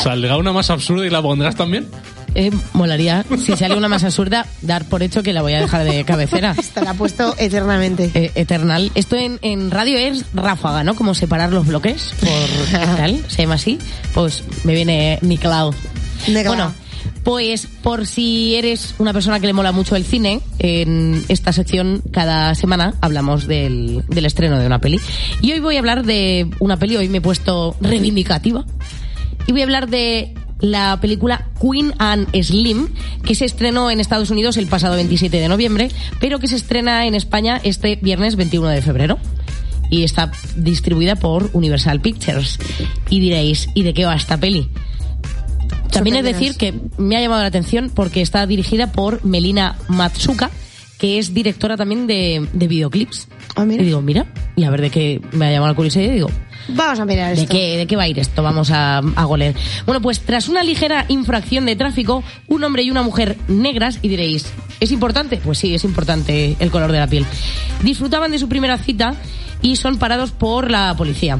¿Saldrá 0.04 0.36
una 0.36 0.52
más 0.52 0.68
absurda 0.68 1.06
y 1.06 1.08
la 1.08 1.22
pondrás 1.22 1.56
también? 1.56 1.86
Eh, 2.34 2.50
molaría, 2.74 3.24
si 3.38 3.56
sale 3.56 3.74
una 3.74 3.88
más 3.88 4.04
absurda, 4.04 4.44
dar 4.60 4.84
por 4.84 5.02
hecho 5.02 5.22
que 5.22 5.32
la 5.32 5.40
voy 5.40 5.54
a 5.54 5.60
dejar 5.60 5.82
de 5.84 6.04
cabecera. 6.04 6.54
Estará 6.58 6.92
puesto 6.92 7.34
eternamente. 7.38 8.10
Eh, 8.12 8.30
eternal. 8.34 8.92
Esto 8.94 9.16
en, 9.16 9.38
en 9.40 9.70
radio 9.70 9.96
es 9.96 10.26
ráfaga, 10.34 10.84
¿no? 10.84 10.94
Como 10.94 11.14
separar 11.14 11.54
los 11.54 11.66
bloques 11.66 12.14
por 12.20 12.80
tal, 12.96 13.24
se 13.28 13.42
llama 13.44 13.54
así. 13.54 13.78
Pues 14.12 14.44
me 14.64 14.74
viene 14.74 15.18
Nicolau. 15.22 15.72
Bueno, 16.48 16.74
pues 17.22 17.66
por 17.82 18.06
si 18.06 18.56
eres 18.56 18.96
una 18.98 19.14
persona 19.14 19.40
que 19.40 19.46
le 19.46 19.54
mola 19.54 19.72
mucho 19.72 19.96
el 19.96 20.04
cine, 20.04 20.42
en 20.58 21.24
esta 21.28 21.50
sección 21.54 22.02
cada 22.12 22.54
semana 22.54 22.92
hablamos 23.00 23.46
del, 23.46 24.04
del 24.08 24.26
estreno 24.26 24.58
de 24.58 24.66
una 24.66 24.80
peli. 24.82 25.00
Y 25.40 25.52
hoy 25.52 25.60
voy 25.60 25.76
a 25.76 25.78
hablar 25.78 26.04
de 26.04 26.46
una 26.58 26.76
peli, 26.76 26.98
hoy 26.98 27.08
me 27.08 27.18
he 27.18 27.22
puesto 27.22 27.74
reivindicativa. 27.80 28.66
Y 29.46 29.52
voy 29.52 29.60
a 29.60 29.64
hablar 29.64 29.88
de 29.88 30.34
la 30.60 30.98
película 31.00 31.46
Queen 31.60 31.92
and 31.98 32.28
Slim, 32.42 32.88
que 33.24 33.34
se 33.34 33.44
estrenó 33.44 33.90
en 33.90 34.00
Estados 34.00 34.30
Unidos 34.30 34.56
el 34.56 34.66
pasado 34.66 34.94
27 34.96 35.38
de 35.38 35.48
noviembre, 35.48 35.90
pero 36.20 36.38
que 36.38 36.48
se 36.48 36.56
estrena 36.56 37.06
en 37.06 37.14
España 37.14 37.60
este 37.62 37.96
viernes 37.96 38.36
21 38.36 38.68
de 38.68 38.82
febrero. 38.82 39.18
Y 39.90 40.02
está 40.02 40.32
distribuida 40.56 41.14
por 41.14 41.50
Universal 41.52 42.00
Pictures. 42.00 42.58
Y 43.10 43.20
diréis, 43.20 43.68
¿y 43.74 43.82
de 43.82 43.92
qué 43.92 44.06
va 44.06 44.14
esta 44.14 44.38
peli? 44.38 44.68
También 45.92 46.16
es 46.16 46.24
decir 46.24 46.56
que 46.56 46.74
me 46.98 47.16
ha 47.16 47.20
llamado 47.20 47.42
la 47.42 47.48
atención 47.48 47.90
porque 47.94 48.20
está 48.20 48.46
dirigida 48.46 48.90
por 48.90 49.24
Melina 49.24 49.76
Matsuka, 49.88 50.50
que 50.98 51.18
es 51.18 51.34
directora 51.34 51.76
también 51.76 52.06
de, 52.06 52.48
de 52.52 52.66
videoclips. 52.66 53.28
Ah, 53.54 53.64
mira. 53.64 53.82
Y 53.82 53.86
digo, 53.86 54.00
mira, 54.00 54.26
y 54.56 54.64
a 54.64 54.70
ver 54.70 54.80
de 54.80 54.90
qué 54.90 55.20
me 55.32 55.46
ha 55.46 55.52
llamado 55.52 55.72
la 55.72 55.76
curiosidad 55.76 56.06
y 56.06 56.14
digo, 56.14 56.30
Vamos 56.68 56.98
a 57.00 57.04
mirar 57.04 57.34
¿De 57.34 57.42
esto. 57.42 57.52
qué, 57.52 57.76
¿De 57.76 57.86
qué 57.86 57.96
va 57.96 58.04
a 58.04 58.08
ir 58.08 58.18
esto? 58.18 58.42
Vamos 58.42 58.70
a, 58.70 58.98
a 58.98 59.24
goler. 59.24 59.54
Bueno, 59.86 60.00
pues 60.00 60.20
tras 60.20 60.48
una 60.48 60.62
ligera 60.62 61.04
infracción 61.08 61.66
de 61.66 61.76
tráfico, 61.76 62.22
un 62.48 62.64
hombre 62.64 62.82
y 62.82 62.90
una 62.90 63.02
mujer 63.02 63.36
negras, 63.48 63.98
y 64.02 64.08
diréis, 64.08 64.46
¿es 64.80 64.90
importante? 64.92 65.40
Pues 65.44 65.58
sí, 65.58 65.74
es 65.74 65.84
importante 65.84 66.56
el 66.58 66.70
color 66.70 66.92
de 66.92 66.98
la 66.98 67.06
piel. 67.06 67.26
Disfrutaban 67.82 68.30
de 68.30 68.38
su 68.38 68.48
primera 68.48 68.78
cita 68.78 69.14
y 69.62 69.76
son 69.76 69.98
parados 69.98 70.30
por 70.32 70.70
la 70.70 70.94
policía. 70.96 71.38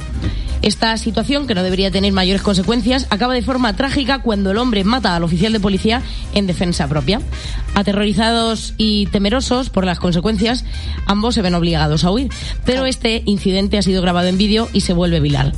Esta 0.64 0.96
situación, 0.96 1.46
que 1.46 1.54
no 1.54 1.62
debería 1.62 1.90
tener 1.90 2.10
mayores 2.14 2.40
consecuencias, 2.40 3.06
acaba 3.10 3.34
de 3.34 3.42
forma 3.42 3.76
trágica 3.76 4.22
cuando 4.22 4.50
el 4.50 4.56
hombre 4.56 4.82
mata 4.82 5.14
al 5.14 5.22
oficial 5.22 5.52
de 5.52 5.60
policía 5.60 6.00
en 6.32 6.46
defensa 6.46 6.88
propia. 6.88 7.20
Aterrorizados 7.74 8.72
y 8.78 9.04
temerosos 9.08 9.68
por 9.68 9.84
las 9.84 9.98
consecuencias, 9.98 10.64
ambos 11.04 11.34
se 11.34 11.42
ven 11.42 11.54
obligados 11.54 12.04
a 12.04 12.10
huir. 12.10 12.30
Pero 12.64 12.86
este 12.86 13.22
incidente 13.26 13.76
ha 13.76 13.82
sido 13.82 14.00
grabado 14.00 14.28
en 14.28 14.38
vídeo 14.38 14.70
y 14.72 14.80
se 14.80 14.94
vuelve 14.94 15.20
viral. 15.20 15.52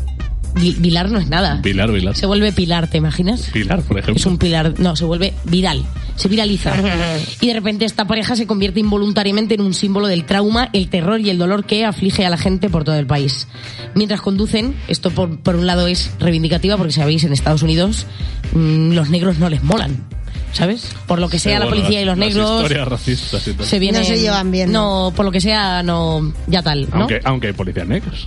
Vi- 0.57 0.77
Vilar 0.79 1.11
no 1.11 1.19
es 1.19 1.29
nada. 1.29 1.61
Pilar, 1.63 1.93
Pilar. 1.93 2.17
Se 2.17 2.27
vuelve 2.27 2.53
pilar, 2.53 2.89
¿te 2.89 2.99
imaginas? 2.99 3.51
Pilar, 3.53 3.83
por 3.83 3.99
ejemplo. 3.99 4.19
Es 4.21 4.27
un 4.27 4.39
pilar, 4.39 4.75
no, 4.79 4.97
se 4.97 5.05
vuelve 5.05 5.35
viral, 5.45 5.85
se 6.17 6.29
viraliza. 6.29 6.75
Y 7.41 7.49
de 7.49 7.55
repente 7.55 7.85
esta 7.85 8.07
pareja 8.07 8.37
se 8.37 8.47
convierte 8.47 8.81
involuntariamente 8.81 9.55
en 9.55 9.61
un 9.61 9.75
símbolo 9.75 10.07
del 10.07 10.25
trauma, 10.25 10.69
el 10.73 10.89
terror 10.89 11.21
y 11.21 11.31
el 11.31 11.39
dolor 11.39 11.65
que 11.67 11.85
aflige 11.85 12.25
a 12.25 12.31
la 12.31 12.39
gente 12.39 12.71
por 12.71 12.85
todo 12.85 12.97
el 12.97 13.07
país. 13.07 13.47
Mientras 13.95 14.21
conducen, 14.21 14.75
esto 14.89 15.11
por, 15.11 15.39
por 15.41 15.57
un 15.57 15.67
lado 15.67 15.87
es 15.87 16.11
reivindicativa 16.19 16.77
porque 16.77 16.93
sabéis, 16.93 17.25
en 17.25 17.33
Estados 17.33 17.63
Unidos 17.63 18.07
mm, 18.53 18.93
los 18.93 19.11
negros 19.11 19.39
no 19.39 19.49
les 19.51 19.63
molan, 19.63 20.05
¿sabes? 20.53 20.91
Por 21.07 21.19
lo 21.21 21.29
que 21.29 21.39
sea 21.39 21.59
Sí, 21.59 21.65
la 21.65 21.69
policía 21.69 22.01
y 22.01 22.05
los 22.07 22.17
las 22.19 22.29
negros 22.29 22.51
historias 22.63 22.89
racistas 22.89 23.47
y 23.49 23.53
tal. 23.53 23.67
se 23.67 23.79
vienen... 23.79 24.01
No 24.03 24.07
se 24.09 24.19
llevan 24.19 24.51
bien, 24.51 24.73
No, 24.73 25.13
por 25.15 25.25
lo 25.27 25.31
que 25.33 25.41
sea, 25.43 25.83
no, 25.83 26.33
ya 26.47 26.63
tal, 26.63 26.89
¿no? 26.91 26.97
aunque, 27.01 27.21
aunque 27.25 27.47
hay 27.49 27.53
policías 27.53 27.87
negros. 27.87 28.27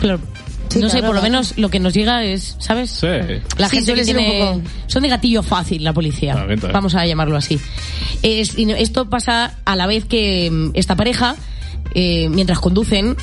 Claro. 0.00 0.20
Sí, 0.68 0.78
no 0.80 0.88
sé, 0.88 0.96
por 0.98 1.06
lo 1.06 1.20
claro. 1.20 1.22
menos 1.24 1.56
lo 1.58 1.68
que 1.70 1.80
nos 1.80 1.94
llega 1.94 2.22
es, 2.24 2.56
¿sabes? 2.58 2.90
Sí. 2.90 3.06
La 3.58 3.68
Sí, 3.68 3.76
gente 3.76 3.94
que 3.94 4.04
ser 4.04 4.16
un 4.18 4.24
tiene... 4.24 4.40
poco- 4.44 4.62
Son 4.86 5.02
de 5.02 5.08
gatillo 5.08 5.42
fácil 5.42 5.82
la 5.84 5.92
policía. 5.92 6.34
También. 6.34 6.60
Vamos 6.72 6.94
a 6.94 7.06
llamarlo 7.06 7.36
así. 7.36 7.58
Es- 8.22 8.54
esto 8.56 9.08
pasa 9.08 9.54
a 9.64 9.76
la 9.76 9.86
vez 9.86 10.04
que 10.04 10.50
mm, 10.50 10.70
esta 10.74 10.96
pareja, 10.96 11.36
eh, 11.94 12.28
mientras 12.30 12.58
conducen, 12.58 13.16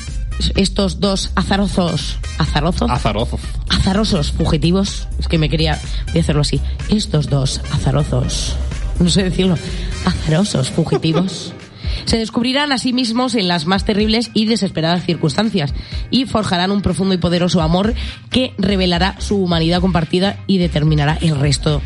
estos 0.56 0.98
dos 1.00 1.30
azarozos... 1.36 2.18
¿Azarozos? 2.38 2.90
Azarozo. 2.90 3.38
azarosos 3.68 4.32
fugitivos. 4.32 5.06
Es 5.20 5.28
que 5.28 5.38
me 5.38 5.48
quería 5.48 5.78
voy 6.08 6.18
a 6.18 6.20
hacerlo 6.22 6.40
así. 6.42 6.60
Estos 6.88 7.28
dos 7.30 7.60
azarozos, 7.70 8.56
no 8.98 9.08
sé 9.10 9.22
decirlo, 9.24 9.56
azarosos 10.04 10.70
fugitivos. 10.70 11.52
Se 12.04 12.18
descubrirán 12.18 12.72
a 12.72 12.78
sí 12.78 12.92
mismos 12.92 13.34
en 13.34 13.48
las 13.48 13.66
más 13.66 13.84
terribles 13.84 14.30
y 14.34 14.46
desesperadas 14.46 15.04
circunstancias 15.04 15.74
y 16.10 16.26
forjarán 16.26 16.70
un 16.70 16.82
profundo 16.82 17.14
y 17.14 17.18
poderoso 17.18 17.60
amor 17.62 17.94
que 18.30 18.52
revelará 18.58 19.16
su 19.18 19.36
humanidad 19.42 19.80
compartida 19.80 20.36
y 20.46 20.58
determinará 20.58 21.18
el 21.20 21.38
resto, 21.38 21.80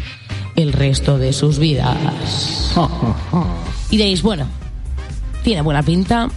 el 0.57 0.73
resto 0.73 1.19
de 1.19 1.33
sus 1.33 1.59
vidas. 1.59 1.97
Y 3.91 3.97
diréis, 3.97 4.23
bueno, 4.23 4.47
tiene 5.43 5.63
buena 5.63 5.83
pinta, 5.83 6.29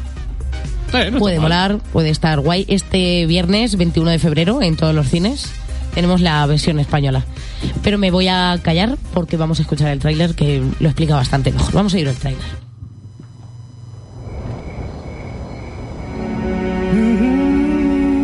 Eh, 0.94 1.10
no 1.10 1.20
puede 1.20 1.40
molar, 1.40 1.78
puede 1.94 2.10
estar 2.10 2.40
guay. 2.42 2.66
Este 2.68 3.26
viernes 3.26 3.78
21 3.78 4.12
de 4.12 4.20
febrero 4.20 4.62
en 4.62 4.76
todos 4.76 4.94
los 4.94 5.08
cines 5.08 5.52
tenemos 5.94 6.20
la 6.22 6.46
versión 6.46 6.80
española. 6.80 7.24
Pero 7.84 7.98
me 7.98 8.12
voy 8.12 8.28
a 8.28 8.60
callar 8.62 8.98
porque 9.14 9.38
vamos 9.38 9.60
a 9.60 9.62
escuchar 9.62 9.90
el 9.90 10.00
tráiler 10.00 10.36
que 10.36 10.62
lo 10.80 10.88
explica 10.90 11.16
bastante 11.16 11.52
mejor. 11.52 11.72
Vamos 11.74 11.94
a 11.94 12.00
ir 12.00 12.10
al 12.10 12.16
tráiler. 12.16 12.61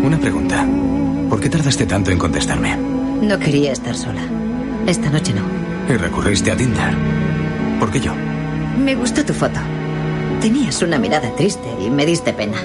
Una 0.08 0.18
pregunta. 0.18 0.66
¿Por 1.30 1.41
qué 1.41 1.49
tardaste 1.49 1.86
tanto 1.86 2.12
en 2.12 2.18
contestarme? 2.18 2.78
No 2.78 3.38
quería 3.38 3.74
estar 3.74 3.93
sola. 3.93 4.22
Esta 4.86 5.10
noche 5.10 5.34
no. 5.34 5.41
Y 5.93 5.97
recurriste 5.97 6.49
a 6.49 6.55
Tinder. 6.55 6.95
¿Por 7.78 7.91
qué 7.91 7.99
yo? 7.99 8.14
Me 8.82 8.95
gustó 8.95 9.26
tu 9.26 9.34
foto. 9.34 9.60
Tenías 10.39 10.82
una 10.82 10.97
mirada 10.97 11.30
triste 11.36 11.68
y 11.86 11.89
me 11.89 12.05
diste 12.05 12.32
pena. 12.32 12.55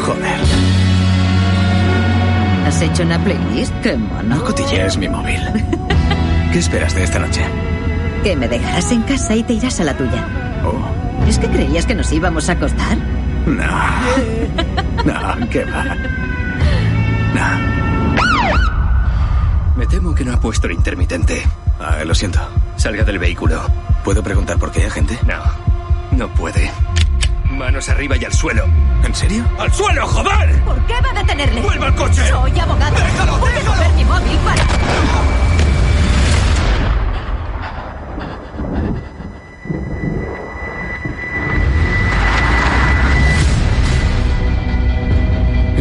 Joder. 0.00 0.40
¿Has 2.66 2.80
hecho 2.80 3.02
una 3.02 3.22
playlist? 3.22 3.74
Qué 3.82 3.94
mono. 3.98 4.36
No 4.36 4.44
cotillees 4.44 4.96
mi 4.96 5.10
móvil. 5.10 5.42
¿Qué 6.54 6.58
esperas 6.58 6.94
de 6.94 7.04
esta 7.04 7.18
noche? 7.18 7.42
Que 8.22 8.34
me 8.34 8.48
dejarás 8.48 8.90
en 8.92 9.02
casa 9.02 9.36
y 9.36 9.42
te 9.42 9.52
irás 9.52 9.78
a 9.80 9.84
la 9.84 9.94
tuya. 9.94 10.26
Oh, 10.64 11.26
¿Es 11.28 11.38
que 11.38 11.48
creías 11.48 11.84
que 11.84 11.94
nos 11.94 12.10
íbamos 12.10 12.48
a 12.48 12.52
acostar? 12.52 12.96
no. 13.44 14.78
No, 15.04 15.48
¿qué 15.50 15.64
va? 15.64 15.84
No. 17.34 17.78
Me 19.76 19.86
temo 19.86 20.14
que 20.14 20.24
no 20.24 20.32
ha 20.34 20.40
puesto 20.40 20.66
el 20.66 20.72
intermitente. 20.74 21.42
Ah, 21.80 22.02
lo 22.04 22.14
siento. 22.14 22.40
Salga 22.76 23.04
del 23.04 23.18
vehículo. 23.18 23.60
¿Puedo 24.04 24.22
preguntar 24.22 24.58
por 24.58 24.70
qué, 24.72 24.86
agente? 24.86 25.18
No, 25.26 25.38
no 26.16 26.28
puede. 26.34 26.70
Manos 27.50 27.88
arriba 27.88 28.16
y 28.16 28.24
al 28.24 28.32
suelo. 28.32 28.64
¿En 29.04 29.14
serio? 29.14 29.44
¡Al 29.58 29.72
suelo, 29.72 30.06
joder! 30.06 30.62
¿Por 30.64 30.84
qué 30.86 30.94
va 31.00 31.10
a 31.10 31.14
detenerle? 31.22 31.60
¡Vuelva 31.62 31.86
al 31.86 31.94
coche! 31.94 32.28
Soy 32.28 32.58
abogado. 32.58 32.96
¡Déjalo, 32.96 33.38
Voy 33.38 33.50
a 33.50 33.54
déjalo! 33.54 33.94
mi 33.96 34.04
móvil 34.04 34.38
para... 34.44 34.62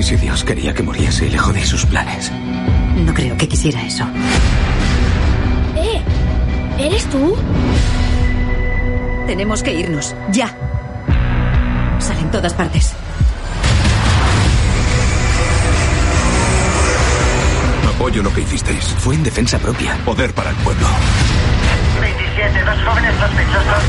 si 0.08 0.16
Dios 0.16 0.41
quería 0.45 0.74
que 0.74 0.82
muriese 0.82 1.26
y 1.26 1.30
le 1.32 1.38
jodí 1.38 1.62
sus 1.66 1.86
planes? 1.86 2.32
No 3.05 3.14
creo 3.14 3.36
que 3.36 3.45
quisiera 3.45 3.86
eso. 3.86 4.05
¡Eh! 5.76 6.01
¿Eres 6.80 7.05
tú? 7.10 7.36
Tenemos 9.26 9.62
que 9.62 9.74
irnos. 9.74 10.16
Ya. 10.32 10.55
Sale 11.99 12.22
en 12.22 12.32
todas 12.32 12.53
partes. 12.53 12.93
Apoyo 17.93 18.24
lo 18.24 18.34
que 18.34 18.39
hicisteis. 18.39 18.86
Fue 18.99 19.16
en 19.16 19.24
defensa 19.24 19.60
propia. 19.60 19.93
Poder 20.05 20.34
para 20.34 20.51
el 20.51 20.55
pueblo. 20.55 20.88
27, 21.99 22.64
dos 22.64 22.84
jóvenes 22.86 23.14
sospechosos. 23.20 23.84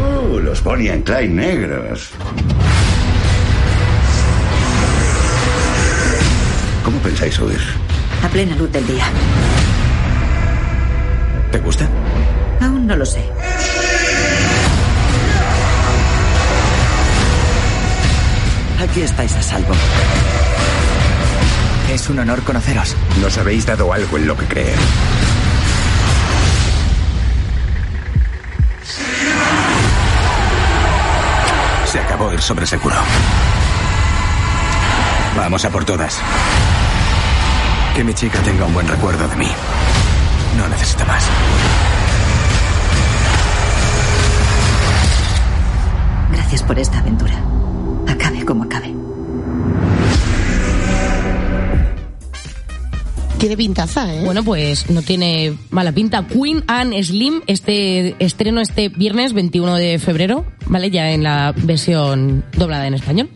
Uh, 0.00 0.40
los 0.40 0.66
and 0.66 1.04
Clyde 1.04 1.28
negros. 1.28 2.12
Pensáis 7.06 7.38
huir? 7.38 7.60
A 8.24 8.28
plena 8.28 8.56
luz 8.56 8.70
del 8.72 8.84
día. 8.84 9.04
¿Te 11.52 11.58
gusta? 11.58 11.88
Aún 12.60 12.84
no 12.84 12.96
lo 12.96 13.06
sé. 13.06 13.24
Aquí 18.82 19.02
estáis 19.02 19.32
a 19.36 19.42
salvo. 19.42 19.74
Es 21.92 22.08
un 22.08 22.18
honor 22.18 22.42
conoceros. 22.42 22.96
Nos 23.20 23.38
habéis 23.38 23.64
dado 23.64 23.92
algo 23.92 24.16
en 24.16 24.26
lo 24.26 24.36
que 24.36 24.46
creer. 24.46 24.78
Se 31.86 32.00
acabó 32.00 32.32
el 32.32 32.40
sobreseguro. 32.40 32.96
Vamos 35.36 35.64
a 35.64 35.70
por 35.70 35.84
todas. 35.84 36.20
Que 37.96 38.04
mi 38.04 38.12
chica 38.12 38.38
tenga 38.42 38.66
un 38.66 38.74
buen 38.74 38.86
recuerdo 38.86 39.26
de 39.26 39.36
mí. 39.36 39.48
No 40.58 40.68
necesita 40.68 41.06
más. 41.06 41.24
Gracias 46.30 46.62
por 46.64 46.78
esta 46.78 46.98
aventura. 46.98 47.42
Acabe 48.06 48.44
como 48.44 48.64
acabe. 48.64 48.92
Tiene 53.38 53.56
pintaza, 53.56 54.14
¿eh? 54.14 54.22
Bueno, 54.26 54.44
pues 54.44 54.90
no 54.90 55.00
tiene 55.00 55.56
mala 55.70 55.92
pinta. 55.92 56.26
Queen 56.26 56.64
and 56.66 56.92
Slim, 57.02 57.40
este 57.46 58.14
estreno 58.22 58.60
este 58.60 58.90
viernes 58.90 59.32
21 59.32 59.74
de 59.76 59.98
febrero, 59.98 60.44
¿vale? 60.66 60.90
Ya 60.90 61.12
en 61.12 61.22
la 61.22 61.54
versión 61.56 62.44
doblada 62.58 62.86
en 62.86 62.92
español. 62.92 63.30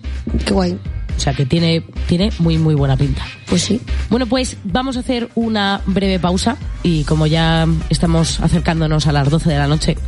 Qué 0.44 0.52
guay. 0.52 0.78
O 1.20 1.22
sea 1.22 1.34
que 1.34 1.44
tiene, 1.44 1.82
tiene 2.08 2.30
muy, 2.38 2.56
muy 2.56 2.74
buena 2.74 2.96
pinta. 2.96 3.22
Pues 3.46 3.60
sí. 3.60 3.78
Bueno, 4.08 4.24
pues 4.24 4.56
vamos 4.64 4.96
a 4.96 5.00
hacer 5.00 5.28
una 5.34 5.82
breve 5.84 6.18
pausa 6.18 6.56
y 6.82 7.04
como 7.04 7.26
ya 7.26 7.68
estamos 7.90 8.40
acercándonos 8.40 9.06
a 9.06 9.12
las 9.12 9.28
12 9.28 9.50
de 9.50 9.58
la 9.58 9.66
noche, 9.66 9.98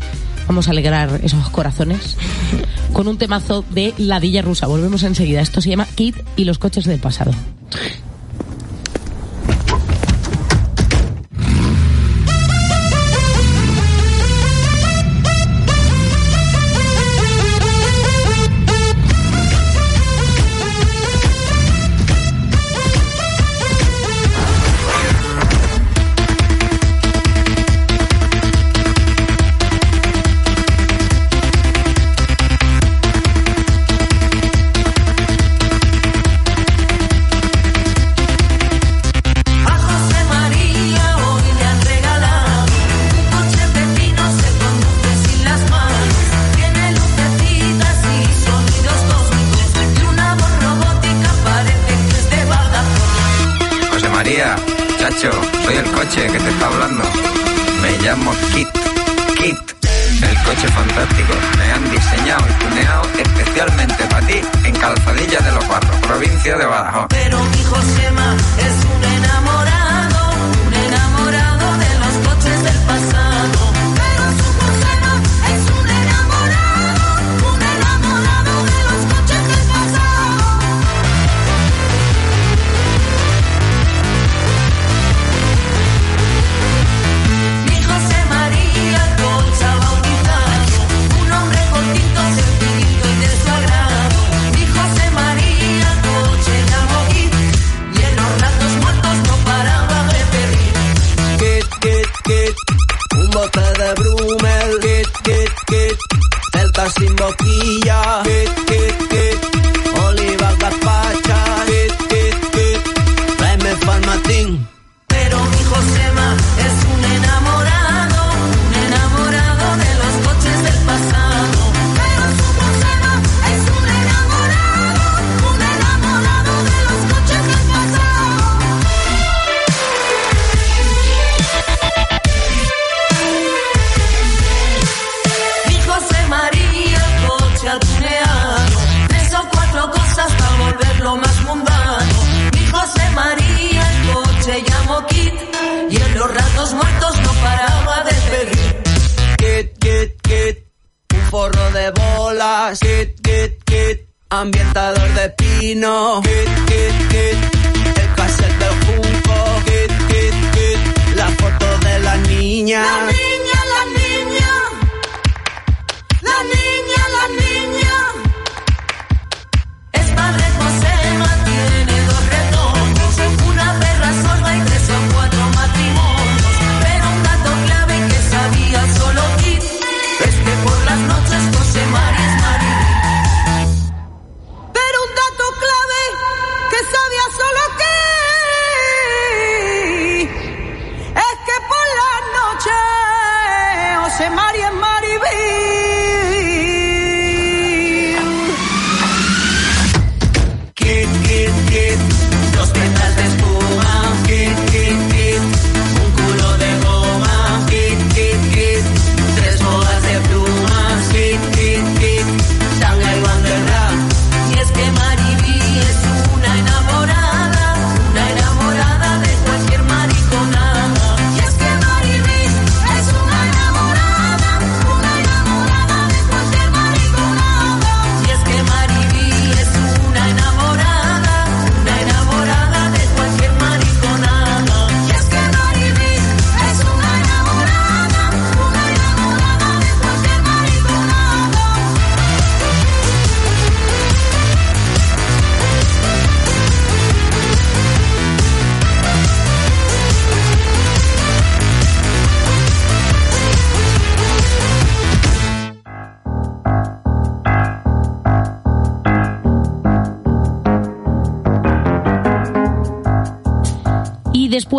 vamos 0.49 0.69
a 0.69 0.71
alegrar 0.71 1.21
esos 1.23 1.51
corazones 1.51 2.17
con 2.95 3.09
un 3.09 3.19
temazo 3.19 3.63
de 3.69 3.93
Ladilla 3.99 4.41
Rusa. 4.41 4.67
Volvemos 4.67 5.03
enseguida. 5.03 5.43
Esto 5.43 5.61
se 5.61 5.69
llama 5.69 5.87
Kid 5.95 6.15
y 6.35 6.47
los 6.47 6.57
coches 6.57 6.87
del 6.87 6.99
pasado. 6.99 7.33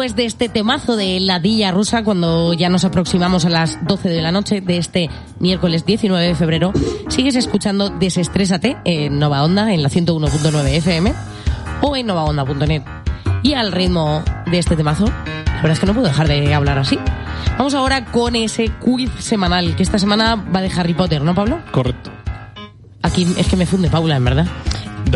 Después 0.03 0.17
de 0.17 0.25
este 0.25 0.49
temazo 0.49 0.97
de 0.97 1.21
la 1.21 1.39
Dilla 1.39 1.71
rusa, 1.71 2.03
cuando 2.03 2.51
ya 2.53 2.67
nos 2.67 2.83
aproximamos 2.83 3.45
a 3.45 3.49
las 3.49 3.77
12 3.87 4.09
de 4.09 4.21
la 4.21 4.33
noche 4.33 4.59
de 4.59 4.77
este 4.77 5.09
miércoles 5.39 5.85
19 5.85 6.27
de 6.27 6.35
febrero, 6.35 6.73
sigues 7.07 7.37
escuchando 7.37 7.89
Desestrésate 7.89 8.75
en 8.83 9.17
Nova 9.17 9.45
Onda, 9.45 9.73
en 9.73 9.81
la 9.81 9.87
101.9 9.87 10.67
FM 10.75 11.13
o 11.83 11.95
en 11.95 12.05
novaonda.net. 12.05 12.81
Y 13.43 13.53
al 13.53 13.71
ritmo 13.71 14.21
de 14.51 14.59
este 14.59 14.75
temazo, 14.75 15.05
la 15.05 15.55
verdad 15.55 15.71
es 15.71 15.79
que 15.79 15.85
no 15.85 15.93
puedo 15.93 16.07
dejar 16.07 16.27
de 16.27 16.53
hablar 16.53 16.79
así. 16.79 16.99
Vamos 17.57 17.73
ahora 17.73 18.03
con 18.03 18.35
ese 18.35 18.67
quiz 18.81 19.09
semanal, 19.19 19.73
que 19.77 19.83
esta 19.83 19.99
semana 19.99 20.35
va 20.35 20.59
de 20.59 20.69
Harry 20.75 20.95
Potter, 20.95 21.21
¿no, 21.21 21.33
Pablo? 21.33 21.59
Correcto. 21.71 22.11
Aquí 23.03 23.25
es 23.37 23.47
que 23.47 23.55
me 23.55 23.65
funde 23.65 23.89
Paula, 23.89 24.17
en 24.17 24.25
verdad. 24.25 24.47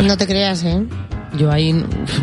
No 0.02 0.16
te 0.16 0.26
creas, 0.26 0.64
¿eh? 0.64 0.82
Yo 1.36 1.52
ahí 1.52 1.74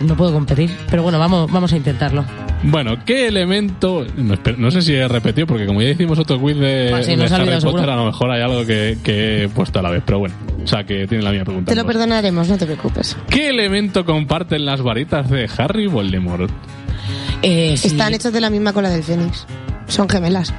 no 0.02 0.18
puedo 0.18 0.34
competir, 0.34 0.76
pero 0.90 1.04
bueno, 1.04 1.20
vamos, 1.20 1.52
vamos 1.52 1.72
a 1.74 1.78
intentarlo. 1.78 2.26
Bueno, 2.68 2.98
¿qué 3.06 3.28
elemento? 3.28 4.06
No, 4.58 4.72
sé 4.72 4.82
si 4.82 4.94
he 4.94 5.08
repetido, 5.08 5.46
porque 5.46 5.66
como 5.68 5.82
ya 5.82 5.90
hicimos 5.90 6.18
otro 6.18 6.40
quiz 6.40 6.58
de, 6.58 6.92
Ah, 6.94 7.04
sí, 7.04 7.16
de 7.16 7.24
Harry 7.26 7.46
Potter, 7.46 7.62
seguro. 7.62 7.92
a 7.92 7.96
lo 7.96 8.06
mejor 8.06 8.32
hay 8.32 8.42
algo 8.42 8.66
que, 8.66 8.98
que 9.04 9.44
he 9.44 9.50
puesto 9.50 9.80
a 9.80 9.82
la 9.84 9.92
vez, 9.92 10.02
pero 10.06 10.20
bueno. 10.20 10.34
O 10.64 10.68
sea, 10.68 10.84
que 10.84 11.06
tiene 11.08 11.24
la 11.24 11.30
misma 11.32 11.46
pregunta. 11.46 11.72
Te 11.72 11.76
lo 11.76 11.86
perdonaremos, 11.86 12.50
no 12.50 12.58
te 12.58 12.66
preocupes. 12.66 13.16
¿Qué 13.30 13.50
elemento 13.50 14.04
comparten 14.04 14.66
las 14.66 14.82
varitas 14.82 15.30
de 15.30 15.48
Harry 15.58 15.84
y 15.84 15.88
Voldemort? 15.88 16.50
Eh, 17.44 17.76
sí. 17.78 17.88
Están 17.90 18.14
hechos 18.16 18.34
de 18.34 18.42
la 18.42 18.50
misma 18.50 18.74
cola 18.74 18.90
del 18.90 19.04
Fénix. 19.04 19.46
Son 19.88 20.10
gemelas. 20.10 20.52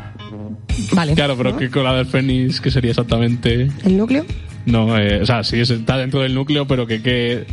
Vale. 0.92 1.14
Claro, 1.14 1.36
pero 1.36 1.56
¿qué 1.56 1.70
cola 1.70 1.94
del 1.94 2.06
Fénix? 2.06 2.60
¿Qué 2.60 2.70
sería 2.70 2.90
exactamente? 2.90 3.68
¿El 3.84 3.96
núcleo? 3.96 4.24
No, 4.66 4.96
eh, 4.96 5.22
o 5.22 5.26
sea, 5.26 5.42
sí 5.42 5.58
es- 5.58 5.70
está 5.70 5.96
dentro 5.96 6.20
del 6.20 6.34
núcleo, 6.34 6.66
pero 6.68 6.86
que 6.86 7.02
qué 7.02 7.46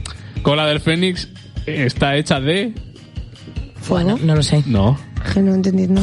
cola 0.44 0.68
del 0.68 0.80
Fénix 0.80 1.30
está 1.66 2.18
hecha 2.18 2.40
de... 2.40 2.74
Bueno, 3.90 4.18
no 4.22 4.36
lo 4.36 4.44
sé. 4.44 4.64
No. 4.66 4.98
Que 5.34 5.42
no 5.42 5.54
entendí, 5.54 5.88
no. 5.88 6.02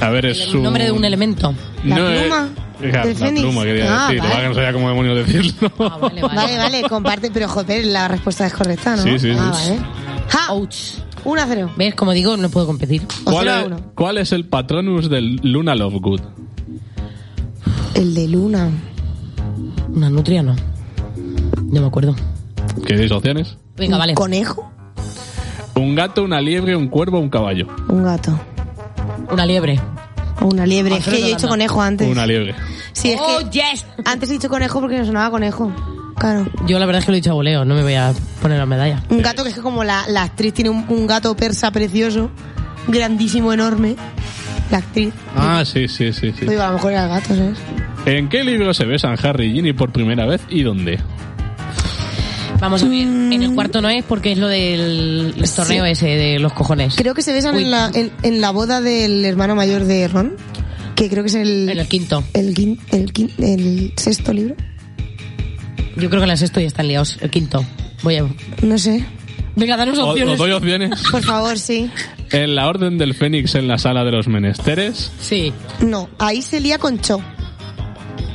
A 0.00 0.10
ver, 0.10 0.26
es 0.26 0.40
El 0.42 0.48
su... 0.50 0.62
nombre 0.62 0.84
de 0.84 0.92
un 0.92 1.04
elemento. 1.04 1.54
La 1.84 1.96
No, 1.96 2.10
eh, 2.10 2.20
pluma 2.28 2.48
del 2.80 2.92
la 2.92 3.02
Fénix. 3.26 3.40
pluma 3.42 3.62
quería 3.62 3.84
Ah, 3.88 4.08
decir, 4.08 4.22
lo 4.22 4.28
vale. 4.28 4.42
que 4.42 4.48
no 4.48 4.54
sabía 4.54 4.72
cómo 4.72 4.88
demonios 4.88 5.26
decirlo. 5.26 5.72
Vale, 6.00 6.56
vale, 6.58 6.82
comparte, 6.88 7.30
pero 7.30 7.48
joder, 7.48 7.86
la 7.86 8.08
respuesta 8.08 8.46
es 8.46 8.52
correcta, 8.52 8.96
¿no? 8.96 9.02
Sí, 9.02 9.18
sí, 9.18 9.30
Ah, 9.38 9.52
sí. 9.54 9.70
vale. 9.70 9.80
¡Ja! 10.28 10.52
1 11.24 11.40
a 11.42 11.46
0. 11.46 11.70
¿Ves? 11.76 11.94
Como 11.94 12.12
digo, 12.12 12.36
no 12.36 12.50
puedo 12.50 12.66
competir. 12.66 13.02
¿Cuál 13.24 13.48
es, 13.48 13.80
cuál 13.94 14.18
es 14.18 14.32
el 14.32 14.46
patronus 14.46 15.08
del 15.08 15.36
Luna 15.42 15.74
Lovegood? 15.74 16.20
El 17.94 18.14
de 18.14 18.28
Luna. 18.28 18.68
Una 19.94 20.10
nutria 20.10 20.42
no. 20.42 20.54
No 21.62 21.80
me 21.80 21.86
acuerdo. 21.86 22.14
¿Queréis 22.86 23.10
opciones? 23.12 23.56
Venga, 23.76 23.96
vale. 23.96 24.14
¿Conejo? 24.14 24.70
Un 25.76 25.94
gato, 25.94 26.22
una 26.22 26.40
liebre, 26.40 26.76
un 26.76 26.88
cuervo, 26.88 27.18
un 27.20 27.28
caballo. 27.30 27.66
Un 27.88 28.04
gato. 28.04 28.38
Una 29.30 29.44
liebre. 29.46 29.80
Una 30.40 30.66
liebre. 30.66 30.96
Es 30.96 31.04
que 31.04 31.20
yo 31.20 31.26
he 31.26 31.30
dicho 31.30 31.48
conejo 31.48 31.80
antes. 31.82 32.08
Una 32.08 32.26
liebre. 32.26 32.54
Sí, 32.92 33.10
es 33.12 33.20
Oh, 33.20 33.38
que 33.50 33.62
antes 34.04 34.30
he 34.30 34.34
dicho 34.34 34.48
conejo 34.48 34.80
porque 34.80 34.98
me 34.98 35.04
sonaba 35.04 35.30
conejo. 35.30 35.72
Claro. 36.16 36.46
Yo 36.66 36.78
la 36.78 36.86
verdad 36.86 37.00
es 37.00 37.06
que 37.06 37.10
lo 37.10 37.16
he 37.16 37.20
dicho 37.20 37.30
a 37.32 37.34
voleo, 37.34 37.64
no 37.64 37.74
me 37.74 37.82
voy 37.82 37.94
a 37.94 38.12
poner 38.40 38.58
la 38.58 38.66
medalla. 38.66 39.02
Un 39.10 39.20
gato 39.20 39.42
que 39.42 39.48
es 39.48 39.54
que 39.56 39.60
como 39.62 39.82
la, 39.82 40.04
la 40.08 40.22
actriz 40.22 40.54
tiene 40.54 40.70
un, 40.70 40.84
un 40.88 41.06
gato 41.08 41.34
persa 41.36 41.70
precioso, 41.72 42.30
grandísimo, 42.86 43.52
enorme. 43.52 43.96
La 44.70 44.78
actriz. 44.78 45.12
Ah, 45.36 45.62
sí, 45.64 45.88
sí, 45.88 46.12
sí. 46.12 46.32
sí. 46.38 46.46
Digo, 46.46 46.62
a 46.62 46.68
lo 46.68 46.74
mejor 46.74 46.92
era 46.92 47.02
el 47.04 47.08
gato, 47.10 47.28
¿sabes? 47.34 47.58
¿En 48.06 48.28
qué 48.28 48.44
libro 48.44 48.72
se 48.74 48.84
besan 48.84 49.16
Harry 49.22 49.46
y 49.46 49.54
Ginny 49.54 49.72
por 49.72 49.90
primera 49.92 50.24
vez 50.24 50.40
y 50.48 50.62
dónde? 50.62 51.00
Vamos 52.60 52.82
a 52.82 52.88
ver, 52.88 53.02
en 53.02 53.32
el 53.42 53.52
cuarto 53.54 53.80
no 53.82 53.88
es 53.90 54.04
porque 54.04 54.32
es 54.32 54.38
lo 54.38 54.48
del 54.48 55.34
torneo 55.54 55.84
Sí. 55.84 55.90
ese 55.90 56.06
de 56.06 56.38
los 56.38 56.52
cojones. 56.52 56.94
Creo 56.96 57.14
que 57.14 57.22
se 57.22 57.32
besan 57.32 57.56
en 57.56 57.70
la, 57.70 57.90
en, 57.92 58.10
en 58.22 58.40
la 58.40 58.50
boda 58.50 58.80
del 58.80 59.24
hermano 59.24 59.54
mayor 59.54 59.84
de 59.84 60.08
Ron, 60.08 60.36
que 60.96 61.10
creo 61.10 61.22
que 61.24 61.28
es 61.28 61.34
el... 61.34 61.68
En 61.68 61.78
el 61.78 61.86
quinto. 61.88 62.24
El, 62.32 62.54
quin- 62.54 62.78
el, 62.90 63.12
quin- 63.12 63.32
el 63.38 63.92
sexto 63.96 64.32
libro. 64.32 64.54
Yo 65.96 66.08
creo 66.08 66.20
que 66.20 66.24
en 66.24 66.28
la 66.28 66.36
sexto 66.36 66.60
ya 66.60 66.66
están 66.66 66.88
liados. 66.88 67.18
El 67.20 67.30
quinto. 67.30 67.64
Voy 68.02 68.16
a... 68.16 68.26
No 68.62 68.78
sé. 68.78 69.04
Venga, 69.56 69.76
danos 69.76 69.98
O- 69.98 70.10
opciones. 70.10 70.32
¿Os 70.34 70.38
doy 70.38 70.52
opciones? 70.52 71.02
Por 71.10 71.22
favor, 71.22 71.58
sí. 71.58 71.90
En 72.32 72.54
la 72.54 72.66
Orden 72.66 72.96
del 72.98 73.14
Fénix 73.14 73.54
en 73.56 73.68
la 73.68 73.76
Sala 73.78 74.04
de 74.04 74.10
los 74.12 74.26
Menesteres. 74.26 75.12
Sí. 75.20 75.52
No, 75.80 76.08
ahí 76.18 76.40
se 76.40 76.60
lía 76.60 76.78
con 76.78 76.98
Cho. 77.00 77.20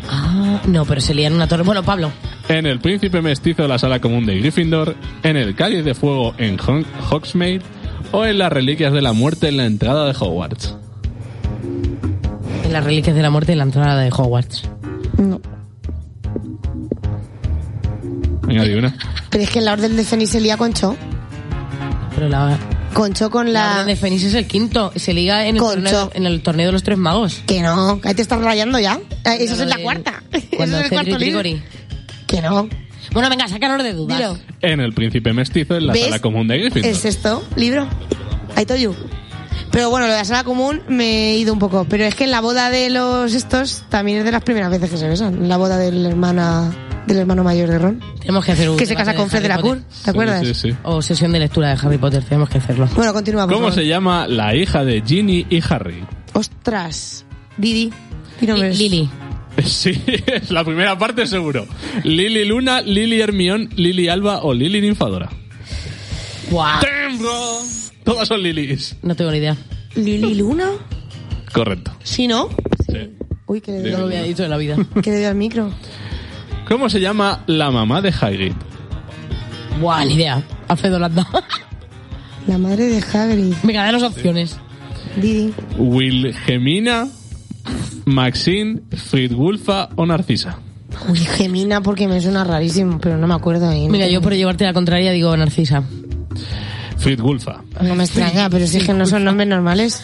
Ah, 0.07 0.61
no, 0.67 0.85
pero 0.85 1.01
se 1.01 1.13
lían 1.13 1.31
en 1.33 1.37
una 1.37 1.47
torre. 1.47 1.63
Bueno, 1.63 1.83
Pablo. 1.83 2.11
En 2.49 2.65
El 2.65 2.79
Príncipe 2.79 3.21
Mestizo 3.21 3.63
en 3.63 3.69
la 3.69 3.79
Sala 3.79 3.99
Común 4.01 4.25
de 4.25 4.37
Gryffindor. 4.39 4.95
En 5.23 5.37
El 5.37 5.55
Cáliz 5.55 5.85
de 5.85 5.93
Fuego 5.93 6.33
en 6.37 6.57
Hogsmeade. 6.59 7.61
O 8.11 8.25
en 8.25 8.37
las 8.39 8.51
Reliquias 8.51 8.91
de 8.91 9.01
la 9.01 9.13
Muerte 9.13 9.47
en 9.49 9.57
la 9.57 9.65
entrada 9.65 10.05
de 10.07 10.15
Hogwarts. 10.19 10.75
En 12.63 12.73
las 12.73 12.83
reliquias 12.83 13.15
de 13.15 13.21
la 13.23 13.29
muerte 13.31 13.51
en 13.53 13.57
la 13.59 13.63
entrada 13.63 13.99
de 13.99 14.09
Hogwarts. 14.11 14.69
No. 15.17 15.41
Venga, 18.43 18.63
di 18.63 18.73
una. 18.73 18.95
Pero 19.29 19.43
es 19.43 19.49
que 19.49 19.59
en 19.59 19.65
la 19.65 19.73
orden 19.73 19.95
de 19.95 20.03
Fénix 20.03 20.29
se 20.31 20.41
lía 20.41 20.57
con 20.57 20.73
Cho. 20.73 20.95
Pero 22.15 22.29
la, 22.29 22.57
Con 22.93 23.13
Cho 23.13 23.29
con 23.29 23.53
la 23.53 23.63
la... 23.63 23.71
orden 23.75 23.87
de 23.87 23.95
Fénix 23.95 24.23
es 24.23 24.33
el 24.35 24.45
quinto. 24.47 24.91
Se 24.95 25.13
liga 25.13 25.45
en 25.47 25.55
el, 25.55 25.61
Concho. 25.61 25.75
torneo, 25.81 26.11
en 26.13 26.25
el 26.25 26.41
torneo 26.41 26.65
de 26.67 26.71
los 26.73 26.83
tres 26.83 26.97
magos. 26.97 27.41
Que 27.47 27.61
no, 27.61 27.99
ahí 28.03 28.13
te 28.13 28.21
estás 28.21 28.41
rayando 28.41 28.79
ya. 28.79 28.99
Eh, 29.25 29.37
Eso 29.39 29.53
es 29.55 29.59
en 29.61 29.69
la 29.69 29.77
de- 29.77 29.83
cuarta. 29.83 30.23
Cuando 30.57 30.77
Eso 30.77 30.85
es 30.85 30.91
el 30.91 30.97
cuarto 30.97 31.17
libro. 31.19 31.43
Que 32.29 32.41
no. 32.41 32.69
Bueno, 33.11 33.27
venga, 33.29 33.47
sácanos 33.47 33.83
de 33.83 33.93
dudas. 33.93 34.17
Dilo. 34.17 34.37
En 34.61 34.79
El 34.79 34.93
Príncipe 34.93 35.33
Mestizo 35.33 35.75
en 35.75 35.87
la 35.87 35.93
¿Ves? 35.93 36.05
Sala 36.05 36.19
Común 36.19 36.47
de 36.47 36.59
Gryffindor. 36.59 36.91
El 36.91 36.95
sexto 36.95 37.43
libro. 37.55 37.87
I 38.55 38.65
told 38.65 38.79
you. 38.79 38.95
Pero 39.71 39.89
bueno, 39.89 40.05
lo 40.05 40.13
de 40.13 40.19
la 40.19 40.25
sala 40.25 40.43
común 40.43 40.81
me 40.87 41.31
he 41.31 41.37
ido 41.37 41.53
un 41.53 41.59
poco. 41.59 41.85
Pero 41.89 42.03
es 42.03 42.13
que 42.13 42.25
en 42.25 42.31
la 42.31 42.41
boda 42.41 42.69
de 42.69 42.89
los 42.91 43.33
estos 43.33 43.83
también 43.89 44.19
es 44.19 44.25
de 44.25 44.31
las 44.31 44.43
primeras 44.43 44.69
veces 44.69 44.91
que 44.91 44.97
se 44.97 45.07
besan. 45.07 45.35
En 45.35 45.49
la 45.49 45.57
boda 45.57 45.77
de 45.77 45.91
la 45.91 46.09
hermana 46.09 46.71
del 47.07 47.17
hermano 47.17 47.43
mayor 47.43 47.69
de 47.69 47.79
Ron. 47.79 48.03
Tenemos 48.19 48.45
que 48.45 48.51
hacer 48.51 48.69
un 48.69 48.77
Que 48.77 48.85
se 48.85 48.95
casa 48.95 49.15
con 49.15 49.29
Fred 49.29 49.41
de 49.41 49.47
la 49.47 49.59
Cour. 49.59 49.79
¿te 50.03 50.11
acuerdas? 50.11 50.45
Sí, 50.45 50.53
sí. 50.53 50.75
O 50.83 51.01
sesión 51.01 51.31
de 51.31 51.39
lectura 51.39 51.69
de 51.69 51.79
Harry 51.81 51.97
Potter, 51.97 52.23
tenemos 52.23 52.49
que 52.49 52.59
hacerlo. 52.59 52.87
Bueno, 52.95 53.11
continúa, 53.13 53.47
por 53.47 53.55
¿Cómo 53.55 53.71
se 53.71 53.87
llama 53.87 54.27
la 54.27 54.55
hija 54.55 54.83
de 54.83 55.01
Ginny 55.01 55.47
y 55.49 55.61
Harry? 55.67 56.05
Ostras. 56.33 57.25
Didi. 57.57 57.91
Di 58.39 58.47
nombres. 58.47 58.77
Lily. 58.77 59.09
Sí, 59.65 60.01
es 60.25 60.51
la 60.51 60.63
primera 60.63 60.97
parte 60.97 61.27
seguro. 61.27 61.67
Lily 62.03 62.45
Luna, 62.45 62.81
Lily 62.81 63.21
Hermión, 63.21 63.69
Lily 63.75 64.07
Alba 64.07 64.43
o 64.43 64.53
Lily 64.53 64.81
Ninfadora. 64.81 65.29
Guau. 66.49 66.79
¡Tengo! 66.81 67.61
Todas 68.03 68.27
son 68.27 68.41
Lilys. 68.41 68.95
No 69.03 69.15
tengo 69.15 69.31
ni 69.31 69.37
idea. 69.37 69.55
Lili 69.95 70.35
Luna. 70.35 70.69
Correcto. 71.53 71.91
Sí, 72.03 72.27
¿no? 72.27 72.49
Sí. 72.87 73.11
Uy, 73.45 73.61
que 73.61 73.71
le 73.71 73.91
No 73.91 73.99
lo 73.99 74.05
había 74.05 74.23
dicho 74.23 74.43
en 74.43 74.49
la 74.49 74.57
vida. 74.57 74.77
que 75.03 75.11
le 75.11 75.17
dio 75.19 75.29
al 75.29 75.35
micro. 75.35 75.71
¿Cómo 76.67 76.89
se 76.89 76.99
llama 76.99 77.43
la 77.47 77.71
mamá 77.71 78.01
de 78.01 78.09
Hagrid? 78.09 78.53
Guau, 79.81 80.05
ni 80.05 80.15
idea. 80.15 80.43
Alfredo 80.67 80.99
Landa. 80.99 81.27
La 82.47 82.57
madre 82.57 82.85
de 82.85 82.97
Hagrid. 82.97 83.53
Venga, 83.63 83.83
danos 83.83 84.03
opciones. 84.03 84.57
Didi. 85.17 85.53
Wilhelmina, 85.77 87.07
Maxine, 88.05 88.81
Fridwulfa 88.95 89.89
o 89.95 90.05
Narcisa. 90.05 90.57
Uy, 91.07 91.19
Gemina, 91.19 91.81
porque 91.81 92.07
me 92.07 92.19
suena 92.19 92.43
rarísimo, 92.43 92.99
pero 92.99 93.17
no 93.17 93.27
me 93.27 93.33
acuerdo. 93.35 93.69
ahí. 93.69 93.87
Mira, 93.87 94.07
yo 94.07 94.21
por 94.21 94.33
llevarte 94.33 94.65
la 94.65 94.73
contraria 94.73 95.11
digo 95.11 95.35
Narcisa. 95.37 95.83
Fridwulfa. 96.97 97.61
No 97.81 97.95
me 97.95 98.03
extraña, 98.03 98.49
pero 98.49 98.67
si 98.67 98.77
es 98.77 98.85
que 98.85 98.93
no 98.93 99.05
son 99.05 99.23
nombres 99.23 99.47
normales. 99.47 100.03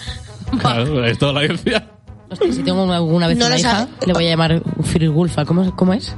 Claro, 0.59 1.03
es 1.05 1.17
toda 1.17 1.33
la 1.33 1.39
audiencia. 1.41 1.87
Hostia, 2.29 2.53
si 2.53 2.63
tengo 2.63 2.83
una- 2.83 2.95
alguna 2.97 3.27
vez 3.27 3.37
No 3.37 3.47
una 3.47 3.57
hija, 3.57 3.71
sabe. 3.71 3.91
le 4.07 4.13
voy 4.13 4.25
a 4.27 4.29
llamar 4.29 4.61
Fridwulfa. 4.83 5.45
¿Cómo, 5.45 5.75
¿Cómo 5.75 5.93
es? 5.93 6.15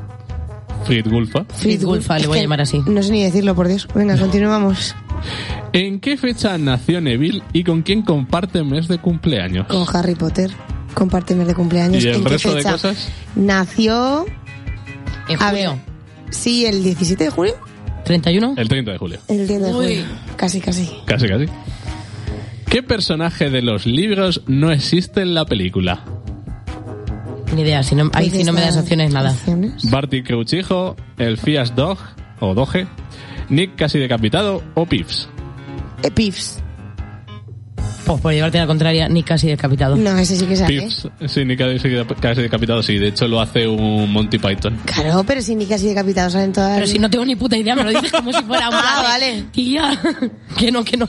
Fridwulfa. 0.85 1.45
Fridwulfa, 1.45 2.19
le 2.19 2.27
voy 2.27 2.39
a 2.39 2.41
llamar 2.43 2.61
así. 2.61 2.81
No 2.85 3.01
sé 3.01 3.11
ni 3.11 3.23
decirlo, 3.23 3.55
por 3.55 3.67
Dios. 3.67 3.88
Venga, 3.93 4.17
continuamos. 4.17 4.95
¿En 5.73 5.99
qué 5.99 6.15
fecha 6.17 6.57
nació 6.57 7.01
Neville 7.01 7.41
y 7.51 7.63
con 7.63 7.81
quién 7.81 8.03
comparte 8.03 8.63
mes 8.63 8.88
de 8.88 8.99
cumpleaños? 8.99 9.67
Con 9.67 9.83
Harry 9.93 10.15
Potter. 10.15 10.51
Comparte 10.98 11.36
mes 11.36 11.45
de 11.48 11.54
cumpleaños. 11.54 12.04
¿Y 12.04 12.08
el 12.08 12.16
¿En 12.16 12.24
qué 12.24 12.30
resto 12.30 12.50
de 12.50 12.58
fecha? 12.58 12.72
cosas? 12.72 13.10
Nació. 13.36 14.26
En 15.30 15.39
A 15.41 15.50
julio. 15.50 15.72
ver. 15.74 16.34
Sí, 16.34 16.66
el 16.66 16.84
17 16.84 17.26
de 17.26 17.30
julio. 17.30 17.54
¿31? 18.04 18.56
El 18.58 18.68
30 18.68 18.91
de 18.93 18.98
julio. 18.98 19.20
El 19.28 19.48
10 19.48 19.62
de 19.62 19.68
Uy. 19.68 19.74
julio. 19.74 20.06
Casi, 20.38 20.60
casi. 20.60 20.89
Casi, 21.06 21.28
casi. 21.28 21.45
¿Qué 22.68 22.82
personaje 22.82 23.50
de 23.52 23.62
los 23.62 23.86
libros 23.86 24.41
no 24.48 24.72
existe 24.72 25.22
en 25.22 25.36
la 25.36 25.45
película? 25.45 26.04
Ni 27.54 27.62
idea. 27.62 27.84
Si 27.84 27.93
no, 27.93 28.10
ahí 28.14 28.30
si 28.32 28.43
no 28.43 28.52
me 28.54 28.62
das 28.62 28.76
opciones, 28.78 29.14
nada. 29.14 29.32
Opciones. 29.32 29.89
Barty 29.91 30.24
Crouchijo, 30.24 30.95
el 31.20 31.38
Fias 31.38 31.76
Dog 31.76 32.00
o 32.39 32.54
Doge, 32.56 32.88
Nick 33.50 33.76
casi 33.76 34.00
decapitado 34.00 34.64
o 34.74 34.86
Pips. 34.88 35.30
Eh, 36.04 36.12
Pips. 36.12 36.60
Pues 38.08 38.22
por 38.22 38.34
llevarte 38.34 38.58
la 38.58 38.66
contraria, 38.68 39.10
ni 39.10 39.22
casi 39.22 39.47
decapitado. 39.47 39.95
No, 39.95 40.18
ese 40.18 40.36
sí 40.38 40.45
que 40.45 40.55
sale. 40.55 40.82
Pips, 40.82 41.08
sí, 41.28 41.45
Nick 41.45 41.60
casi, 41.60 41.89
casi 42.22 42.41
decapitado, 42.41 42.82
sí. 42.82 42.97
De 42.97 43.10
hecho, 43.10 43.28
lo 43.28 43.39
hace 43.41 43.68
un 43.68 44.12
Monty 44.12 44.38
Python. 44.39 44.80
Claro, 44.86 45.24
pero 45.28 45.41
si 45.41 45.53
ni 45.55 45.66
casi 45.66 45.88
decapitado 45.88 46.30
salen 46.30 46.53
todas. 46.53 46.76
Pero 46.76 46.88
si 46.88 46.97
no 46.99 47.10
tengo 47.10 47.26
ni 47.26 47.36
puta 47.36 47.58
idea, 47.58 47.76
me 47.76 47.84
lo 47.84 47.89
dices 47.89 48.12
como 48.12 48.32
si 48.34 48.41
fuera 48.43 48.70
un 48.70 48.76
Ah, 48.76 49.01
vale. 49.03 49.43
Tía, 49.51 49.99
que 50.58 50.72
no, 50.72 50.84
que 50.84 50.95
no. 50.97 51.08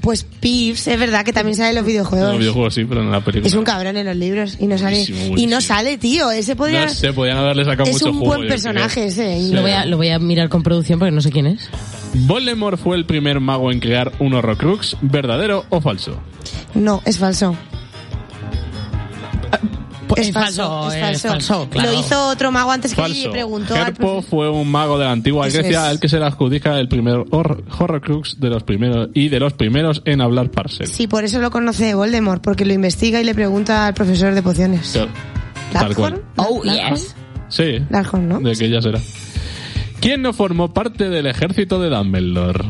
Pues 0.00 0.24
Pips, 0.24 0.88
es 0.88 0.98
verdad 0.98 1.24
que 1.24 1.32
también 1.32 1.54
sale 1.56 1.68
en 1.68 1.74
los 1.76 1.82
En 1.82 1.86
videojuegos. 1.86 2.30
los 2.30 2.38
videojuegos 2.40 2.74
sí, 2.74 2.84
pero 2.84 3.02
en 3.02 3.12
la 3.12 3.20
película. 3.20 3.46
Es 3.46 3.54
un 3.54 3.62
cabrón 3.62 3.96
en 3.96 4.06
los 4.06 4.16
libros 4.16 4.56
y 4.58 4.66
no 4.66 4.76
sale. 4.78 4.96
Buenísimo, 4.96 5.38
Y 5.38 5.46
no 5.46 5.60
sale, 5.60 5.96
tío. 5.96 6.30
Ese 6.32 6.56
podría. 6.56 6.86
No 6.86 6.88
sé, 6.92 7.12
podían 7.12 7.36
haberle 7.36 7.64
sacado 7.64 7.88
es 7.88 7.92
mucho 7.94 8.06
un 8.10 8.18
jugo. 8.18 8.26
buen 8.34 8.48
personaje 8.48 8.94
creo. 8.94 9.06
ese. 9.06 9.38
y 9.38 9.42
Sí. 9.44 9.50
no- 9.50 9.56
Lo 9.56 9.62
voy, 9.62 9.70
a, 9.70 9.84
lo 9.84 9.96
voy 9.98 10.08
a 10.08 10.18
mirar 10.18 10.48
con 10.48 10.64
producción 10.64 10.98
porque 10.98 11.12
no 11.12 11.20
sé 11.20 11.30
quién 11.30 11.46
es. 11.46 11.68
¿Voldemort 12.14 12.78
fue 12.78 12.96
el 12.96 13.04
primer 13.06 13.40
mago 13.40 13.72
en 13.72 13.80
crear 13.80 14.12
un 14.18 14.34
Horrocrux, 14.34 14.96
verdadero 15.00 15.64
o 15.70 15.80
falso? 15.80 16.16
No, 16.74 17.00
es 17.04 17.18
falso. 17.18 17.56
Pues 20.08 20.22
es 20.22 20.28
es 20.28 20.34
falso, 20.34 20.82
falso, 20.90 20.92
es 21.06 21.16
es 21.16 21.22
falso. 21.22 21.68
claro. 21.70 21.90
Lo 21.90 21.98
hizo 21.98 22.28
otro 22.28 22.52
mago 22.52 22.70
antes 22.70 22.92
que 22.94 23.00
y 23.00 23.04
Falso. 23.04 23.30
preguntó 23.30 23.74
al 23.74 23.88
Herpo 23.88 24.18
profe- 24.20 24.24
fue 24.26 24.50
un 24.50 24.70
mago 24.70 24.98
de 24.98 25.06
la 25.06 25.12
antigua 25.12 25.46
Eso 25.48 25.56
Grecia 25.58 25.84
es. 25.84 25.88
al 25.88 26.00
que 26.00 26.08
se 26.10 26.18
le 26.18 26.26
adjudica 26.26 26.78
el 26.78 26.86
primer 26.88 27.20
hor- 27.30 27.64
Horrocrux 27.78 28.38
de 28.38 28.50
los 28.50 28.62
primeros 28.62 29.08
y 29.14 29.30
de 29.30 29.40
los 29.40 29.54
primeros 29.54 30.02
en 30.04 30.20
hablar 30.20 30.50
parcel. 30.50 30.86
Sí, 30.86 31.06
por 31.06 31.24
eso 31.24 31.38
lo 31.40 31.50
conoce 31.50 31.94
Voldemort, 31.94 32.42
porque 32.42 32.66
lo 32.66 32.74
investiga 32.74 33.22
y 33.22 33.24
le 33.24 33.34
pregunta 33.34 33.86
al 33.86 33.94
profesor 33.94 34.34
de 34.34 34.42
pociones. 34.42 34.90
Claro, 34.92 35.08
Tal 35.72 35.94
cual. 35.94 36.22
Oh, 36.36 36.62
yes. 36.62 37.14
Sí. 37.48 37.78
Larkhorn, 37.88 38.28
¿no? 38.28 38.40
De 38.40 38.54
que 38.54 38.68
ya 38.68 38.82
será. 38.82 38.98
¿Quién 40.02 40.20
no 40.20 40.32
formó 40.32 40.74
parte 40.74 41.08
del 41.08 41.26
ejército 41.26 41.80
de 41.80 41.88
Dumbledore? 41.88 42.64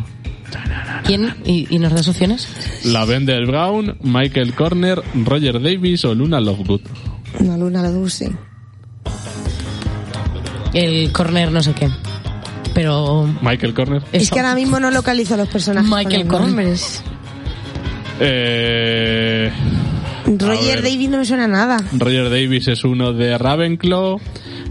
¿Quién? 1.05 1.35
¿Y, 1.45 1.66
y 1.74 1.78
nos 1.78 1.93
das 1.95 2.07
opciones? 2.09 2.47
Lavender 2.85 3.47
Brown, 3.47 3.97
Michael 4.03 4.55
Corner, 4.55 5.03
Roger 5.24 5.61
Davis 5.61 6.05
o 6.05 6.14
Luna 6.14 6.41
Lovegood. 6.41 6.83
Una 7.41 7.57
luna 7.57 7.83
la 7.83 7.91
dulce. 7.91 8.30
El 10.74 11.11
corner 11.12 11.51
no 11.51 11.62
sé 11.62 11.72
qué. 11.72 11.89
Pero... 12.74 13.26
Michael 13.43 13.74
Corner. 13.74 14.03
Es 14.12 14.24
eso. 14.24 14.35
que 14.35 14.41
ahora 14.41 14.55
mismo 14.55 14.78
no 14.80 14.91
localizo 14.91 15.35
a 15.35 15.39
los 15.39 15.49
personajes. 15.49 15.91
Michael 15.91 16.26
con 16.26 16.28
los 16.28 16.41
Corner. 16.41 16.49
nombres. 16.66 17.03
Eh, 18.20 19.51
Roger. 20.26 20.83
Davis 20.83 21.09
no 21.11 21.18
me 21.18 21.24
suena 21.24 21.45
a 21.45 21.49
nada. 21.49 21.76
Roger 21.93 22.30
Davis 22.30 22.68
es 22.68 22.85
uno 22.85 23.12
de 23.12 23.37
Ravenclaw. 23.37 24.20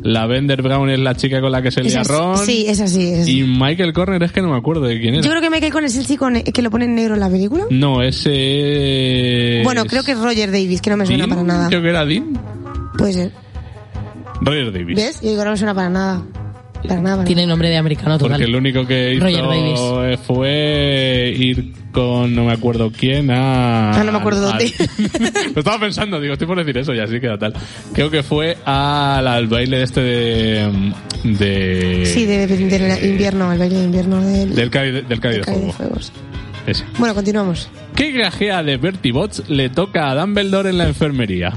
Lavender 0.03 0.61
Brown 0.61 0.89
es 0.89 0.99
la 0.99 1.15
chica 1.15 1.41
con 1.41 1.51
la 1.51 1.61
que 1.61 1.71
se 1.71 1.81
Es 1.81 1.87
lía 1.93 2.03
Ron. 2.03 2.37
Sí, 2.37 2.65
es 2.67 2.79
así. 2.79 3.07
es. 3.13 3.27
Y 3.27 3.43
Michael 3.43 3.93
Corner 3.93 4.21
es 4.23 4.31
que 4.31 4.41
no 4.41 4.49
me 4.49 4.57
acuerdo 4.57 4.83
de 4.83 4.99
quién 4.99 5.13
era. 5.15 5.23
Yo 5.23 5.29
creo 5.29 5.41
que 5.41 5.49
Michael 5.49 5.71
Corner 5.71 5.89
es 5.89 5.97
el 5.97 6.05
chico 6.07 6.27
que 6.53 6.61
lo 6.61 6.71
pone 6.71 6.85
en 6.85 6.95
negro 6.95 7.13
en 7.13 7.19
la 7.19 7.29
película. 7.29 7.65
No, 7.69 8.01
ese 8.01 9.59
es... 9.59 9.63
Bueno, 9.63 9.85
creo 9.85 10.03
que 10.03 10.13
es 10.13 10.19
Roger 10.19 10.51
Davis, 10.51 10.81
que 10.81 10.89
no 10.89 10.97
me 10.97 11.05
suena 11.05 11.25
Dean, 11.25 11.29
para 11.29 11.43
nada. 11.43 11.67
Creo 11.69 11.81
que 11.81 11.89
era 11.89 12.05
Dean. 12.05 12.39
Puede 12.97 13.13
ser. 13.13 13.31
Roger 14.41 14.71
Davis. 14.71 14.95
¿Ves? 14.95 15.21
Yo 15.21 15.29
digo, 15.29 15.45
no 15.45 15.51
me 15.51 15.57
suena 15.57 15.75
para 15.75 15.89
nada. 15.89 16.23
Para 16.87 17.01
nada. 17.01 17.15
para 17.17 17.27
Tiene 17.27 17.45
nombre 17.45 17.69
de 17.69 17.77
americano 17.77 18.17
total. 18.17 18.31
Porque 18.37 18.43
el 18.45 18.55
único 18.55 18.85
que 18.85 19.13
hizo 19.15 19.23
Roger 19.25 19.43
Davis. 19.43 19.79
eh, 20.13 20.17
fue 20.25 21.33
ir 21.37 21.73
con 21.91 22.33
no 22.33 22.45
me 22.45 22.53
acuerdo 22.53 22.91
quién 22.91 23.29
a... 23.31 23.91
Ah, 23.91 24.03
no 24.03 24.11
me 24.13 24.17
acuerdo 24.19 24.49
al- 24.49 24.57
dónde. 24.59 24.73
Lo 25.53 25.59
estaba 25.59 25.79
pensando, 25.79 26.19
digo, 26.21 26.33
estoy 26.33 26.47
por 26.47 26.57
decir 26.57 26.77
eso 26.77 26.93
y 26.93 26.99
así 26.99 27.19
queda 27.19 27.37
tal. 27.37 27.53
Creo 27.93 28.09
que 28.09 28.23
fue 28.23 28.57
al, 28.65 29.27
al 29.27 29.47
baile 29.47 29.77
de 29.79 29.83
este 29.83 30.01
de... 30.01 30.93
de 31.23 32.05
Sí, 32.05 32.25
de, 32.25 32.43
invierno, 33.03 33.51
el 33.51 33.59
baile 33.59 33.77
de 33.77 33.83
invierno 33.83 34.21
del, 34.21 34.55
del 34.55 34.69
Cádiz 34.69 35.07
del 35.07 35.19
Cádiz 35.19 35.37
de 35.39 35.43
Fuego. 35.43 35.71
Fuegos. 35.73 36.11
Ese. 36.67 36.85
Bueno, 36.97 37.13
continuamos. 37.15 37.69
¿Qué 37.95 38.11
grajea 38.11 38.63
de 38.63 38.77
Bertie 38.77 39.11
Bots 39.11 39.43
le 39.49 39.69
toca 39.69 40.09
a 40.09 40.15
Dumbledore 40.15 40.69
en 40.69 40.77
la 40.77 40.87
enfermería? 40.87 41.53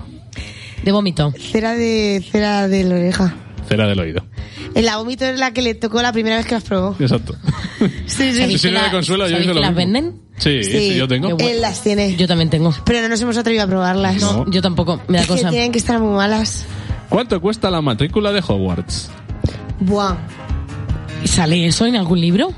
De 0.82 0.92
vómito. 0.92 1.32
Cera 1.38 1.74
de 1.74 2.22
cera 2.30 2.66
de 2.68 2.84
la 2.84 2.94
oreja. 2.96 3.34
Cera 3.68 3.86
del 3.86 4.00
oído. 4.00 4.24
La 4.74 4.96
vómito 4.96 5.24
es 5.24 5.38
la 5.38 5.52
que 5.52 5.62
le 5.62 5.74
tocó 5.74 6.02
la 6.02 6.12
primera 6.12 6.36
vez 6.36 6.46
que 6.46 6.54
las 6.54 6.64
probó. 6.64 6.96
Exacto. 6.98 7.34
Sí, 8.06 8.32
sí. 8.32 8.46
Si 8.52 8.58
sirve 8.58 8.80
de 8.80 8.90
consuelo, 8.90 9.24
yo 9.24 9.30
¿Sabéis 9.30 9.44
hice 9.46 9.48
que 9.48 9.54
lo 9.54 9.60
las 9.60 9.70
mismo. 9.74 9.92
venden? 9.92 10.20
Sí, 10.38 10.62
sí, 10.64 10.94
yo 10.96 11.06
tengo. 11.08 11.36
Él 11.38 11.60
las 11.60 11.82
tiene. 11.82 12.16
Yo 12.16 12.26
también 12.26 12.48
tengo. 12.48 12.72
Pero 12.86 13.02
no 13.02 13.08
nos 13.08 13.20
hemos 13.20 13.36
atrevido 13.36 13.64
a 13.64 13.66
probarlas. 13.66 14.20
No. 14.22 14.48
Yo 14.50 14.62
tampoco. 14.62 15.00
Me 15.08 15.18
da 15.18 15.22
Es 15.24 15.28
que 15.28 15.34
cosa. 15.34 15.50
tienen 15.50 15.70
que 15.72 15.78
estar 15.78 15.98
muy 16.00 16.14
malas. 16.14 16.64
¿Cuánto 17.10 17.40
cuesta 17.40 17.70
la 17.70 17.82
matrícula 17.82 18.32
de 18.32 18.40
Hogwarts? 18.46 19.10
Buah. 19.80 20.16
¿Sale 21.24 21.66
eso 21.66 21.84
en 21.86 21.96
algún 21.96 22.20
libro? 22.20 22.52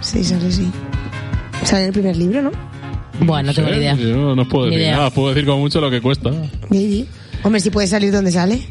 Sí, 0.00 0.22
sale, 0.24 0.50
sí. 0.52 0.70
Sale 1.64 1.82
en 1.82 1.86
el 1.88 1.92
primer 1.92 2.16
libro, 2.16 2.42
¿no? 2.42 2.50
Bueno, 3.20 3.48
no 3.48 3.54
tengo 3.54 3.70
ni 3.70 3.76
idea. 3.78 3.94
Yo 3.94 4.34
no 4.34 4.42
os 4.42 4.48
puedo 4.48 4.66
Ni 4.66 4.72
decir 4.72 4.86
idea. 4.86 4.96
nada, 4.96 5.10
puedo 5.10 5.28
decir 5.30 5.44
como 5.46 5.58
mucho 5.60 5.80
lo 5.80 5.90
que 5.90 6.00
cuesta. 6.00 6.30
Maybe. 6.68 7.06
Hombre, 7.42 7.60
si 7.60 7.70
puede 7.70 7.86
salir 7.86 8.12
donde 8.12 8.30
sale. 8.32 8.62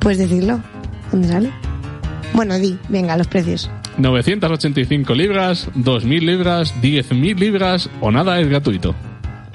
Puedes 0.00 0.18
decirlo. 0.18 0.60
¿Dónde 1.12 1.28
sale? 1.28 1.50
Bueno, 2.32 2.58
di, 2.58 2.78
venga, 2.88 3.16
los 3.16 3.26
precios. 3.28 3.70
985 3.98 5.14
libras, 5.14 5.68
2.000 5.76 6.20
libras, 6.20 6.74
10.000 6.80 7.38
libras 7.38 7.90
o 8.00 8.10
nada 8.10 8.40
es 8.40 8.48
gratuito. 8.48 8.94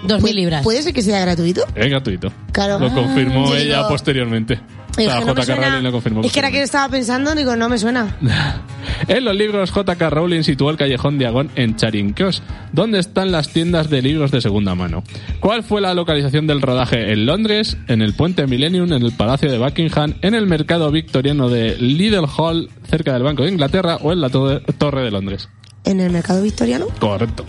Dos 0.03 0.21
mil 0.21 0.35
libras. 0.35 0.61
¿Puede 0.63 0.83
ser 0.83 0.93
que 0.93 1.01
sea 1.01 1.19
gratuito? 1.21 1.65
Es 1.73 1.89
gratuito. 1.89 2.31
Claro. 2.51 2.77
Lo 2.77 2.93
confirmó 2.93 3.47
Yo 3.47 3.55
ella 3.55 3.77
digo- 3.77 3.87
posteriormente. 3.89 4.59
No 4.97 5.33
Rowling 5.33 5.83
lo 5.83 5.91
confirmó. 5.91 6.21
Es 6.21 6.31
que 6.31 6.39
era 6.39 6.51
que 6.51 6.61
estaba 6.61 6.89
pensando, 6.89 7.35
digo, 7.35 7.55
no 7.55 7.69
me 7.69 7.77
suena. 7.77 8.15
En 9.07 9.25
los 9.25 9.35
libros, 9.35 9.71
J.K. 9.71 10.09
Rowling 10.09 10.43
situó 10.43 10.69
el 10.69 10.77
callejón 10.77 11.17
de 11.17 11.25
Agón 11.25 11.49
en 11.55 11.75
Charing 11.75 12.13
Cross, 12.13 12.41
donde 12.71 12.99
están 12.99 13.31
las 13.31 13.49
tiendas 13.49 13.89
de 13.89 14.01
libros 14.01 14.31
de 14.31 14.39
segunda 14.41 14.73
mano. 14.73 15.03
¿Cuál 15.39 15.63
fue 15.63 15.81
la 15.81 15.93
localización 15.93 16.47
del 16.47 16.61
rodaje? 16.61 17.11
¿En 17.11 17.25
Londres? 17.25 17.77
¿En 17.87 18.01
el 18.01 18.13
puente 18.13 18.47
Millennium? 18.47 18.91
¿En 18.93 19.03
el 19.03 19.11
Palacio 19.11 19.51
de 19.51 19.57
Buckingham? 19.57 20.13
¿En 20.21 20.33
el 20.33 20.45
mercado 20.47 20.91
victoriano 20.91 21.49
de 21.49 21.75
Lidl 21.77 22.25
Hall, 22.37 22.69
cerca 22.89 23.13
del 23.13 23.23
Banco 23.23 23.43
de 23.43 23.49
Inglaterra? 23.51 23.97
¿O 24.01 24.13
en 24.13 24.21
la 24.21 24.29
to- 24.29 24.61
Torre 24.77 25.03
de 25.03 25.11
Londres? 25.11 25.49
¿En 25.83 25.99
el 25.99 26.11
mercado 26.11 26.41
victoriano? 26.41 26.87
Correcto. 26.99 27.43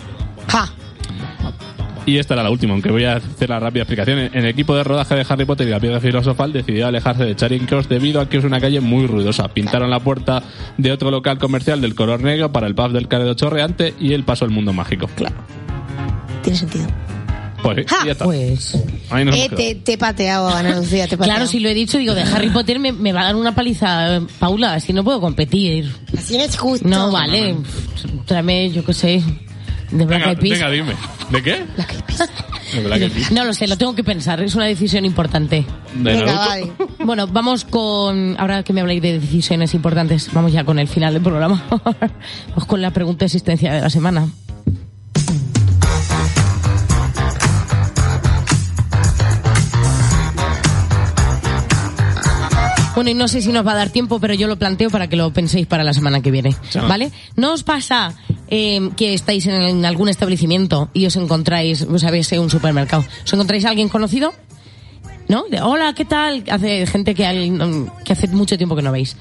¡Ja! 0.49 0.69
Y 2.07 2.19
esta 2.19 2.35
era 2.35 2.45
la 2.45 2.51
última, 2.51 2.73
aunque 2.73 2.91
voy 2.91 3.05
a 3.05 3.17
hacer 3.17 3.49
la 3.51 3.59
rápida 3.59 3.83
explicación. 3.83 4.19
En 4.21 4.33
el 4.37 4.47
equipo 4.47 4.77
de 4.77 4.85
rodaje 4.85 5.17
de 5.17 5.27
Harry 5.29 5.45
Potter 5.45 5.67
y 5.67 5.71
la 5.73 5.81
piedra 5.81 6.01
filosofal 6.01 6.53
decidió 6.53 6.87
alejarse 6.87 7.25
de 7.25 7.35
Charing 7.35 7.67
Cross 7.67 7.89
debido 7.89 8.21
a 8.21 8.29
que 8.29 8.37
es 8.39 8.45
una 8.45 8.61
calle 8.61 8.81
muy 8.81 9.09
ruidosa. 9.09 9.49
Pintaron 9.49 9.91
la 9.91 9.99
puerta 9.99 10.41
de 10.79 10.93
otro 10.93 11.11
local 11.11 11.39
comercial 11.39 11.81
del 11.81 11.97
color 11.97 12.23
negro 12.23 12.53
para 12.53 12.69
el 12.69 12.77
pub 12.77 12.93
del 12.93 13.09
Caredo 13.09 13.35
Chorreante 13.35 13.93
y 13.99 14.13
el 14.13 14.23
paso 14.23 14.45
al 14.45 14.53
mundo 14.53 14.73
mágico. 14.73 15.09
Claro. 15.17 15.35
Tiene 16.43 16.59
sentido. 16.59 16.87
Pues 17.63 17.79
sí, 17.79 17.85
¡Ja! 17.89 17.97
y 18.03 18.07
ya 18.07 18.13
está. 18.13 18.25
Pues. 18.25 18.79
Ahí 19.11 19.25
nos 19.25 19.35
Eh, 19.35 19.45
hemos 19.47 19.57
te, 19.59 19.75
te 19.75 19.93
he 19.95 19.99
pateado, 19.99 20.49
Ana 20.49 20.77
Lucía, 20.77 21.09
te 21.09 21.17
he 21.17 21.19
pateado. 21.19 21.39
Claro, 21.39 21.51
si 21.51 21.59
lo 21.59 21.69
he 21.69 21.75
dicho, 21.75 21.99
digo, 21.99 22.15
de 22.15 22.23
Harry 22.23 22.51
Potter 22.51 22.79
me, 22.79 22.93
me 22.93 23.13
va 23.13 23.23
a 23.23 23.25
dar 23.25 23.35
una 23.37 23.53
paliza, 23.55 24.21
Paula, 24.39 24.75
así 24.75 24.93
no 24.93 25.03
puedo 25.03 25.21
competir. 25.21 25.91
Así 26.17 26.37
no 26.37 26.45
es 26.45 26.57
justo. 26.57 26.87
No, 26.87 27.11
vale. 27.11 27.57
Tráeme, 28.27 28.71
yo 28.71 28.85
qué 28.85 28.95
sé, 28.95 29.23
de 29.91 30.05
Black 30.05 30.20
Venga, 30.20 30.30
Eyed 30.32 30.39
Peas. 30.39 30.59
venga, 30.59 30.70
dime. 30.70 30.93
¿De 31.30 31.43
qué? 31.43 31.64
Black 32.84 33.01
Eyed 33.01 33.12
Peas. 33.12 33.32
No 33.32 33.45
lo 33.45 33.53
sé, 33.55 33.66
lo 33.66 33.76
tengo 33.76 33.95
que 33.95 34.05
pensar, 34.05 34.41
es 34.43 34.55
una 34.55 34.66
decisión 34.66 35.05
importante. 35.05 35.64
¿De 35.95 36.12
Venga, 36.12 36.26
Naruto? 36.26 36.49
vale. 36.49 36.72
Bueno, 37.05 37.26
vamos 37.26 37.64
con. 37.64 38.37
Ahora 38.39 38.62
que 38.62 38.72
me 38.72 38.80
habláis 38.80 39.03
de 39.03 39.18
decisiones 39.20 39.74
importantes, 39.74 40.30
vamos 40.32 40.53
ya 40.53 40.64
con 40.64 40.78
el 40.78 40.89
final 40.89 41.12
del 41.14 41.22
programa. 41.22 41.64
vamos 41.70 42.64
con 42.66 42.82
la 42.82 42.91
pregunta 42.91 43.20
de 43.20 43.26
existencia 43.26 43.72
de 43.72 43.80
la 43.80 43.91
semana. 43.91 44.28
Bueno, 52.97 53.11
y 53.11 53.15
no 53.15 53.29
sé 53.29 53.41
si 53.43 53.53
nos 53.53 53.65
va 53.65 53.73
a 53.73 53.77
dar 53.77 53.91
tiempo, 53.91 54.19
pero 54.19 54.35
yo 54.35 54.49
lo 54.49 54.57
planteo 54.59 54.91
para 54.91 55.07
que 55.09 55.15
lo 55.17 55.33
penséis 55.33 55.67
para 55.69 55.85
la 55.85 55.93
semana 55.93 56.21
que 56.23 56.33
viene. 56.33 56.57
¿Vale? 56.89 57.13
¿No 57.37 57.53
os 57.53 57.63
pasa 57.63 58.15
eh, 58.49 58.91
que 58.97 59.15
estáis 59.15 59.47
en, 59.47 59.61
en 59.63 59.85
algún 59.85 60.09
establecimiento 60.09 60.89
y 60.95 61.07
os 61.07 61.15
encontráis, 61.15 61.83
os 61.83 62.01
sabéis, 62.01 62.33
en 62.33 62.41
un 62.41 62.51
supermercado, 62.51 63.05
os 63.25 63.33
encontráis 63.33 63.65
a 63.67 63.69
alguien 63.69 63.89
conocido? 63.89 64.33
¿No? 65.29 65.45
De, 65.51 65.61
hola, 65.61 65.93
¿qué 65.93 66.05
tal? 66.05 66.45
Hace 66.51 66.87
gente 66.87 67.15
que, 67.15 67.27
al- 67.27 67.91
que 68.05 68.13
hace 68.13 68.29
mucho 68.29 68.57
tiempo 68.57 68.75
que 68.77 68.83
no 68.83 68.93
veis. 68.93 69.17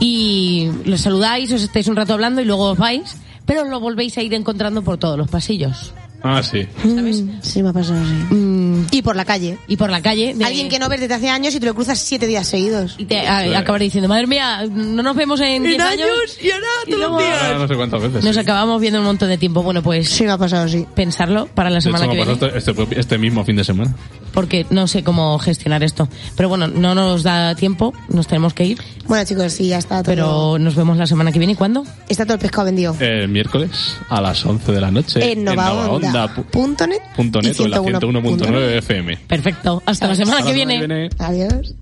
Y 0.00 0.68
los 0.84 1.00
saludáis, 1.00 1.50
os 1.52 1.62
estáis 1.62 1.86
un 1.88 1.96
rato 1.96 2.12
hablando 2.14 2.40
y 2.40 2.44
luego 2.44 2.70
os 2.70 2.78
vais, 2.78 3.16
pero 3.46 3.64
lo 3.64 3.80
volvéis 3.80 4.18
a 4.18 4.22
ir 4.22 4.34
encontrando 4.34 4.82
por 4.82 4.98
todos 4.98 5.16
los 5.16 5.28
pasillos. 5.30 5.94
Ah, 6.22 6.42
sí. 6.42 6.66
¿Sabes? 6.82 7.22
Mm, 7.22 7.30
Sí, 7.40 7.62
me 7.62 7.70
ha 7.70 7.72
pasado 7.72 8.00
así. 8.00 8.34
Mm, 8.34 8.86
Y 8.90 9.02
por 9.02 9.16
la 9.16 9.24
calle. 9.24 9.58
y 9.66 9.76
por 9.76 9.90
la 9.90 10.02
calle. 10.02 10.34
de- 10.34 10.44
Alguien 10.44 10.68
que 10.68 10.78
no 10.78 10.88
ves 10.88 11.00
desde 11.00 11.14
hace 11.14 11.28
años 11.30 11.54
y 11.54 11.60
te 11.60 11.66
lo 11.66 11.74
cruzas 11.74 11.98
siete 11.98 12.26
días 12.26 12.46
seguidos. 12.46 12.94
Y 12.98 13.06
te 13.06 13.20
a- 13.26 13.58
acabar 13.58 13.80
diciendo, 13.80 14.08
madre 14.08 14.26
mía, 14.26 14.64
no 14.70 15.02
nos 15.02 15.16
vemos 15.16 15.40
en 15.40 15.62
10 15.62 15.80
años. 15.80 16.08
y 16.42 16.50
ahora 16.50 16.66
Y 16.86 16.92
luego 16.92 17.18
Ah, 17.20 17.54
no 17.58 17.66
sé 17.68 17.74
cuántas 17.74 18.02
veces. 18.02 18.24
nos 18.24 18.34
sí. 18.34 18.40
acabamos 18.40 18.80
viendo 18.80 18.98
un 19.00 19.06
montón 19.06 19.28
de 19.28 19.38
tiempo. 19.38 19.62
Bueno, 19.62 19.82
pues 19.82 20.08
Sí, 20.10 20.24
me 20.24 20.30
ha 20.32 20.38
pasado 20.38 20.64
así. 20.64 20.86
pensarlo 20.94 21.46
para 21.54 21.70
la 21.70 21.76
De 21.76 21.80
hecho, 21.80 21.88
semana 21.96 22.06
me 22.06 22.12
que 22.12 22.18
pasó 22.26 22.38
viene. 22.38 22.58
este, 22.58 22.70
este- 22.72 23.00
este 23.00 23.18
mismo 23.18 23.44
fin 23.44 23.56
de 23.56 23.64
semana. 23.64 23.94
Porque 24.32 24.66
no 24.70 24.86
sé 24.86 25.02
cómo 25.02 25.38
gestionar 25.38 25.82
esto. 25.82 26.08
Pero 26.36 26.48
bueno, 26.48 26.68
no 26.68 26.94
nos 26.94 27.22
da 27.22 27.54
tiempo, 27.54 27.92
nos 28.08 28.26
tenemos 28.26 28.54
que 28.54 28.64
ir. 28.64 28.78
Bueno, 29.06 29.24
chicos, 29.24 29.52
sí, 29.52 29.68
ya 29.68 29.78
está 29.78 30.02
todo. 30.02 30.12
Pero 30.12 30.58
nos 30.58 30.74
vemos 30.74 30.96
la 30.96 31.06
semana 31.06 31.32
que 31.32 31.38
viene. 31.38 31.56
¿Cuándo? 31.56 31.84
Está 32.08 32.24
todo 32.24 32.34
el 32.34 32.40
pescado 32.40 32.66
vendido. 32.66 32.96
El 33.00 33.28
miércoles 33.28 33.96
a 34.08 34.20
las 34.20 34.44
11 34.44 34.72
de 34.72 34.80
la 34.80 34.90
noche 34.90 35.32
en 35.32 35.44
novaonda.net 35.44 37.00
punto 37.16 37.42
net 37.42 37.54
y 37.58 37.62
o 37.62 37.64
en 37.64 37.70
la 37.70 37.78
101.9 37.78 38.00
101.9 38.00 38.78
FM. 38.78 39.16
Perfecto. 39.28 39.82
Hasta 39.86 40.08
la 40.08 40.14
semana 40.14 40.38
Hasta 40.38 40.52
que 40.52 40.58
la 40.58 40.64
semana 40.64 40.86
viene. 40.86 41.10
Adiós. 41.18 41.74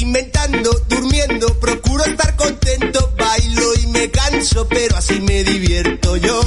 Inventando, 0.00 0.70
durmiendo, 0.88 1.58
procuro 1.58 2.04
estar 2.04 2.36
contento, 2.36 3.12
bailo 3.18 3.74
y 3.82 3.86
me 3.88 4.10
canso, 4.10 4.66
pero 4.68 4.96
así 4.96 5.20
me 5.20 5.42
divierto 5.42 6.16
yo. 6.16 6.40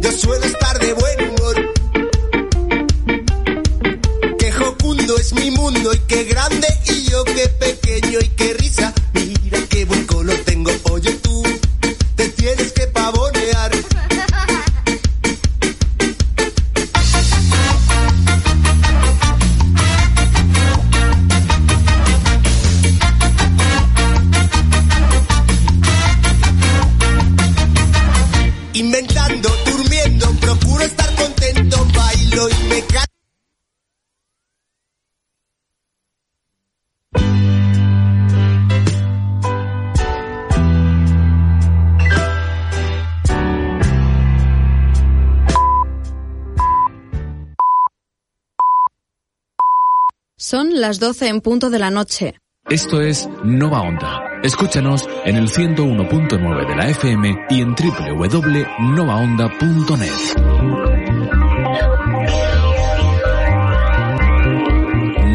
Yo 0.00 0.12
suelo 0.12 0.44
estar 0.44 0.78
de 0.78 0.92
buen 0.92 1.07
grande 6.28 6.68
y 6.86 7.10
yo 7.10 7.24
qué 7.24 7.48
pequeño 7.48 7.77
Las 50.78 51.00
12 51.00 51.26
en 51.26 51.40
punto 51.40 51.70
de 51.70 51.80
la 51.80 51.90
noche. 51.90 52.36
Esto 52.70 53.00
es 53.00 53.28
Nova 53.42 53.80
Onda. 53.80 54.22
Escúchanos 54.44 55.08
en 55.24 55.34
el 55.34 55.48
101.9 55.48 56.68
de 56.68 56.76
la 56.76 56.88
FM 56.88 57.46
y 57.50 57.62
en 57.62 57.74
www.novaonda.net. 57.74 60.12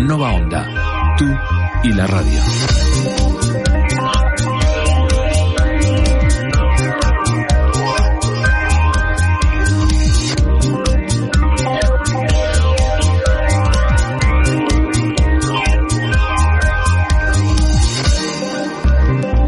Nova 0.08 0.32
Onda. 0.32 0.66
Tú 1.18 1.26
y 1.84 1.92
la 1.92 2.08
radio. 2.08 2.40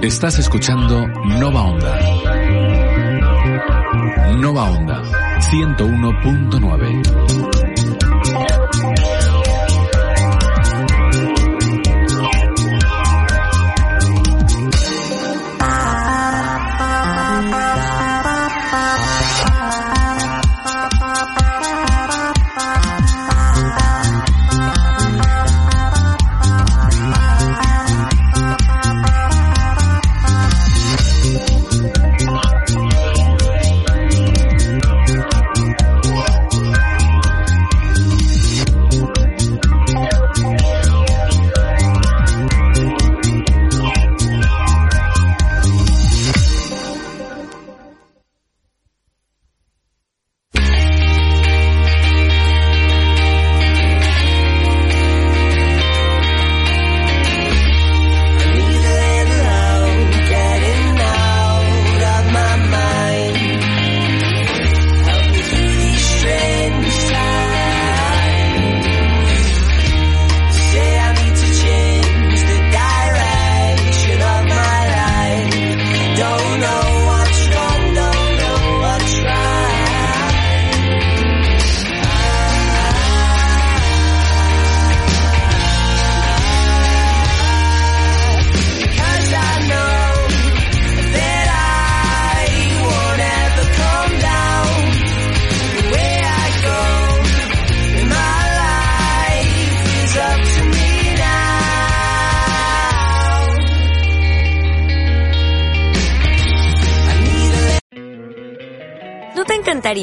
Estás 0.05 0.37
escuchando 0.37 1.07
Nova 1.39 1.63
Onda. 1.63 1.99
Nova 4.39 4.69
Onda 4.69 5.01
101.9. 5.39 7.54